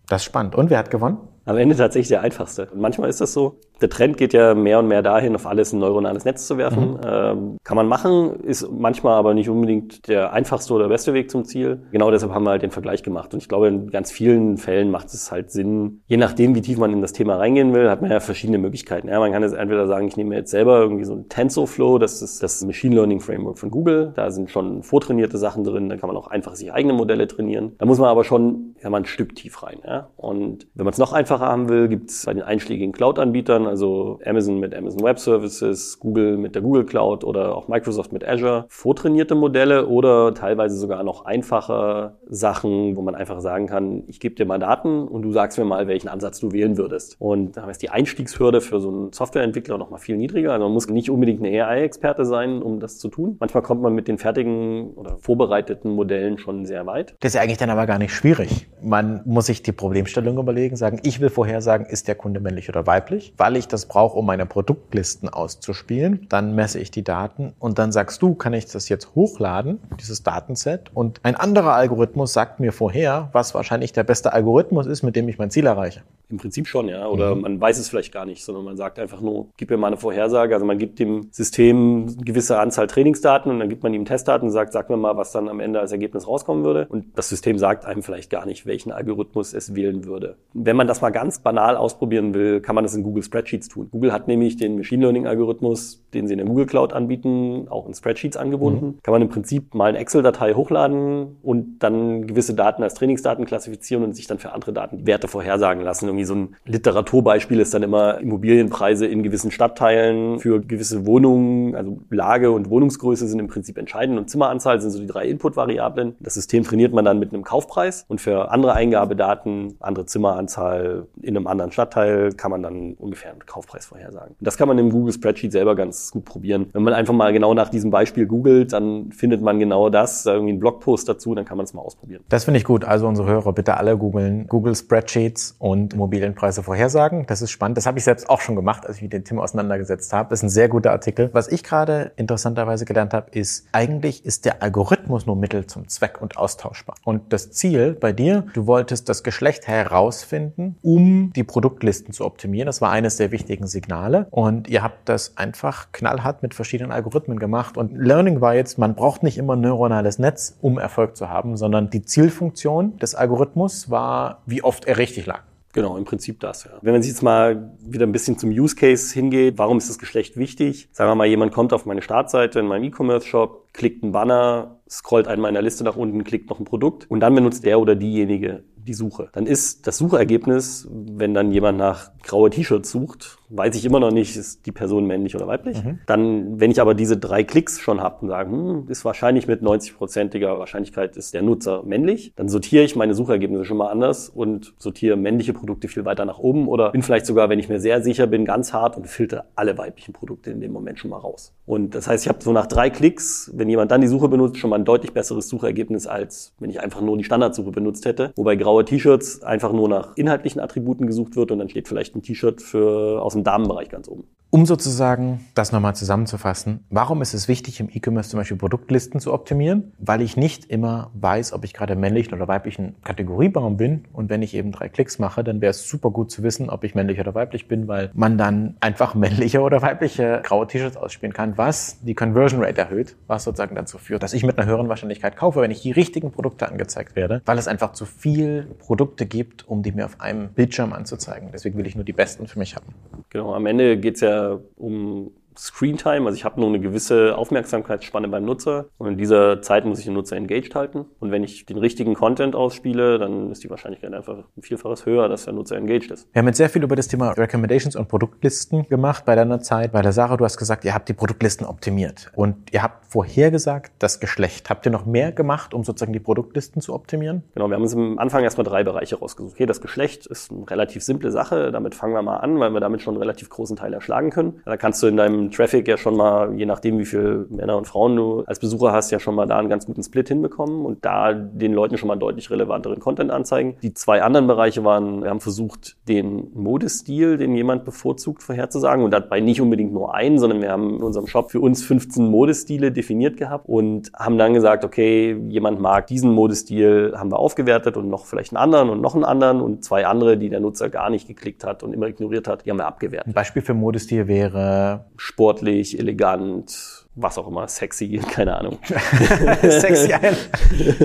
Das 0.08 0.22
ist 0.22 0.26
spannend. 0.26 0.56
Und 0.56 0.70
wer 0.70 0.78
hat 0.78 0.92
gewonnen? 0.92 1.18
Am 1.46 1.58
Ende 1.58 1.76
tatsächlich 1.76 2.10
der 2.10 2.22
einfachste. 2.22 2.68
Und 2.68 2.82
manchmal 2.82 3.10
ist 3.10 3.22
das 3.22 3.34
so. 3.34 3.60
Der 3.82 3.90
Trend 3.90 4.18
geht 4.18 4.34
ja 4.34 4.54
mehr 4.54 4.80
und 4.80 4.88
mehr 4.88 5.02
dahin, 5.02 5.36
auf 5.36 5.48
alles 5.48 5.74
ein 5.74 5.80
neuronales 5.80 6.26
Netz 6.26 6.48
zu 6.48 6.58
werfen. 6.58 6.92
Mhm. 6.92 7.00
Ähm, 7.06 7.58
kann 7.64 7.76
man 7.76 7.88
machen, 7.88 8.42
ist 8.44 8.70
manchmal 8.72 9.16
aber 9.16 9.34
nicht 9.34 9.50
unbedingt 9.50 10.08
der 10.08 10.34
einfachste 10.34 10.74
oder 10.74 10.88
beste 10.88 11.14
Weg 11.14 11.32
zum 11.32 11.46
Ziel. 11.46 11.82
Genau 11.92 12.12
deshalb 12.12 12.34
haben 12.34 12.44
wir 12.44 12.52
halt 12.52 12.62
den 12.62 12.72
Vergleich 12.72 13.04
gemacht. 13.04 13.34
Und 13.34 13.42
ich 13.42 13.50
glaube, 13.50 13.68
in 13.68 13.90
ganz 13.90 14.12
vielen 14.12 14.58
Fällen 14.58 14.92
macht 14.92 15.08
es 15.08 15.32
halt 15.32 15.52
Sinn, 15.52 16.02
je 16.08 16.18
nachdem, 16.18 16.56
wie 16.56 16.62
tief 16.62 16.78
man 16.78 16.94
in 16.94 17.02
das 17.02 17.14
Thema 17.14 17.38
reingehen 17.38 17.74
will, 17.74 17.90
hat 17.90 18.02
man 18.02 18.12
ja 18.12 18.20
verschiedene 18.20 18.58
Möglichkeiten. 18.58 19.08
Ja, 19.08 19.20
man 19.20 19.32
kann 19.32 19.42
jetzt 19.42 19.54
entweder 19.54 19.88
sagen, 19.88 20.08
ich 20.08 20.18
nehme 20.18 20.36
jetzt 20.36 20.52
selber 20.52 20.80
irgendwie 20.80 21.04
so 21.04 21.14
ein 21.14 21.30
TensorFlow, 21.30 21.98
das 21.98 22.22
ist 22.22 22.44
das 22.44 22.64
Machine 22.64 22.96
Learning 22.96 23.20
Framework 23.20 23.58
von 23.58 23.72
Google. 23.72 24.12
Da 24.16 24.32
sind 24.32 24.52
schon 24.52 24.84
vortrainierte 24.84 25.38
Sachen 25.38 25.64
drin, 25.64 25.90
da 25.90 25.98
kann 25.98 26.08
man 26.08 26.18
auch 26.18 26.28
einfach 26.28 26.56
sich 26.56 26.72
eigene 26.72 26.94
Modelle 26.94 27.28
trainieren. 27.28 27.74
Da 27.78 27.86
muss 27.86 28.00
man 28.00 28.10
aber 28.10 28.24
schon 28.24 28.76
ja, 28.84 28.90
mal 28.90 28.98
ein 28.98 29.06
Stück 29.06 29.36
tief 29.36 29.64
rein. 29.64 29.80
Ja? 29.86 30.10
Und 30.18 30.68
wenn 30.76 30.86
man 30.86 30.94
es 30.94 30.98
noch 30.98 31.14
einfacher 31.14 31.46
haben 31.46 31.70
will, 31.70 31.88
gibt 31.88 32.10
es 32.10 32.26
bei 32.26 32.34
den 32.34 32.44
einschlägigen 32.44 32.92
Cloud-Anbietern, 32.92 33.68
also 33.72 34.20
Amazon 34.26 34.60
mit 34.60 34.76
Amazon 34.76 35.02
Web 35.02 35.18
Services, 35.18 35.98
Google 36.00 36.38
mit 36.38 36.56
der 36.56 36.62
Google 36.62 36.86
Cloud 36.86 37.24
oder 37.24 37.56
auch 37.56 37.70
Microsoft 37.70 38.12
mit 38.12 38.28
Azure, 38.28 38.66
vortrainierte 38.68 39.34
Modelle 39.34 39.88
oder 39.88 40.34
teilweise 40.34 40.76
sogar 40.78 41.04
noch 41.04 41.24
einfache 41.24 42.18
Sachen, 42.28 42.98
wo 42.98 43.02
man 43.02 43.16
einfach 43.16 43.40
sagen 43.40 43.68
kann, 43.68 44.04
ich 44.08 44.20
gebe 44.20 44.36
dir 44.36 44.46
mal 44.46 44.60
Daten 44.60 45.08
und 45.08 45.22
du 45.22 45.32
sagst 45.32 45.58
mir 45.58 45.64
mal, 45.64 45.88
welchen 45.88 46.10
Ansatz 46.10 46.40
du 46.42 46.52
wählen 46.52 46.78
würdest. 46.78 47.16
Und 47.20 47.56
da 47.56 47.70
ist 47.70 47.82
die 47.82 47.90
Einstiegshürde 47.90 48.60
für 48.60 48.82
so 48.82 48.90
einen 48.90 49.14
Softwareentwickler 49.14 49.78
noch 49.78 49.90
mal 49.90 50.00
viel 50.00 50.18
niedriger. 50.18 50.52
Also 50.52 50.66
man 50.66 50.74
muss 50.74 50.90
nicht 50.90 51.10
unbedingt 51.10 51.42
eine 51.42 51.66
AI-Experte 51.66 52.26
sein, 52.26 52.62
um 52.62 52.82
das 52.82 53.00
zu 53.00 53.08
tun. 53.08 53.38
Manchmal 53.40 53.64
kommt 53.64 53.82
man 53.82 53.96
mit 53.96 54.10
den 54.10 54.18
fertigen 54.18 54.92
oder 54.96 55.18
vorbereiteten 55.18 55.92
Modellen 55.92 56.38
schon 56.38 56.66
sehr 56.66 56.86
weit. 56.86 57.16
Das 57.22 57.30
ist 57.30 57.36
ja 57.36 57.42
eigentlich 57.42 57.58
dann 57.58 57.70
aber 57.70 57.86
gar 57.86 58.00
nicht 58.00 58.14
schwierig. 58.14 58.68
Man 58.82 59.22
muss 59.24 59.46
sich 59.46 59.64
die 59.64 59.72
Problemstellung 59.72 60.38
überlegen, 60.38 60.76
sagen, 60.76 61.00
ich 61.04 61.22
will 61.22 61.30
vorhersagen, 61.30 61.86
ist 61.86 62.10
der 62.10 62.16
Kunde 62.16 62.42
männlich 62.42 62.68
oder 62.68 62.86
weiblich, 62.86 63.34
weil 63.38 63.56
ich 63.56 63.61
das 63.68 63.86
brauche, 63.86 64.18
um 64.18 64.26
meine 64.26 64.46
Produktlisten 64.46 65.30
auszuspielen. 65.30 66.28
Dann 66.30 66.56
messe 66.56 66.80
ich 66.80 66.92
die 66.92 67.04
Daten 67.04 67.54
und 67.60 67.80
dann 67.80 67.92
sagst 67.92 68.22
du, 68.22 68.36
kann 68.36 68.54
ich 68.54 68.66
das 68.66 68.90
jetzt 68.90 69.16
hochladen, 69.16 69.80
dieses 70.00 70.24
Datenset 70.24 70.92
und 70.94 71.20
ein 71.24 71.36
anderer 71.36 71.74
Algorithmus 71.74 72.34
sagt 72.34 72.60
mir 72.60 72.72
vorher, 72.72 73.30
was 73.34 73.54
wahrscheinlich 73.54 73.94
der 73.94 74.04
beste 74.04 74.34
Algorithmus 74.34 74.86
ist, 74.86 75.04
mit 75.04 75.16
dem 75.16 75.28
ich 75.30 75.38
mein 75.38 75.52
Ziel 75.52 75.66
erreiche. 75.66 76.02
Im 76.32 76.38
Prinzip 76.38 76.68
schon, 76.68 76.88
ja. 76.88 77.08
Oder 77.08 77.36
mhm. 77.36 77.42
man 77.42 77.62
weiß 77.62 77.78
es 77.78 77.90
vielleicht 77.90 78.14
gar 78.14 78.26
nicht, 78.26 78.44
sondern 78.44 78.64
man 78.64 78.78
sagt 78.78 79.00
einfach 79.00 79.20
nur, 79.20 79.48
gib 79.58 79.70
mir 79.70 79.78
mal 79.78 79.88
eine 79.88 79.98
Vorhersage. 79.98 80.54
Also 80.54 80.66
man 80.66 80.78
gibt 80.78 80.98
dem 80.98 81.28
System 81.32 82.08
eine 82.08 82.24
gewisse 82.24 82.58
Anzahl 82.58 82.88
Trainingsdaten 82.88 83.52
und 83.52 83.60
dann 83.60 83.68
gibt 83.68 83.84
man 83.84 83.94
ihm 83.94 84.06
Testdaten 84.06 84.48
und 84.48 84.54
sagt, 84.54 84.72
sag 84.72 84.90
mir 84.90 84.96
mal, 84.96 85.18
was 85.18 85.34
dann 85.34 85.50
am 85.50 85.60
Ende 85.60 85.82
als 85.82 85.92
Ergebnis 85.92 86.28
rauskommen 86.28 86.64
würde. 86.64 86.88
Und 86.88 87.18
das 87.18 87.28
System 87.28 87.58
sagt 87.58 87.86
einem 87.86 88.02
vielleicht 88.02 88.30
gar 88.30 88.46
nicht, 88.46 88.66
welchen 88.66 88.94
Algorithmus 88.94 89.54
es 89.54 89.76
wählen 89.76 90.06
würde. 90.06 90.38
Wenn 90.54 90.78
man 90.78 90.88
das 90.88 91.02
mal 91.02 91.10
ganz 91.10 91.40
banal 91.40 91.76
ausprobieren 91.76 92.34
will, 92.34 92.62
kann 92.62 92.76
man 92.76 92.86
das 92.86 92.96
in 92.96 93.04
Google 93.04 93.24
Spreadsheets 93.52 93.68
tun. 93.68 93.90
Google 93.92 94.14
hat 94.14 94.28
nämlich 94.28 94.58
den 94.58 94.78
Machine 94.78 95.02
Learning 95.02 95.28
Algorithmus, 95.28 96.04
den 96.14 96.28
sie 96.28 96.34
in 96.34 96.38
der 96.40 96.48
Google 96.48 96.66
Cloud 96.66 96.94
anbieten, 96.94 97.68
auch 97.70 97.88
in 97.88 97.94
Spreadsheets 97.94 98.38
angebunden. 98.38 98.86
Mhm. 98.86 99.02
Kann 99.04 99.12
man 99.12 99.22
im 99.22 99.30
Prinzip 99.30 99.74
mal 99.74 99.90
eine 99.90 99.98
Excel-Datei 99.98 100.54
hochladen 100.54 101.38
und 101.42 101.80
dann 101.80 102.28
gewisse 102.28 102.54
Daten 102.54 102.84
als 102.84 102.94
Trainingsdaten 102.94 103.46
klassifizieren 103.46 104.04
und 104.04 104.16
sich 104.16 104.28
dann 104.28 104.40
für 104.40 104.54
andere 104.54 104.74
Daten 104.74 105.06
Werte 105.06 105.28
vorhersagen 105.28 105.84
lassen. 105.84 106.06
Irgendwie 106.06 106.26
so 106.26 106.36
ein 106.36 106.56
Literaturbeispiel 106.66 107.60
ist 107.60 107.74
dann 107.74 107.84
immer 107.84 108.20
Immobilienpreise 108.20 109.06
in 109.06 109.24
gewissen 109.24 109.52
Stadtteilen 109.52 110.40
für 110.40 110.62
gewisse 110.62 111.06
Wohnungen, 111.06 111.76
also 111.76 112.00
Lage 112.10 112.52
und 112.52 112.70
Wohnungsgröße 112.70 113.28
sind 113.28 113.40
im 113.40 113.48
Prinzip 113.48 113.78
entscheidend 113.78 114.18
und 114.18 114.30
Zimmeranzahl 114.30 114.80
sind 114.82 114.92
so 114.92 115.00
die 115.00 115.08
drei 115.08 115.28
Input-Variablen. 115.28 116.16
Das 116.20 116.34
System 116.36 116.64
trainiert 116.64 116.94
man 116.94 117.06
dann 117.06 117.20
mit 117.20 117.34
einem 117.34 117.44
Kaufpreis 117.44 118.06
und 118.08 118.22
für 118.22 118.52
andere 118.52 118.74
Eingabedaten, 118.74 119.76
andere 119.80 120.06
Zimmeranzahl 120.06 121.08
in 121.22 121.36
einem 121.36 121.48
anderen 121.48 121.72
Stadtteil 121.72 122.32
kann 122.34 122.52
man 122.52 122.64
dann 122.64 122.94
ungefähr 122.94 123.31
Kaufpreis 123.40 123.86
vorhersagen. 123.86 124.36
Das 124.40 124.58
kann 124.58 124.68
man 124.68 124.78
im 124.78 124.90
Google 124.92 125.14
Spreadsheet 125.14 125.52
selber 125.52 125.76
ganz 125.76 126.12
gut 126.12 126.26
probieren. 126.26 126.68
Wenn 126.74 126.84
man 126.84 126.94
einfach 126.94 127.14
mal 127.14 127.34
genau 127.34 127.54
nach 127.54 127.70
diesem 127.70 127.92
Beispiel 127.92 128.26
googelt, 128.26 128.74
dann 128.74 129.12
findet 129.12 129.42
man 129.42 129.60
genau 129.60 129.90
das, 129.90 130.24
da 130.24 130.34
irgendwie 130.34 130.52
einen 130.52 130.60
Blogpost 130.60 131.08
dazu, 131.08 131.36
dann 131.36 131.46
kann 131.46 131.58
man 131.58 131.66
es 131.66 131.74
mal 131.74 131.82
ausprobieren. 131.82 132.24
Das 132.30 132.46
finde 132.46 132.60
ich 132.60 132.64
gut. 132.64 132.86
Also 132.86 133.08
unsere 133.08 133.28
Hörer 133.28 133.54
bitte 133.54 133.78
alle 133.78 133.98
googeln 133.98 134.48
Google 134.48 134.76
Spreadsheets 134.76 135.56
und 135.60 135.94
Immobilienpreise 135.94 136.64
vorhersagen. 136.64 137.26
Das 137.28 137.42
ist 137.42 137.52
spannend. 137.52 137.78
Das 137.78 137.86
habe 137.86 137.98
ich 137.98 138.04
selbst 138.04 138.30
auch 138.30 138.42
schon 138.42 138.56
gemacht, 138.56 138.86
als 138.86 138.98
ich 138.98 139.04
mit 139.04 139.14
dem 139.14 139.24
Thema 139.24 139.44
auseinandergesetzt 139.44 140.14
habe. 140.14 140.30
Das 140.30 140.40
ist 140.40 140.44
ein 140.44 140.50
sehr 140.50 140.70
guter 140.70 140.92
Artikel. 140.92 141.30
Was 141.34 141.48
ich 141.48 141.64
gerade 141.64 142.12
interessanterweise 142.16 142.86
gelernt 142.86 143.14
habe, 143.14 143.32
ist, 143.32 143.68
eigentlich 143.72 144.26
ist 144.26 144.46
der 144.46 144.62
Algorithmus 144.62 145.26
nur 145.26 145.36
Mittel 145.36 145.66
zum 145.68 145.88
Zweck 145.88 146.22
und 146.22 146.38
austauschbar. 146.38 146.96
Und 147.04 147.34
das 147.34 147.52
Ziel 147.52 147.94
bei 147.94 148.12
dir, 148.12 148.46
du 148.54 148.68
wolltest 148.68 149.10
das 149.10 149.24
Geschlecht 149.24 149.68
herausfinden, 149.68 150.78
um 150.82 151.32
die 151.34 151.44
Produktlisten 151.44 152.14
zu 152.14 152.26
optimieren. 152.26 152.66
Das 152.66 152.82
war 152.82 152.92
eines 152.92 153.18
der 153.22 153.32
wichtigen 153.32 153.68
Signale. 153.68 154.28
Und 154.32 154.70
ihr 154.70 154.84
habt 154.84 155.08
das 155.08 155.38
einfach 155.38 155.92
knallhart 155.94 156.44
mit 156.44 156.54
verschiedenen 156.54 156.92
Algorithmen 156.92 157.40
gemacht. 157.40 157.78
Und 157.78 157.96
Learning 157.96 158.42
war 158.42 158.56
jetzt, 158.56 158.78
man 158.78 158.96
braucht 158.96 159.24
nicht 159.24 159.38
immer 159.38 159.56
ein 159.56 159.62
neuronales 159.62 160.20
Netz, 160.20 160.58
um 160.62 160.78
Erfolg 160.78 161.16
zu 161.16 161.30
haben, 161.30 161.56
sondern 161.56 161.90
die 161.90 162.02
Zielfunktion 162.02 162.98
des 162.98 163.16
Algorithmus 163.16 163.90
war, 163.90 164.42
wie 164.46 164.64
oft 164.64 164.86
er 164.86 164.98
richtig 164.98 165.26
lag. 165.26 165.44
Genau, 165.74 165.96
im 165.96 166.04
Prinzip 166.04 166.40
das, 166.42 166.66
ja. 166.66 166.72
Wenn 166.82 166.92
man 166.92 167.02
sich 167.02 167.12
jetzt 167.12 167.22
mal 167.22 167.72
wieder 167.80 168.06
ein 168.06 168.12
bisschen 168.12 168.38
zum 168.38 168.50
Use 168.50 168.76
Case 168.76 169.14
hingeht, 169.14 169.58
warum 169.58 169.78
ist 169.78 169.90
das 169.90 170.00
Geschlecht 170.00 170.36
wichtig? 170.36 170.90
Sagen 170.92 171.10
wir 171.10 171.16
mal, 171.16 171.28
jemand 171.28 171.54
kommt 171.54 171.72
auf 171.72 171.86
meine 171.86 172.02
Startseite 172.02 172.60
in 172.60 172.68
meinem 172.68 172.84
E-Commerce-Shop, 172.86 173.72
klickt 173.72 174.04
einen 174.04 174.12
Banner, 174.12 174.80
scrollt 174.90 175.30
einmal 175.30 175.50
in 175.50 175.54
der 175.54 175.64
Liste 175.64 175.86
nach 175.86 175.96
unten, 175.96 176.26
klickt 176.26 176.50
noch 176.50 176.60
ein 176.60 176.66
Produkt 176.66 177.10
und 177.10 177.22
dann 177.22 177.34
benutzt 177.34 177.64
der 177.64 177.80
oder 177.80 177.96
diejenige 177.96 178.64
die 178.86 178.94
Suche. 178.94 179.30
Dann 179.34 179.46
ist 179.46 179.88
das 179.88 179.98
Suchergebnis, 179.98 180.88
wenn 180.92 181.34
dann 181.34 181.52
jemand 181.52 181.78
nach 181.78 182.12
graue 182.24 182.50
T-Shirts 182.50 182.92
sucht, 182.92 183.38
weiß 183.52 183.76
ich 183.76 183.86
immer 183.86 184.00
noch 184.00 184.12
nicht, 184.12 184.36
ist 184.38 184.66
die 184.66 184.72
Person 184.72 185.06
männlich 185.06 185.36
oder 185.36 185.48
weiblich. 185.48 185.84
Mhm. 185.84 186.00
Dann, 186.06 186.60
wenn 186.60 186.72
ich 186.72 186.80
aber 186.80 186.94
diese 186.94 187.18
drei 187.18 187.44
Klicks 187.44 187.80
schon 187.80 188.00
habe 188.00 188.22
und 188.22 188.30
sage, 188.30 188.52
hm, 188.52 188.86
ist 188.88 189.04
wahrscheinlich 189.04 189.48
mit 189.48 189.62
90-prozentiger 189.62 190.58
Wahrscheinlichkeit 190.58 191.18
ist 191.18 191.34
der 191.34 191.42
Nutzer 191.42 191.84
männlich, 191.84 192.34
dann 192.36 192.48
sortiere 192.48 192.84
ich 192.84 192.96
meine 192.96 193.14
Suchergebnisse 193.14 193.66
schon 193.66 193.78
mal 193.78 193.90
anders 193.90 194.30
und 194.30 194.74
sortiere 194.78 195.18
männliche 195.18 195.54
Produkte 195.54 195.88
viel 195.88 196.06
weiter 196.06 196.26
nach 196.26 196.40
oben 196.40 196.68
oder 196.68 196.92
bin 196.92 197.02
vielleicht 197.02 197.26
sogar, 197.26 197.50
wenn 197.50 197.60
ich 197.60 197.68
mir 197.68 197.80
sehr 197.80 198.02
sicher 198.02 198.28
bin, 198.28 198.46
ganz 198.46 198.74
hart 198.74 198.96
und 198.98 199.08
filter 199.08 199.46
alle 199.56 199.78
weiblichen 199.78 200.14
Produkte 200.14 200.52
in 200.52 200.62
dem 200.62 200.72
Moment 200.72 201.00
schon 201.00 201.10
mal 201.10 201.18
raus. 201.18 201.54
Und 201.66 201.94
das 201.96 202.08
heißt, 202.08 202.26
ich 202.26 202.30
habe 202.30 202.42
so 202.42 202.54
nach 202.54 202.68
drei 202.68 202.90
Klicks, 202.90 203.52
wenn 203.54 203.70
jemand 203.70 203.92
dann 203.92 204.02
die 204.02 204.08
Suche 204.08 204.30
benutzt, 204.30 204.58
schon 204.58 204.70
mal 204.70 204.78
ein 204.78 204.86
deutlich 204.86 205.14
besseres 205.14 205.50
Suchergebnis, 205.50 206.08
als 206.08 206.54
wenn 206.60 206.70
ich 206.70 206.80
einfach 206.80 207.02
nur 207.02 207.18
die 207.18 207.24
Standardsuche 207.24 207.72
benutzt 207.72 208.06
hätte. 208.06 208.32
Wobei 208.36 208.56
graue 208.56 208.71
T-Shirts 208.80 209.44
einfach 209.44 209.74
nur 209.74 209.90
nach 209.90 210.16
inhaltlichen 210.16 210.62
Attributen 210.62 211.08
gesucht 211.08 211.36
wird 211.36 211.52
und 211.52 211.60
dann 211.60 211.70
steht 211.70 211.88
vielleicht 211.88 212.16
ein 212.16 212.22
T-Shirt 212.22 212.62
für 212.62 213.22
aus 213.22 213.34
dem 213.34 213.44
Damenbereich 213.44 213.90
ganz 213.90 214.08
oben. 214.08 214.24
Um 214.54 214.66
sozusagen 214.66 215.46
das 215.56 215.72
nochmal 215.72 215.96
zusammenzufassen, 215.96 216.84
warum 216.90 217.22
ist 217.22 217.34
es 217.34 217.48
wichtig, 217.48 217.80
im 217.80 217.88
E-Commerce 217.90 218.32
zum 218.32 218.38
Beispiel 218.38 218.58
Produktlisten 218.58 219.22
zu 219.22 219.32
optimieren? 219.32 219.94
Weil 219.98 220.20
ich 220.22 220.36
nicht 220.36 220.66
immer 220.66 221.10
weiß, 221.14 221.54
ob 221.54 221.64
ich 221.64 221.74
gerade 221.74 221.96
männlichen 221.96 222.34
oder 222.34 222.50
weiblichen 222.50 223.02
Kategoriebaum 223.06 223.78
bin. 223.78 224.04
Und 224.12 224.30
wenn 224.30 224.42
ich 224.42 224.54
eben 224.54 224.74
drei 224.74 224.90
Klicks 224.90 225.20
mache, 225.20 225.46
dann 225.46 225.62
wäre 225.62 225.70
es 225.70 225.88
super 225.88 226.12
gut 226.12 226.32
zu 226.32 226.44
wissen, 226.44 226.70
ob 226.70 226.84
ich 226.84 226.96
männlich 226.96 227.18
oder 227.18 227.34
weiblich 227.34 227.70
bin, 227.70 227.88
weil 227.88 228.12
man 228.14 228.38
dann 228.38 228.76
einfach 228.82 229.16
männliche 229.16 229.62
oder 229.62 229.82
weibliche 229.82 230.42
graue 230.44 230.68
T-Shirts 230.68 230.98
ausspielen 230.98 231.32
kann, 231.32 231.58
was 231.58 232.02
die 232.02 232.14
Conversion 232.14 232.62
Rate 232.62 232.82
erhöht, 232.82 233.16
was 233.28 233.46
sozusagen 233.46 233.76
dazu 233.76 234.00
führt, 234.00 234.22
dass 234.22 234.34
ich 234.34 234.44
mit 234.44 234.60
einer 234.60 234.68
höheren 234.68 234.90
Wahrscheinlichkeit 234.90 235.38
kaufe, 235.38 235.62
wenn 235.62 235.72
ich 235.72 235.82
die 235.82 235.92
richtigen 235.92 236.34
Produkte 236.34 236.68
angezeigt 236.68 237.16
werde, 237.16 237.42
weil 237.46 237.58
es 237.58 237.70
einfach 237.70 237.94
zu 237.94 238.06
viel 238.06 238.61
Produkte 238.62 239.26
gibt, 239.26 239.68
um 239.68 239.84
die 239.84 239.92
mir 239.92 240.06
auf 240.06 240.20
einem 240.20 240.50
Bildschirm 240.54 240.94
anzuzeigen. 240.94 241.50
Deswegen 241.52 241.78
will 241.78 241.88
ich 241.88 241.96
nur 241.96 242.06
die 242.06 242.14
besten 242.14 242.48
für 242.48 242.60
mich 242.60 242.76
haben. 242.76 242.94
Genau, 243.30 243.54
am 243.54 243.66
Ende 243.66 243.98
geht 243.98 244.16
es 244.16 244.22
ja 244.22 244.60
um 244.76 245.32
Screentime, 245.58 246.26
also 246.26 246.36
ich 246.36 246.46
habe 246.46 246.60
nur 246.60 246.70
eine 246.70 246.80
gewisse 246.80 247.38
Aufmerksamkeitsspanne 247.38 248.28
beim 248.28 248.46
Nutzer 248.46 248.86
und 248.98 249.08
in 249.08 249.18
dieser 249.18 249.62
Zeit 249.62 249.86
muss 249.86 250.00
ich 250.00 250.06
den 250.06 250.14
Nutzer 250.14 250.36
engaged 250.36 250.76
halten. 250.76 251.06
Und 251.20 251.32
wenn 251.32 251.44
ich 251.44 251.66
den 251.66 251.78
richtigen 251.78 252.14
Content 252.14 252.56
ausspiele, 252.56 253.20
dann 253.20 253.52
ist 253.52 253.64
die 253.64 253.70
Wahrscheinlichkeit 253.70 254.14
einfach 254.14 254.38
ein 254.58 254.62
Vielfaches 254.62 255.06
höher, 255.06 255.28
dass 255.30 255.46
der 255.46 255.54
Nutzer 255.54 255.76
engaged 255.76 256.12
ist. 256.12 256.28
Wir 256.34 256.40
haben 256.40 256.48
jetzt 256.48 256.58
sehr 256.58 256.70
viel 256.70 256.84
über 256.84 256.96
das 256.96 257.08
Thema 257.08 257.32
Recommendations 257.32 257.96
und 257.96 258.08
Produktlisten 258.08 258.88
gemacht 258.88 259.26
bei 259.26 259.36
deiner 259.36 259.60
Zeit. 259.60 259.92
Bei 259.92 260.02
der 260.02 260.12
Sarah, 260.12 260.38
du 260.38 260.46
hast 260.46 260.58
gesagt, 260.58 260.86
ihr 260.86 260.94
habt 260.94 261.10
die 261.10 261.14
Produktlisten 261.14 261.66
optimiert 261.66 262.32
und 262.36 262.72
ihr 262.72 262.84
habt 262.84 263.06
vorhergesagt 263.06 263.92
das 264.00 264.20
Geschlecht. 264.20 264.70
Habt 264.70 264.86
ihr 264.86 264.92
noch 264.92 265.06
mehr 265.06 265.32
gemacht, 265.32 265.74
um 265.74 265.84
sozusagen 265.84 266.14
die 266.14 266.20
Produktlisten 266.20 266.82
zu 266.82 266.94
optimieren? 266.94 267.44
Genau, 267.54 267.68
wir 267.68 267.76
haben 267.76 267.82
uns 267.84 267.94
am 267.94 268.18
Anfang 268.20 268.44
erstmal 268.44 268.66
drei 268.66 268.84
Bereiche 268.84 269.20
rausgesucht. 269.20 269.54
Okay, 269.54 269.66
das 269.66 269.82
Geschlecht 269.82 270.26
ist 270.28 270.52
eine 270.52 270.70
relativ 270.70 271.04
simple 271.04 271.32
Sache, 271.32 271.72
damit 271.72 271.96
fangen 271.96 272.14
wir 272.14 272.22
mal 272.22 272.38
an, 272.38 272.60
weil 272.60 272.72
wir 272.72 272.80
damit 272.80 273.02
schon 273.02 273.16
einen 273.16 273.22
relativ 273.22 273.50
großen 273.50 273.76
Teil 273.76 273.94
erschlagen 273.94 274.30
können. 274.30 274.62
Da 274.66 274.78
kannst 274.78 275.04
du 275.04 275.08
in 275.08 275.18
deinem 275.18 275.41
Traffic 275.50 275.88
ja 275.88 275.98
schon 275.98 276.16
mal, 276.16 276.54
je 276.54 276.66
nachdem 276.66 277.00
wie 277.00 277.06
viele 277.06 277.48
Männer 277.50 277.78
und 277.78 277.88
Frauen 277.88 278.16
du 278.16 278.44
als 278.46 278.60
Besucher 278.60 278.92
hast, 278.92 279.12
ja 279.12 279.20
schon 279.20 279.34
mal 279.34 279.48
da 279.48 279.58
einen 279.58 279.70
ganz 279.70 279.86
guten 279.86 280.04
Split 280.04 280.28
hinbekommen 280.28 280.86
und 280.86 281.04
da 281.04 281.34
den 281.34 281.74
Leuten 281.74 281.98
schon 281.98 282.08
mal 282.08 282.16
deutlich 282.16 282.52
relevanteren 282.52 283.00
Content 283.00 283.32
anzeigen. 283.32 283.78
Die 283.82 283.94
zwei 283.94 284.22
anderen 284.22 284.48
Bereiche 284.48 284.84
waren, 284.84 285.24
wir 285.24 285.30
haben 285.30 285.40
versucht, 285.40 285.98
den 286.08 286.52
Modestil, 286.54 287.38
den 287.38 287.56
jemand 287.56 287.86
bevorzugt, 287.86 288.44
vorherzusagen 288.44 289.04
und 289.04 289.12
dabei 289.12 289.40
nicht 289.40 289.62
unbedingt 289.62 289.94
nur 289.94 290.14
einen, 290.14 290.38
sondern 290.38 290.62
wir 290.62 290.72
haben 290.72 290.98
in 290.98 291.04
unserem 291.04 291.28
Shop 291.28 291.52
für 291.52 291.60
uns 291.60 291.84
15 291.84 292.26
Modestile 292.26 292.92
definiert 292.92 293.38
gehabt 293.38 293.68
und 293.68 294.12
haben 294.14 294.38
dann 294.38 294.54
gesagt, 294.54 294.84
okay, 294.84 295.38
jemand 295.48 295.80
mag 295.80 296.08
diesen 296.08 296.32
Modestil, 296.32 297.14
haben 297.16 297.32
wir 297.32 297.40
aufgewertet 297.40 297.98
und 297.98 298.10
noch 298.10 298.26
vielleicht 298.26 298.52
einen 298.52 298.62
anderen 298.62 298.90
und 298.90 299.02
noch 299.02 299.16
einen 299.16 299.24
anderen 299.24 299.62
und 299.62 299.84
zwei 299.84 300.06
andere, 300.06 300.38
die 300.38 300.50
der 300.50 300.60
Nutzer 300.60 300.90
gar 300.90 301.10
nicht 301.10 301.28
geklickt 301.28 301.64
hat 301.64 301.84
und 301.84 301.94
immer 301.94 302.08
ignoriert 302.08 302.48
hat, 302.48 302.66
die 302.66 302.70
haben 302.70 302.78
wir 302.78 302.88
abgewertet. 302.88 303.28
Ein 303.28 303.34
Beispiel 303.34 303.62
für 303.62 303.74
Modestil 303.74 304.28
wäre 304.28 305.06
sportlich, 305.32 305.98
elegant, 305.98 307.02
was 307.16 307.38
auch 307.38 307.48
immer, 307.48 307.68
sexy, 307.68 308.20
keine 308.32 308.58
Ahnung. 308.58 308.78
sexy. 309.62 310.14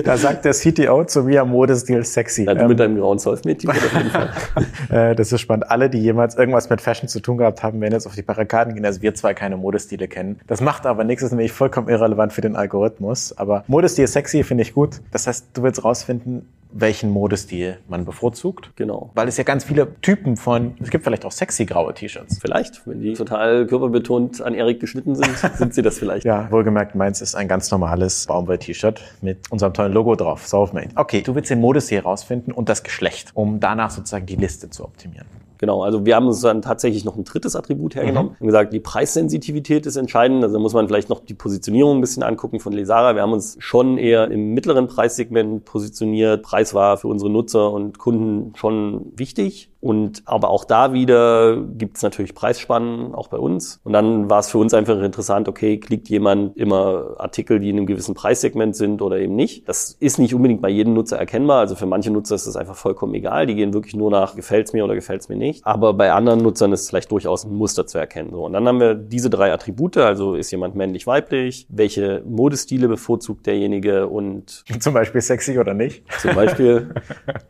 Da 0.03 0.17
sagt 0.17 0.45
der 0.45 0.53
CTO 0.53 1.03
zu 1.05 1.23
mir 1.23 1.45
Modestil 1.45 2.03
sexy. 2.03 2.43
Ja, 2.43 2.53
du 2.53 2.61
ähm, 2.61 2.67
mit 2.67 2.79
deinem 2.79 2.97
grauen 2.97 3.19
Selfmade-Team 3.19 3.69
auf 3.69 3.93
jeden 3.93 4.09
Fall. 4.09 4.29
Äh, 4.89 5.15
das 5.15 5.33
ist 5.33 5.41
spannend. 5.41 5.69
Alle, 5.69 5.89
die 5.89 5.97
jemals 5.97 6.35
irgendwas 6.35 6.69
mit 6.69 6.79
Fashion 6.79 7.09
zu 7.09 7.19
tun 7.19 7.37
gehabt 7.37 7.61
haben, 7.61 7.81
werden 7.81 7.93
jetzt 7.93 8.05
auf 8.05 8.15
die 8.15 8.21
Barrikaden 8.21 8.73
gehen, 8.73 8.83
dass 8.83 9.01
wir 9.01 9.13
zwei 9.15 9.33
keine 9.33 9.57
Modestile 9.57 10.07
kennen. 10.07 10.39
Das 10.47 10.61
macht 10.61 10.85
aber 10.85 11.03
nichts, 11.03 11.23
ist 11.23 11.31
nämlich 11.31 11.51
vollkommen 11.51 11.89
irrelevant 11.89 12.31
für 12.31 12.41
den 12.41 12.55
Algorithmus. 12.55 13.37
Aber 13.37 13.63
Modestil 13.67 14.07
sexy 14.07 14.43
finde 14.43 14.61
ich 14.63 14.73
gut. 14.73 15.01
Das 15.11 15.27
heißt, 15.27 15.47
du 15.53 15.63
willst 15.63 15.83
rausfinden, 15.83 16.47
welchen 16.71 17.09
Modestil 17.09 17.77
man 17.87 18.05
bevorzugt. 18.05 18.71
Genau. 18.75 19.11
Weil 19.15 19.27
es 19.27 19.37
ja 19.37 19.43
ganz 19.43 19.63
viele 19.63 19.99
Typen 20.01 20.37
von, 20.37 20.75
es 20.81 20.89
gibt 20.89 21.03
vielleicht 21.03 21.25
auch 21.25 21.31
sexy 21.31 21.65
graue 21.65 21.93
T-Shirts. 21.93 22.39
Vielleicht, 22.39 22.85
wenn 22.87 23.01
die 23.01 23.13
total 23.13 23.65
körperbetont 23.65 24.41
an 24.41 24.53
Erik 24.53 24.79
geschnitten 24.79 25.15
sind, 25.15 25.37
sind 25.55 25.73
sie 25.73 25.81
das 25.81 25.99
vielleicht. 25.99 26.25
Ja, 26.25 26.49
wohlgemerkt, 26.51 26.95
meins 26.95 27.21
ist 27.21 27.35
ein 27.35 27.47
ganz 27.47 27.71
normales 27.71 28.25
Baumwoll-T-Shirt 28.27 29.01
mit 29.21 29.51
unserem 29.51 29.73
tollen 29.73 29.93
Logo 29.93 30.15
drauf, 30.15 30.47
Selfmade. 30.47 30.89
Okay, 30.95 31.21
du 31.21 31.35
willst 31.35 31.49
den 31.49 31.59
Modestil 31.59 31.99
rausfinden 31.99 32.53
und 32.53 32.69
das 32.69 32.83
Geschlecht, 32.83 33.31
um 33.33 33.59
danach 33.59 33.91
sozusagen 33.91 34.25
die 34.25 34.35
Liste 34.35 34.69
zu 34.69 34.83
optimieren. 34.83 35.27
Genau, 35.57 35.83
also 35.83 36.05
wir 36.05 36.15
haben 36.15 36.27
uns 36.27 36.41
dann 36.41 36.61
tatsächlich 36.61 37.05
noch 37.05 37.15
ein 37.15 37.23
drittes 37.23 37.55
Attribut 37.55 37.95
hergenommen 37.95 38.31
mhm. 38.31 38.37
und 38.39 38.47
gesagt, 38.47 38.73
die 38.73 38.79
Preissensitivität 38.79 39.85
ist 39.85 39.95
entscheidend. 39.95 40.43
Also 40.43 40.59
muss 40.59 40.73
man 40.73 40.87
vielleicht 40.87 41.09
noch 41.09 41.19
die 41.19 41.33
Positionierung 41.33 41.97
ein 41.97 42.01
bisschen 42.01 42.23
angucken 42.23 42.59
von 42.59 42.73
Lesara. 42.73 43.15
Wir 43.15 43.21
haben 43.21 43.33
uns 43.33 43.57
schon 43.59 43.97
eher 43.97 44.29
im 44.29 44.53
mittleren 44.53 44.87
Preissegment 44.87 45.65
positioniert. 45.65 46.43
Preis 46.43 46.73
war 46.73 46.97
für 46.97 47.07
unsere 47.07 47.29
Nutzer 47.29 47.71
und 47.71 47.97
Kunden 47.97 48.53
schon 48.55 49.11
wichtig. 49.15 49.71
Und 49.79 50.23
aber 50.25 50.49
auch 50.49 50.65
da 50.65 50.93
wieder 50.93 51.57
gibt 51.57 51.97
es 51.97 52.03
natürlich 52.03 52.33
Preisspannen, 52.33 53.13
auch 53.13 53.27
bei 53.27 53.37
uns. 53.37 53.79
Und 53.83 53.93
dann 53.93 54.29
war 54.29 54.39
es 54.39 54.49
für 54.49 54.57
uns 54.57 54.73
einfach 54.73 55.01
interessant, 55.01 55.47
okay, 55.47 55.79
klickt 55.79 56.09
jemand 56.09 56.57
immer 56.57 57.15
Artikel, 57.17 57.59
die 57.59 57.69
in 57.69 57.77
einem 57.77 57.85
gewissen 57.85 58.15
Preissegment 58.15 58.75
sind 58.75 59.01
oder 59.01 59.19
eben 59.19 59.35
nicht. 59.35 59.69
Das 59.69 59.95
ist 59.99 60.17
nicht 60.17 60.33
unbedingt 60.33 60.61
bei 60.61 60.69
jedem 60.69 60.93
Nutzer 60.93 61.17
erkennbar. 61.17 61.59
Also 61.59 61.75
für 61.75 61.85
manche 61.85 62.11
Nutzer 62.11 62.35
ist 62.35 62.47
das 62.47 62.55
einfach 62.55 62.75
vollkommen 62.75 63.13
egal. 63.13 63.45
Die 63.45 63.55
gehen 63.55 63.73
wirklich 63.73 63.95
nur 63.95 64.09
nach, 64.09 64.35
gefällt's 64.35 64.73
mir 64.73 64.83
oder 64.83 64.95
gefällt's 64.95 65.29
mir 65.29 65.37
nicht. 65.37 65.65
Aber 65.65 65.93
bei 65.93 66.11
anderen 66.11 66.41
Nutzern 66.41 66.73
ist 66.73 66.89
vielleicht 66.89 67.11
durchaus 67.11 67.45
ein 67.45 67.53
Muster 67.53 67.85
zu 67.85 67.99
erkennen. 67.99 68.31
So, 68.31 68.45
und 68.45 68.53
dann 68.53 68.67
haben 68.67 68.79
wir 68.79 68.95
diese 68.95 69.29
drei 69.29 69.53
Attribute. 69.53 69.97
Also 69.97 70.35
ist 70.35 70.51
jemand 70.51 70.75
männlich, 70.75 71.05
weiblich? 71.05 71.67
Welche 71.69 72.23
Modestile 72.25 72.87
bevorzugt 72.87 73.45
derjenige? 73.45 74.07
Und 74.07 74.63
zum 74.79 74.93
Beispiel 74.93 75.21
sexy 75.21 75.59
oder 75.59 75.73
nicht? 75.73 76.03
Zum 76.19 76.33
Beispiel. 76.33 76.93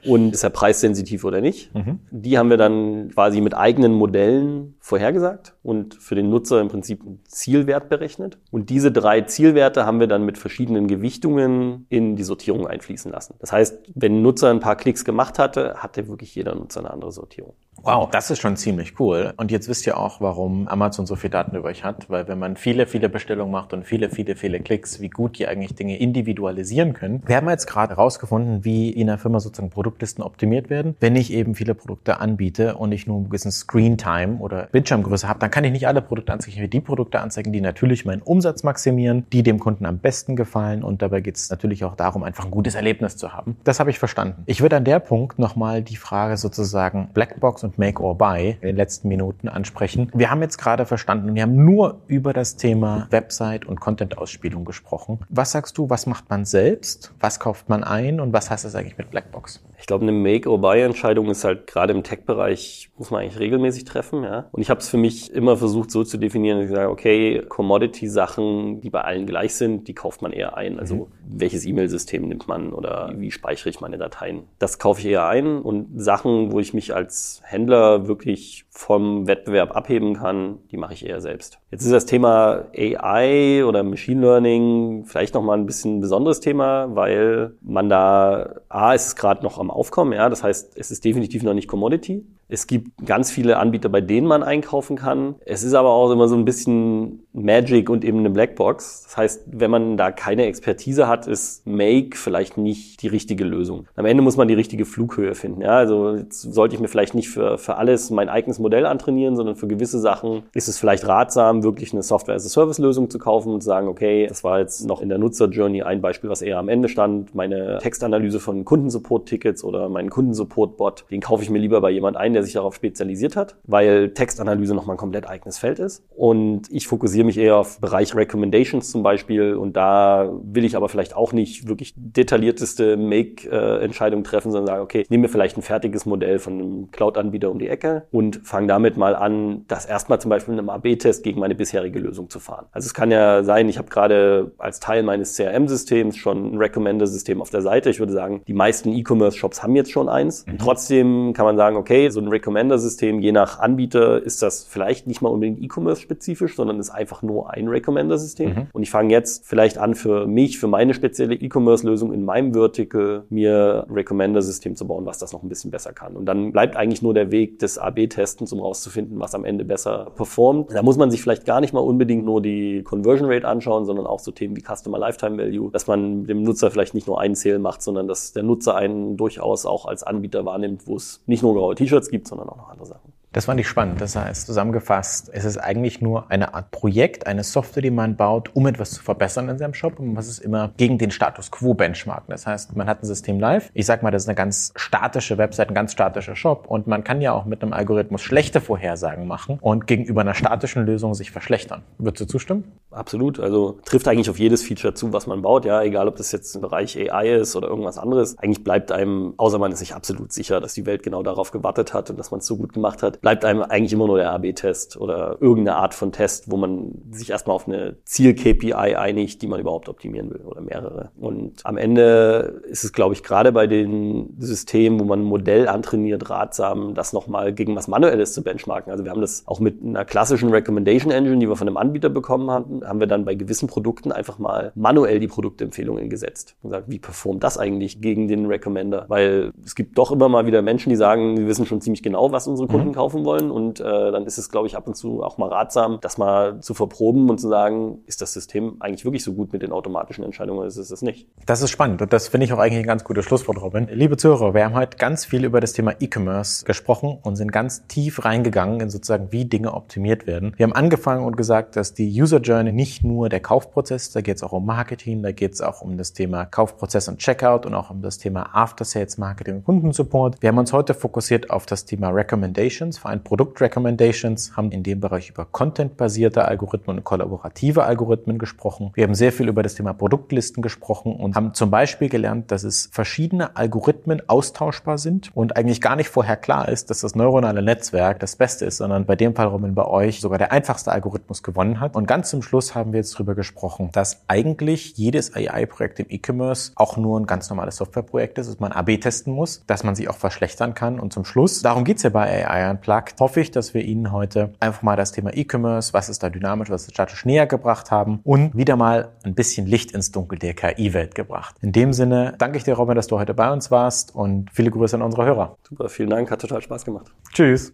und 0.06 0.34
ist 0.34 0.44
er 0.44 0.50
preissensitiv 0.50 1.24
oder 1.24 1.40
nicht? 1.40 1.74
Mhm 1.74 2.00
die 2.22 2.38
haben 2.38 2.50
wir 2.50 2.58
dann 2.58 3.12
quasi 3.14 3.42
mit 3.42 3.56
eigenen 3.56 3.94
Modellen 3.94 4.76
vorhergesagt 4.80 5.56
und 5.64 5.96
für 5.96 6.16
den 6.16 6.30
Nutzer 6.30 6.62
im 6.62 6.70
Prinzip 6.70 7.02
einen 7.02 7.20
Zielwert 7.26 7.90
berechnet. 7.90 8.38
Und 8.52 8.70
diese 8.70 8.92
drei 8.92 9.22
Zielwerte 9.22 9.86
haben 9.86 10.00
wir 10.00 10.08
dann 10.08 10.24
mit 10.24 10.38
verschiedenen 10.38 10.88
Gewichtungen 10.88 11.86
in 11.90 12.16
die 12.16 12.24
Sortierung 12.24 12.68
einfließen 12.68 13.12
lassen. 13.12 13.36
Das 13.40 13.52
heißt, 13.52 13.92
wenn 13.96 14.18
ein 14.18 14.22
Nutzer 14.22 14.50
ein 14.50 14.60
paar 14.60 14.76
Klicks 14.76 15.06
gemacht 15.06 15.40
hatte, 15.40 15.76
hatte 15.78 16.08
wirklich 16.08 16.34
jeder 16.36 16.56
Nutzer 16.56 16.80
eine 16.80 16.92
andere 16.92 17.12
Sortierung. 17.12 17.54
Wow, 17.84 18.10
das 18.10 18.32
ist 18.32 18.40
schon 18.40 18.58
ziemlich 18.58 19.00
cool. 19.00 19.34
Und 19.38 19.52
jetzt 19.52 19.70
wisst 19.70 19.86
ihr 19.86 19.98
auch, 19.98 20.20
warum 20.20 20.68
Amazon 20.68 21.06
so 21.06 21.16
viel 21.16 21.30
Daten 21.30 21.56
über 21.56 21.70
euch 21.70 21.84
hat, 21.84 22.10
weil 22.10 22.28
wenn 22.28 22.40
man 22.40 22.58
viele, 22.58 22.88
viele 22.88 23.08
Bestellungen 23.08 23.52
macht 23.52 23.72
und 23.74 23.86
viele, 23.86 24.10
viele, 24.10 24.36
viele 24.36 24.60
Klicks, 24.60 25.00
wie 25.00 25.10
gut 25.10 25.38
die 25.38 25.48
eigentlich 25.48 25.76
Dinge 25.76 25.98
individualisieren 25.98 26.94
können. 26.94 27.22
Wir 27.26 27.38
haben 27.38 27.50
jetzt 27.50 27.68
gerade 27.68 27.96
herausgefunden, 27.96 28.66
wie 28.66 28.90
in 28.90 29.08
der 29.08 29.18
Firma 29.18 29.40
sozusagen 29.40 29.70
Produktlisten 29.70 30.24
optimiert 30.24 30.70
werden. 30.70 30.96
Wenn 31.00 31.16
ich 31.16 31.32
eben 31.32 31.56
viele 31.56 31.76
Produkte 31.76 32.07
anbiete 32.16 32.76
und 32.76 32.92
ich 32.92 33.08
nur 33.08 33.18
einen 33.18 33.26
gewissen 33.26 33.52
Screen 33.52 33.98
Time 33.98 34.38
oder 34.40 34.68
Bildschirmgröße 34.72 35.28
habe, 35.28 35.40
dann 35.40 35.52
kann 35.52 35.64
ich 35.64 35.72
nicht 35.72 35.88
alle 35.88 36.02
Produkte 36.02 36.34
anzeigen. 36.34 36.56
Ich 36.56 36.62
will 36.62 36.68
die 36.68 36.82
Produkte 36.82 37.20
anzeigen, 37.20 37.52
die 37.52 37.62
natürlich 37.62 38.06
meinen 38.06 38.22
Umsatz 38.22 38.64
maximieren, 38.64 39.26
die 39.32 39.44
dem 39.44 39.60
Kunden 39.60 39.86
am 39.86 40.00
besten 40.00 40.36
gefallen. 40.36 40.84
Und 40.84 41.02
dabei 41.02 41.22
geht 41.22 41.38
es 41.38 41.50
natürlich 41.50 41.84
auch 41.84 41.96
darum, 41.96 42.24
einfach 42.24 42.46
ein 42.46 42.52
gutes 42.52 42.76
Erlebnis 42.76 43.18
zu 43.18 43.34
haben. 43.34 43.58
Das 43.64 43.80
habe 43.80 43.90
ich 43.90 44.00
verstanden. 44.00 44.44
Ich 44.46 44.62
würde 44.62 44.78
an 44.78 44.86
der 44.86 45.00
Punkt 45.00 45.40
nochmal 45.40 45.82
die 45.82 45.96
Frage 45.96 46.38
sozusagen 46.38 47.10
Blackbox 47.14 47.64
und 47.64 47.78
Make 47.78 48.02
or 48.02 48.18
Buy 48.18 48.58
in 48.62 48.68
den 48.68 48.76
letzten 48.76 49.08
Minuten 49.08 49.48
ansprechen. 49.48 50.12
Wir 50.14 50.32
haben 50.32 50.42
jetzt 50.42 50.58
gerade 50.58 50.86
verstanden, 50.86 51.36
wir 51.36 51.44
haben 51.44 51.66
nur 51.66 52.02
über 52.08 52.34
das 52.34 52.56
Thema 52.56 53.08
Website 53.10 53.66
und 53.66 53.80
Content-Ausspielung 53.80 54.66
gesprochen. 54.66 55.20
Was 55.30 55.52
sagst 55.52 55.78
du, 55.78 55.90
was 55.90 56.06
macht 56.06 56.30
man 56.30 56.46
selbst? 56.46 57.14
Was 57.20 57.40
kauft 57.40 57.70
man 57.70 57.84
ein? 57.84 58.20
Und 58.20 58.34
was 58.34 58.50
heißt 58.50 58.66
das 58.66 58.76
eigentlich 58.76 58.98
mit 58.98 59.12
Blackbox? 59.12 59.64
Ich 59.80 59.86
glaube, 59.86 60.04
eine 60.04 60.12
Make-or-Buy-Entscheidung 60.12 61.30
ist 61.30 61.44
halt 61.44 61.68
gerade 61.68 61.94
im 61.94 62.04
Tech-Bereich, 62.04 62.90
muss 62.98 63.12
man 63.12 63.22
eigentlich 63.22 63.40
regelmäßig 63.40 63.86
treffen. 63.86 64.24
Ja? 64.24 64.48
Und 64.52 64.62
ich 64.62 64.70
habe 64.70 64.80
es 64.80 64.90
für 64.90 64.98
mich 64.98 65.32
immer 65.32 65.56
versucht 65.56 65.92
so 65.92 66.04
zu 66.04 66.18
definieren, 66.18 66.60
dass 66.60 66.70
ich 66.70 66.76
sage, 66.76 66.90
okay, 66.90 67.44
Commodity-Sachen, 67.48 68.82
die 68.82 68.90
bei 68.90 69.02
allen 69.02 69.28
gleich 69.28 69.56
sind, 69.56 69.88
die 69.88 69.94
kauft 69.94 70.22
man 70.22 70.34
eher 70.34 70.58
ein. 70.58 70.80
Also 70.80 70.96
mhm. 70.96 71.08
welches 71.28 71.66
E-Mail-System 71.66 72.28
nimmt 72.28 72.48
man 72.48 72.74
oder 72.74 73.14
wie 73.16 73.32
speichere 73.32 73.70
ich 73.70 73.80
meine 73.80 73.98
Dateien? 73.98 74.44
Das 74.58 74.80
kaufe 74.80 75.02
ich 75.02 75.08
eher 75.08 75.28
ein. 75.28 75.62
Und 75.62 76.02
Sachen, 76.02 76.52
wo 76.52 76.60
ich 76.60 76.74
mich 76.74 76.96
als 76.96 77.42
Händler 77.44 78.08
wirklich 78.08 78.66
vom 78.70 79.28
Wettbewerb 79.28 79.76
abheben 79.76 80.16
kann, 80.16 80.60
die 80.72 80.78
mache 80.78 80.94
ich 80.94 81.06
eher 81.06 81.22
selbst. 81.22 81.60
Jetzt 81.72 81.84
ist 81.84 81.92
das 81.92 82.06
Thema 82.06 82.66
AI 82.76 83.64
oder 83.66 83.84
Machine 83.84 84.22
Learning 84.22 85.06
vielleicht 85.06 85.34
noch 85.34 85.44
mal 85.44 85.58
ein 85.58 85.66
bisschen 85.66 85.98
ein 85.98 86.02
besonderes 86.02 86.40
Thema, 86.40 86.96
weil 86.96 87.56
man 87.62 87.90
da 87.90 88.56
A 88.70 88.94
ist 88.94 89.08
es 89.08 89.16
gerade 89.16 89.44
noch 89.44 89.60
am 89.60 89.67
Aufkommen, 89.72 90.14
ja, 90.14 90.30
das 90.30 90.44
heißt, 90.44 90.78
es 90.78 90.92
ist 90.92 91.06
definitiv 91.06 91.44
noch 91.44 91.54
nicht 91.54 91.68
Commodity. 91.68 92.26
Es 92.50 92.66
gibt 92.66 93.06
ganz 93.06 93.30
viele 93.30 93.58
Anbieter, 93.58 93.90
bei 93.90 94.00
denen 94.00 94.26
man 94.26 94.42
einkaufen 94.42 94.96
kann. 94.96 95.36
Es 95.46 95.64
ist 95.64 95.74
aber 95.74 95.90
auch 95.90 96.12
immer 96.12 96.30
so 96.30 96.36
ein 96.36 96.46
bisschen 96.46 97.28
Magic 97.34 97.90
und 97.90 98.06
eben 98.06 98.20
eine 98.20 98.30
Blackbox. 98.30 99.04
Das 99.04 99.18
heißt, 99.18 99.44
wenn 99.48 99.70
man 99.70 99.98
da 99.98 100.12
keine 100.12 100.46
Expertise 100.46 101.08
hat, 101.08 101.28
ist 101.28 101.68
Make 101.68 102.16
vielleicht 102.16 102.58
nicht 102.58 103.02
die 103.02 103.08
richtige 103.08 103.44
Lösung. 103.44 103.88
Am 103.96 104.06
Ende 104.06 104.24
muss 104.24 104.38
man 104.38 104.48
die 104.48 104.54
richtige 104.54 104.86
Flughöhe 104.86 105.36
finden. 105.36 105.62
Ja, 105.62 105.78
also 105.78 106.16
jetzt 106.16 106.42
sollte 106.42 106.76
ich 106.76 106.82
mir 106.82 106.88
vielleicht 106.88 107.16
nicht 107.16 107.30
für, 107.30 107.58
für 107.58 107.76
alles 107.76 108.12
mein 108.12 108.30
eigenes 108.30 108.60
Modell 108.60 108.86
antrainieren, 108.86 109.36
sondern 109.36 109.56
für 109.56 109.68
gewisse 109.68 110.00
Sachen 110.00 110.44
ist 110.54 110.70
es 110.70 110.78
vielleicht 110.78 111.06
ratsam, 111.06 111.64
wirklich 111.64 111.92
eine 111.92 112.02
Software-as-a-Service-Lösung 112.02 113.10
zu 113.10 113.20
kaufen 113.20 113.54
und 113.54 113.62
zu 113.62 113.68
sagen, 113.68 113.90
okay, 113.90 114.26
das 114.28 114.46
war 114.46 114.60
jetzt 114.60 114.86
noch 114.88 115.02
in 115.02 115.10
der 115.10 115.18
Nutzer-Journey 115.18 115.84
ein 115.84 116.02
Beispiel, 116.02 116.30
was 116.30 116.42
eher 116.42 116.60
am 116.60 116.70
Ende 116.70 116.88
stand. 116.88 117.36
Meine 117.36 117.80
Textanalyse 117.80 118.40
von 118.40 118.64
Kundensupport-Tickets 118.64 119.66
oder 119.66 119.90
meinen 119.90 120.10
Kundensupport-Bot, 120.10 121.06
den 121.12 121.20
kaufe 121.20 121.44
ich 121.44 121.50
mir 121.50 121.60
lieber 121.60 121.82
bei 121.82 121.92
jemand 121.92 122.16
ein, 122.16 122.37
der 122.38 122.44
sich 122.44 122.54
darauf 122.54 122.76
spezialisiert 122.76 123.36
hat, 123.36 123.56
weil 123.64 124.14
Textanalyse 124.14 124.76
nochmal 124.76 124.96
ein 124.96 125.00
komplett 125.00 125.28
eigenes 125.28 125.58
Feld 125.58 125.80
ist. 125.80 126.04
Und 126.16 126.72
ich 126.72 126.88
fokussiere 126.88 127.26
mich 127.26 127.38
eher 127.38 127.58
auf 127.58 127.80
Bereich 127.80 128.16
Recommendations 128.16 128.92
zum 128.92 129.02
Beispiel. 129.02 129.56
Und 129.56 129.76
da 129.76 130.32
will 130.44 130.66
ich 130.66 130.76
aber 130.76 130.88
vielleicht 130.88 131.16
auch 131.16 131.34
nicht 131.34 131.68
wirklich 131.68 131.94
detaillierteste 131.98 132.96
Make-Entscheidungen 132.96 134.24
treffen, 134.24 134.52
sondern 134.52 134.68
sage, 134.68 134.84
okay, 134.84 135.02
ich 135.02 135.10
nehme 135.10 135.24
mir 135.24 135.30
vielleicht 135.30 135.58
ein 135.58 135.64
fertiges 135.64 136.06
Modell 136.06 136.38
von 136.38 136.54
einem 136.54 136.92
Cloud-Anbieter 136.92 137.50
um 137.50 137.58
die 137.58 137.68
Ecke 137.68 138.04
und 138.12 138.42
fange 138.44 138.68
damit 138.68 138.98
mal 138.98 139.16
an, 139.16 139.66
das 139.68 139.86
erstmal 139.86 140.22
zum 140.22 140.30
Beispiel 140.30 140.54
in 140.54 140.60
einem 140.60 140.70
AB-Test 140.70 141.24
gegen 141.24 141.40
meine 141.40 141.56
bisherige 141.56 141.98
Lösung 141.98 142.30
zu 142.30 142.40
fahren. 142.40 142.68
Also 142.72 142.86
es 142.86 142.94
kann 142.94 143.10
ja 143.10 143.44
sein, 143.44 143.68
ich 143.68 143.80
habe 143.80 143.90
gerade 143.90 144.52
als 144.60 144.80
Teil 144.80 145.02
meines 145.02 145.36
CRM-Systems 145.36 146.18
schon 146.18 146.54
ein 146.54 146.58
Recommender-System 146.58 147.42
auf 147.42 147.50
der 147.50 147.62
Seite. 147.62 147.90
Ich 147.90 148.00
würde 148.00 148.14
sagen, 148.14 148.44
die 148.48 148.54
meisten 148.54 148.94
E-Commerce-Shops 148.94 149.64
haben 149.64 149.76
jetzt 149.76 149.92
schon 149.92 150.08
eins. 150.08 150.46
Mhm. 150.46 150.60
Trotzdem 150.60 151.34
kann 151.34 151.46
man 151.46 151.58
sagen, 151.58 151.78
okay, 151.78 152.10
so 152.10 152.20
ein 152.28 152.32
Recommender-System, 152.32 153.20
je 153.20 153.32
nach 153.32 153.60
Anbieter 153.60 154.22
ist 154.22 154.42
das 154.42 154.64
vielleicht 154.64 155.08
nicht 155.08 155.22
mal 155.22 155.30
unbedingt 155.30 155.62
E-Commerce-spezifisch, 155.62 156.56
sondern 156.56 156.80
ist 156.80 156.90
einfach 156.90 157.22
nur 157.22 157.52
ein 157.52 157.68
Recommender-System. 157.68 158.50
Mhm. 158.50 158.68
Und 158.74 158.84
ich 158.84 158.92
fange 158.92 159.12
jetzt 159.12 159.46
vielleicht 159.46 159.78
an, 159.78 159.96
für 159.96 160.28
mich, 160.28 160.60
für 160.60 160.68
meine 160.68 160.94
spezielle 160.94 161.36
E-Commerce-Lösung 161.36 162.14
in 162.14 162.26
meinem 162.26 162.54
Vertical 162.54 163.24
mir 163.30 163.86
ein 163.88 163.94
Recommender-System 163.94 164.76
zu 164.76 164.88
bauen, 164.88 165.06
was 165.06 165.18
das 165.18 165.34
noch 165.34 165.44
ein 165.44 165.50
bisschen 165.50 165.72
besser 165.72 165.94
kann. 165.94 166.16
Und 166.16 166.26
dann 166.26 166.52
bleibt 166.52 166.76
eigentlich 166.76 167.02
nur 167.02 167.14
der 167.14 167.32
Weg 167.32 167.60
des 167.60 167.78
AB-Testens, 167.78 168.52
um 168.54 168.60
rauszufinden, 168.60 169.20
was 169.20 169.34
am 169.34 169.46
Ende 169.46 169.66
besser 169.66 170.12
performt. 170.16 170.72
Da 170.74 170.84
muss 170.84 170.98
man 170.98 171.12
sich 171.12 171.22
vielleicht 171.22 171.46
gar 171.46 171.62
nicht 171.62 171.74
mal 171.74 171.80
unbedingt 171.80 172.26
nur 172.26 172.42
die 172.42 172.84
Conversion 172.84 173.32
Rate 173.32 173.48
anschauen, 173.48 173.86
sondern 173.86 174.06
auch 174.06 174.20
so 174.20 174.32
Themen 174.32 174.56
wie 174.56 174.62
Customer 174.62 175.00
Lifetime 175.00 175.38
Value, 175.38 175.72
dass 175.72 175.88
man 175.88 176.26
dem 176.26 176.44
Nutzer 176.44 176.72
vielleicht 176.72 176.94
nicht 176.94 177.08
nur 177.08 177.20
einen 177.20 177.36
Sale 177.36 177.60
macht, 177.60 177.82
sondern 177.82 178.08
dass 178.08 178.34
der 178.34 178.44
Nutzer 178.44 178.76
einen 178.76 179.18
durchaus 179.18 179.66
auch 179.66 179.86
als 179.86 180.04
Anbieter 180.04 180.46
wahrnimmt, 180.46 180.88
wo 180.88 180.96
es 180.96 181.22
nicht 181.26 181.44
nur 181.44 181.54
graue 181.54 181.76
T-Shirts 181.76 182.10
gibt, 182.10 182.17
sondern 182.26 182.48
auch 182.48 182.58
noch 182.58 182.70
andere 182.70 182.86
Sachen. 182.86 183.12
Das 183.34 183.46
fand 183.46 183.60
ich 183.60 183.68
spannend. 183.68 184.02
Das 184.02 184.16
heißt, 184.16 184.48
zusammengefasst, 184.48 185.30
es 185.32 185.46
ist 185.46 185.58
eigentlich 185.58 186.02
nur 186.02 186.32
eine 186.32 186.56
Art 186.56 186.72
Projekt, 186.72 187.28
eine 187.28 187.44
Software, 187.44 187.84
die 187.84 187.92
man 187.92 188.16
baut, 188.16 188.56
um 188.56 188.66
etwas 188.66 188.92
zu 188.92 189.04
verbessern 189.04 189.50
in 189.50 189.58
seinem 189.58 189.74
Shop. 189.74 190.00
Und 190.00 190.16
was 190.16 190.28
ist 190.28 190.40
immer 190.40 190.72
gegen 190.78 190.98
den 190.98 191.12
Status 191.12 191.52
Quo 191.52 191.74
benchmarken. 191.74 192.32
Das 192.32 192.48
heißt, 192.48 192.76
man 192.76 192.88
hat 192.88 193.04
ein 193.04 193.06
System 193.06 193.40
live. 193.40 193.70
Ich 193.74 193.86
sag 193.86 194.02
mal, 194.02 194.10
das 194.10 194.24
ist 194.24 194.30
eine 194.30 194.36
ganz 194.36 194.72
statische 194.76 195.38
Website, 195.38 195.70
ein 195.70 195.76
ganz 195.76 195.92
statischer 195.92 196.36
Shop. 196.36 196.66
Und 196.68 196.88
man 196.88 197.04
kann 197.04 197.22
ja 197.22 197.34
auch 197.34 197.46
mit 197.46 197.62
einem 197.62 197.74
Algorithmus 197.74 198.22
schlechte 198.22 198.62
Vorhersagen 198.62 199.28
machen 199.28 199.60
und 199.62 199.86
gegenüber 199.86 200.22
einer 200.22 200.34
statischen 200.34 200.86
Lösung 200.86 201.14
sich 201.14 201.30
verschlechtern. 201.30 201.84
Würdest 202.00 202.22
du 202.22 202.26
zustimmen? 202.26 202.64
Absolut. 202.98 203.40
Also 203.40 203.80
trifft 203.86 204.08
eigentlich 204.08 204.30
auf 204.30 204.40
jedes 204.40 204.64
Feature 204.64 204.94
zu, 204.94 205.14
was 205.14 205.28
man 205.28 205.42
baut. 205.42 205.66
Ja, 205.66 205.82
egal 205.84 206.08
ob 206.08 206.16
das 206.16 206.32
jetzt 206.32 206.56
im 206.56 206.62
Bereich 206.62 206.98
AI 206.98 207.36
ist 207.36 207.56
oder 207.56 207.68
irgendwas 207.68 207.98
anderes. 207.98 208.38
Eigentlich 208.40 208.64
bleibt 208.64 208.92
einem, 208.92 209.34
außer 209.38 209.60
man 209.60 209.72
ist 209.72 209.80
sich 209.80 209.94
absolut 209.94 210.32
sicher, 210.32 210.60
dass 210.60 210.74
die 210.74 210.86
Welt 210.86 211.04
genau 211.04 211.22
darauf 211.22 211.52
gewartet 211.52 211.94
hat 211.94 212.10
und 212.10 212.18
dass 212.18 212.32
man 212.32 212.40
es 212.40 212.48
so 212.48 212.58
gut 212.58 212.74
gemacht 212.74 213.04
hat, 213.04 213.22
bleibt 213.22 213.46
einem 213.46 213.62
eigentlich 213.62 213.94
immer 213.94 214.08
nur 214.08 214.18
der 214.18 214.32
AB-Test 214.32 214.98
oder 214.98 215.38
irgendeine 215.40 215.78
Art 215.78 215.94
von 215.94 216.12
Test, 216.12 216.50
wo 216.52 216.58
man 216.58 216.94
sich 217.12 217.30
erstmal 217.30 217.56
auf 217.56 217.68
eine 217.68 217.98
Ziel-KPI 218.06 218.74
einigt, 218.96 219.42
die 219.42 219.48
man 219.48 219.60
überhaupt 219.60 219.90
optimieren 219.90 220.32
will 220.32 220.42
oder 220.46 220.62
mehrere. 220.62 221.12
Und 221.20 221.62
am 221.64 221.78
Ende 221.78 222.62
ist 222.70 222.84
es, 222.84 222.94
glaube 222.94 223.14
ich, 223.14 223.24
gerade 223.24 223.52
bei 223.52 223.68
den 223.68 224.36
Systemen, 224.40 225.00
wo 225.00 225.04
man 225.04 225.22
ein 225.22 225.26
Modell 225.26 225.68
antrainiert, 225.68 226.30
ratsam, 226.30 226.96
das 226.96 227.14
nochmal 227.14 227.54
gegen 227.54 227.76
was 227.76 227.88
Manuelles 227.88 228.34
zu 228.34 228.44
benchmarken. 228.44 228.92
Also 228.92 229.04
wir 229.04 229.12
haben 229.12 229.22
das 229.22 229.44
auch 229.46 229.60
mit 229.60 229.84
einer 229.84 230.06
klassischen 230.06 230.50
Recommendation 230.50 231.12
Engine, 231.12 231.38
die 231.38 231.48
wir 231.48 231.56
von 231.56 231.68
einem 231.68 231.78
Anbieter 231.78 232.10
bekommen 232.10 232.50
hatten, 232.50 232.84
haben 232.88 233.00
wir 233.00 233.08
dann 233.08 233.26
bei 233.26 233.36
gewissen 233.36 233.68
Produkten 233.68 234.12
einfach 234.12 234.40
mal 234.40 234.72
manuell 234.76 235.20
die 235.20 235.28
Produktempfehlungen 235.28 236.10
gesetzt 236.10 236.56
und 236.62 236.70
gesagt, 236.70 236.90
wie 236.90 237.00
performt 237.00 237.44
das 237.44 237.58
eigentlich 237.58 238.02
gegen 238.02 238.28
den 238.28 238.46
Recommender? 238.46 239.06
Weil 239.08 239.52
es 239.64 239.76
gibt 239.76 239.98
doch 239.98 240.12
immer 240.12 240.30
mal 240.30 240.46
wieder 240.46 240.62
Menschen, 240.62 240.90
die 240.90 240.96
sagen, 240.96 241.38
wir 241.38 241.48
wissen 241.48 241.66
schon 241.66 241.82
ziemlich 241.82 242.04
genau, 242.04 242.32
was 242.32 242.48
unsere 242.48 242.68
Kunden 242.68 242.90
mhm. 242.90 242.94
kaufen 242.94 243.26
wollen 243.26 243.52
und 243.52 243.80
äh, 243.80 243.84
dann 243.84 244.26
ist 244.26 244.38
es, 244.38 244.50
glaube 244.50 244.68
ich, 244.68 244.76
ab 244.76 244.88
und 244.88 244.96
zu 244.96 245.24
auch 245.24 245.38
mal 245.38 245.50
ratsam, 245.50 246.00
das 246.02 246.18
mal 246.18 246.60
zu 246.62 246.74
verproben 246.74 247.30
und 247.30 247.40
zu 247.40 247.50
sagen, 247.50 248.00
ist 248.06 248.22
das 248.22 248.34
System 248.34 248.78
eigentlich 248.80 249.06
wirklich 249.06 249.24
so 249.24 249.34
gut 249.34 249.54
mit 249.54 249.62
den 249.62 249.72
automatischen 249.72 250.24
Entscheidungen 250.24 250.60
oder 250.60 250.68
ist 250.68 250.78
es 250.78 250.90
das 250.90 251.02
nicht? 251.02 251.28
Das 251.46 251.62
ist 251.62 251.70
spannend 251.70 252.02
und 252.02 252.14
das 252.14 252.28
finde 252.28 252.46
ich 252.46 252.54
auch 252.54 252.60
eigentlich 252.60 252.80
ein 252.80 252.88
ganz 252.88 253.04
gutes 253.04 253.26
Schlusswort, 253.26 253.62
Robin. 253.62 253.88
Liebe 253.92 254.18
Zuhörer, 254.18 254.54
wir 254.54 254.66
haben 254.66 254.76
heute 254.76 254.98
ganz 254.98 255.26
viel 255.26 255.46
über 255.46 255.60
das 255.60 255.74
Thema 255.74 255.94
E-Commerce 256.00 256.66
gesprochen 256.66 257.18
und 257.24 257.36
sind 257.36 257.52
ganz 257.52 257.88
tief 257.88 258.26
reingegangen 258.26 258.80
in 258.80 258.90
sozusagen, 258.90 259.32
wie 259.32 259.46
Dinge 259.46 259.74
optimiert 259.74 260.28
werden. 260.28 260.54
Wir 260.58 260.66
haben 260.66 260.74
angefangen 260.74 261.26
und 261.26 261.38
gesagt, 261.38 261.76
dass 261.76 261.94
die 261.94 262.10
User 262.22 262.40
Journey 262.40 262.67
nicht 262.72 263.04
nur 263.04 263.30
der 263.30 263.40
Kaufprozess, 263.40 264.12
da 264.12 264.22
geht 264.22 264.38
es 264.38 264.44
auch 264.44 264.52
um 264.52 264.66
Marketing, 264.66 265.24
da 265.24 265.32
geht 265.32 265.54
es 265.54 265.62
auch 265.62 265.82
um 265.82 265.98
das 265.98 266.14
Thema 266.14 266.46
Kaufprozess 266.46 267.08
und 267.08 267.18
Checkout 267.18 267.66
und 267.66 267.74
auch 267.74 267.90
um 267.90 268.02
das 268.02 268.18
Thema 268.18 268.50
After 268.54 268.86
Sales 268.86 269.18
Marketing 269.18 269.56
und 269.56 269.66
Kundensupport. 269.66 270.42
Wir 270.42 270.50
haben 270.50 270.58
uns 270.58 270.74
heute 270.74 270.94
fokussiert 270.94 271.50
auf 271.50 271.66
das 271.66 271.86
Thema 271.86 272.10
Recommendations 272.10 273.00
für 273.00 273.10
ein 273.10 273.24
Produkt 273.24 273.48
Product 273.48 273.62
Recommendations, 273.62 274.56
haben 274.56 274.72
in 274.72 274.84
dem 274.84 275.00
Bereich 275.00 275.30
über 275.30 275.46
Content-basierte 275.46 276.46
Algorithmen 276.46 276.98
und 276.98 277.04
kollaborative 277.04 277.84
Algorithmen 277.84 278.38
gesprochen. 278.38 278.92
Wir 278.94 279.04
haben 279.04 279.16
sehr 279.16 279.32
viel 279.32 279.48
über 279.48 279.64
das 279.64 279.76
Thema 279.76 279.94
Produktlisten 279.94 280.62
gesprochen 280.62 281.16
und 281.16 281.36
haben 281.36 281.54
zum 281.54 281.72
Beispiel 281.72 282.10
gelernt, 282.10 282.52
dass 282.52 282.64
es 282.64 282.90
verschiedene 282.92 283.56
Algorithmen 283.56 284.28
austauschbar 284.28 284.98
sind 284.98 285.32
und 285.36 285.56
eigentlich 285.56 285.82
gar 285.82 285.96
nicht 285.96 286.10
vorher 286.10 286.36
klar 286.36 286.68
ist, 286.68 286.90
dass 286.90 287.02
das 287.02 287.16
neuronale 287.16 287.62
Netzwerk 287.62 288.20
das 288.20 288.36
Beste 288.36 288.66
ist, 288.66 288.78
sondern 288.78 289.06
bei 289.06 289.16
dem 289.16 289.36
Fall, 289.36 289.48
Robin, 289.48 289.76
bei 289.76 289.86
euch 289.86 290.20
sogar 290.20 290.38
der 290.38 290.52
einfachste 290.52 290.92
Algorithmus 290.92 291.44
gewonnen 291.44 291.80
hat. 291.80 291.96
Und 291.96 292.08
ganz 292.08 292.30
zum 292.30 292.42
Schluss 292.42 292.57
haben 292.76 292.94
wir 292.94 293.00
jetzt 293.00 293.16
darüber 293.16 293.36
gesprochen, 293.36 293.90
dass 293.92 294.24
eigentlich 294.28 294.98
jedes 294.98 295.36
AI-Projekt 295.36 296.00
im 296.00 296.08
E-Commerce 296.10 296.72
auch 296.76 296.98
nur 296.98 297.20
ein 297.20 297.26
ganz 297.26 297.50
normales 297.50 297.78
Softwareprojekt 297.78 298.38
ist, 298.38 298.50
dass 298.50 298.60
man 298.60 298.72
AB 298.72 299.00
testen 299.00 299.34
muss, 299.34 299.64
dass 299.68 299.84
man 299.84 299.96
sich 299.96 300.10
auch 300.10 300.18
verschlechtern 300.18 300.74
kann. 300.74 301.00
Und 301.00 301.14
zum 301.14 301.26
Schluss, 301.26 301.62
darum 301.62 301.84
geht's 301.84 302.04
ja 302.04 302.10
bei 302.10 302.48
AI 302.48 302.72
Unplugged, 302.72 303.20
hoffe 303.20 303.42
ich, 303.42 303.52
dass 303.52 303.74
wir 303.74 303.84
Ihnen 303.84 304.12
heute 304.12 304.54
einfach 304.60 304.82
mal 304.82 304.96
das 304.96 305.12
Thema 305.12 305.36
E-Commerce, 305.36 305.94
was 305.94 306.10
ist 306.10 306.24
da 306.24 306.30
dynamisch, 306.30 306.70
was 306.70 306.84
ist 306.84 306.94
statisch 306.94 307.26
näher 307.26 307.48
gebracht 307.48 307.92
haben 307.92 308.20
und 308.24 308.56
wieder 308.56 308.76
mal 308.76 309.10
ein 309.24 309.36
bisschen 309.36 309.68
Licht 309.68 309.92
ins 309.92 310.12
Dunkel 310.12 310.40
der 310.40 310.54
KI-Welt 310.54 311.16
gebracht. 311.16 311.56
In 311.62 311.72
dem 311.72 311.94
Sinne 311.94 312.34
danke 312.38 312.58
ich 312.58 312.64
dir, 312.64 312.74
Robin, 312.74 312.96
dass 312.96 313.08
du 313.08 313.20
heute 313.20 313.34
bei 313.34 313.52
uns 313.52 313.72
warst 313.72 314.16
und 314.16 314.50
viele 314.52 314.72
Grüße 314.72 314.96
an 314.96 315.02
unsere 315.02 315.26
Hörer. 315.26 315.58
Super, 315.68 315.90
vielen 315.90 316.10
Dank, 316.10 316.32
hat 316.32 316.42
total 316.42 316.62
Spaß 316.62 316.86
gemacht. 316.86 317.12
Tschüss. 317.34 317.74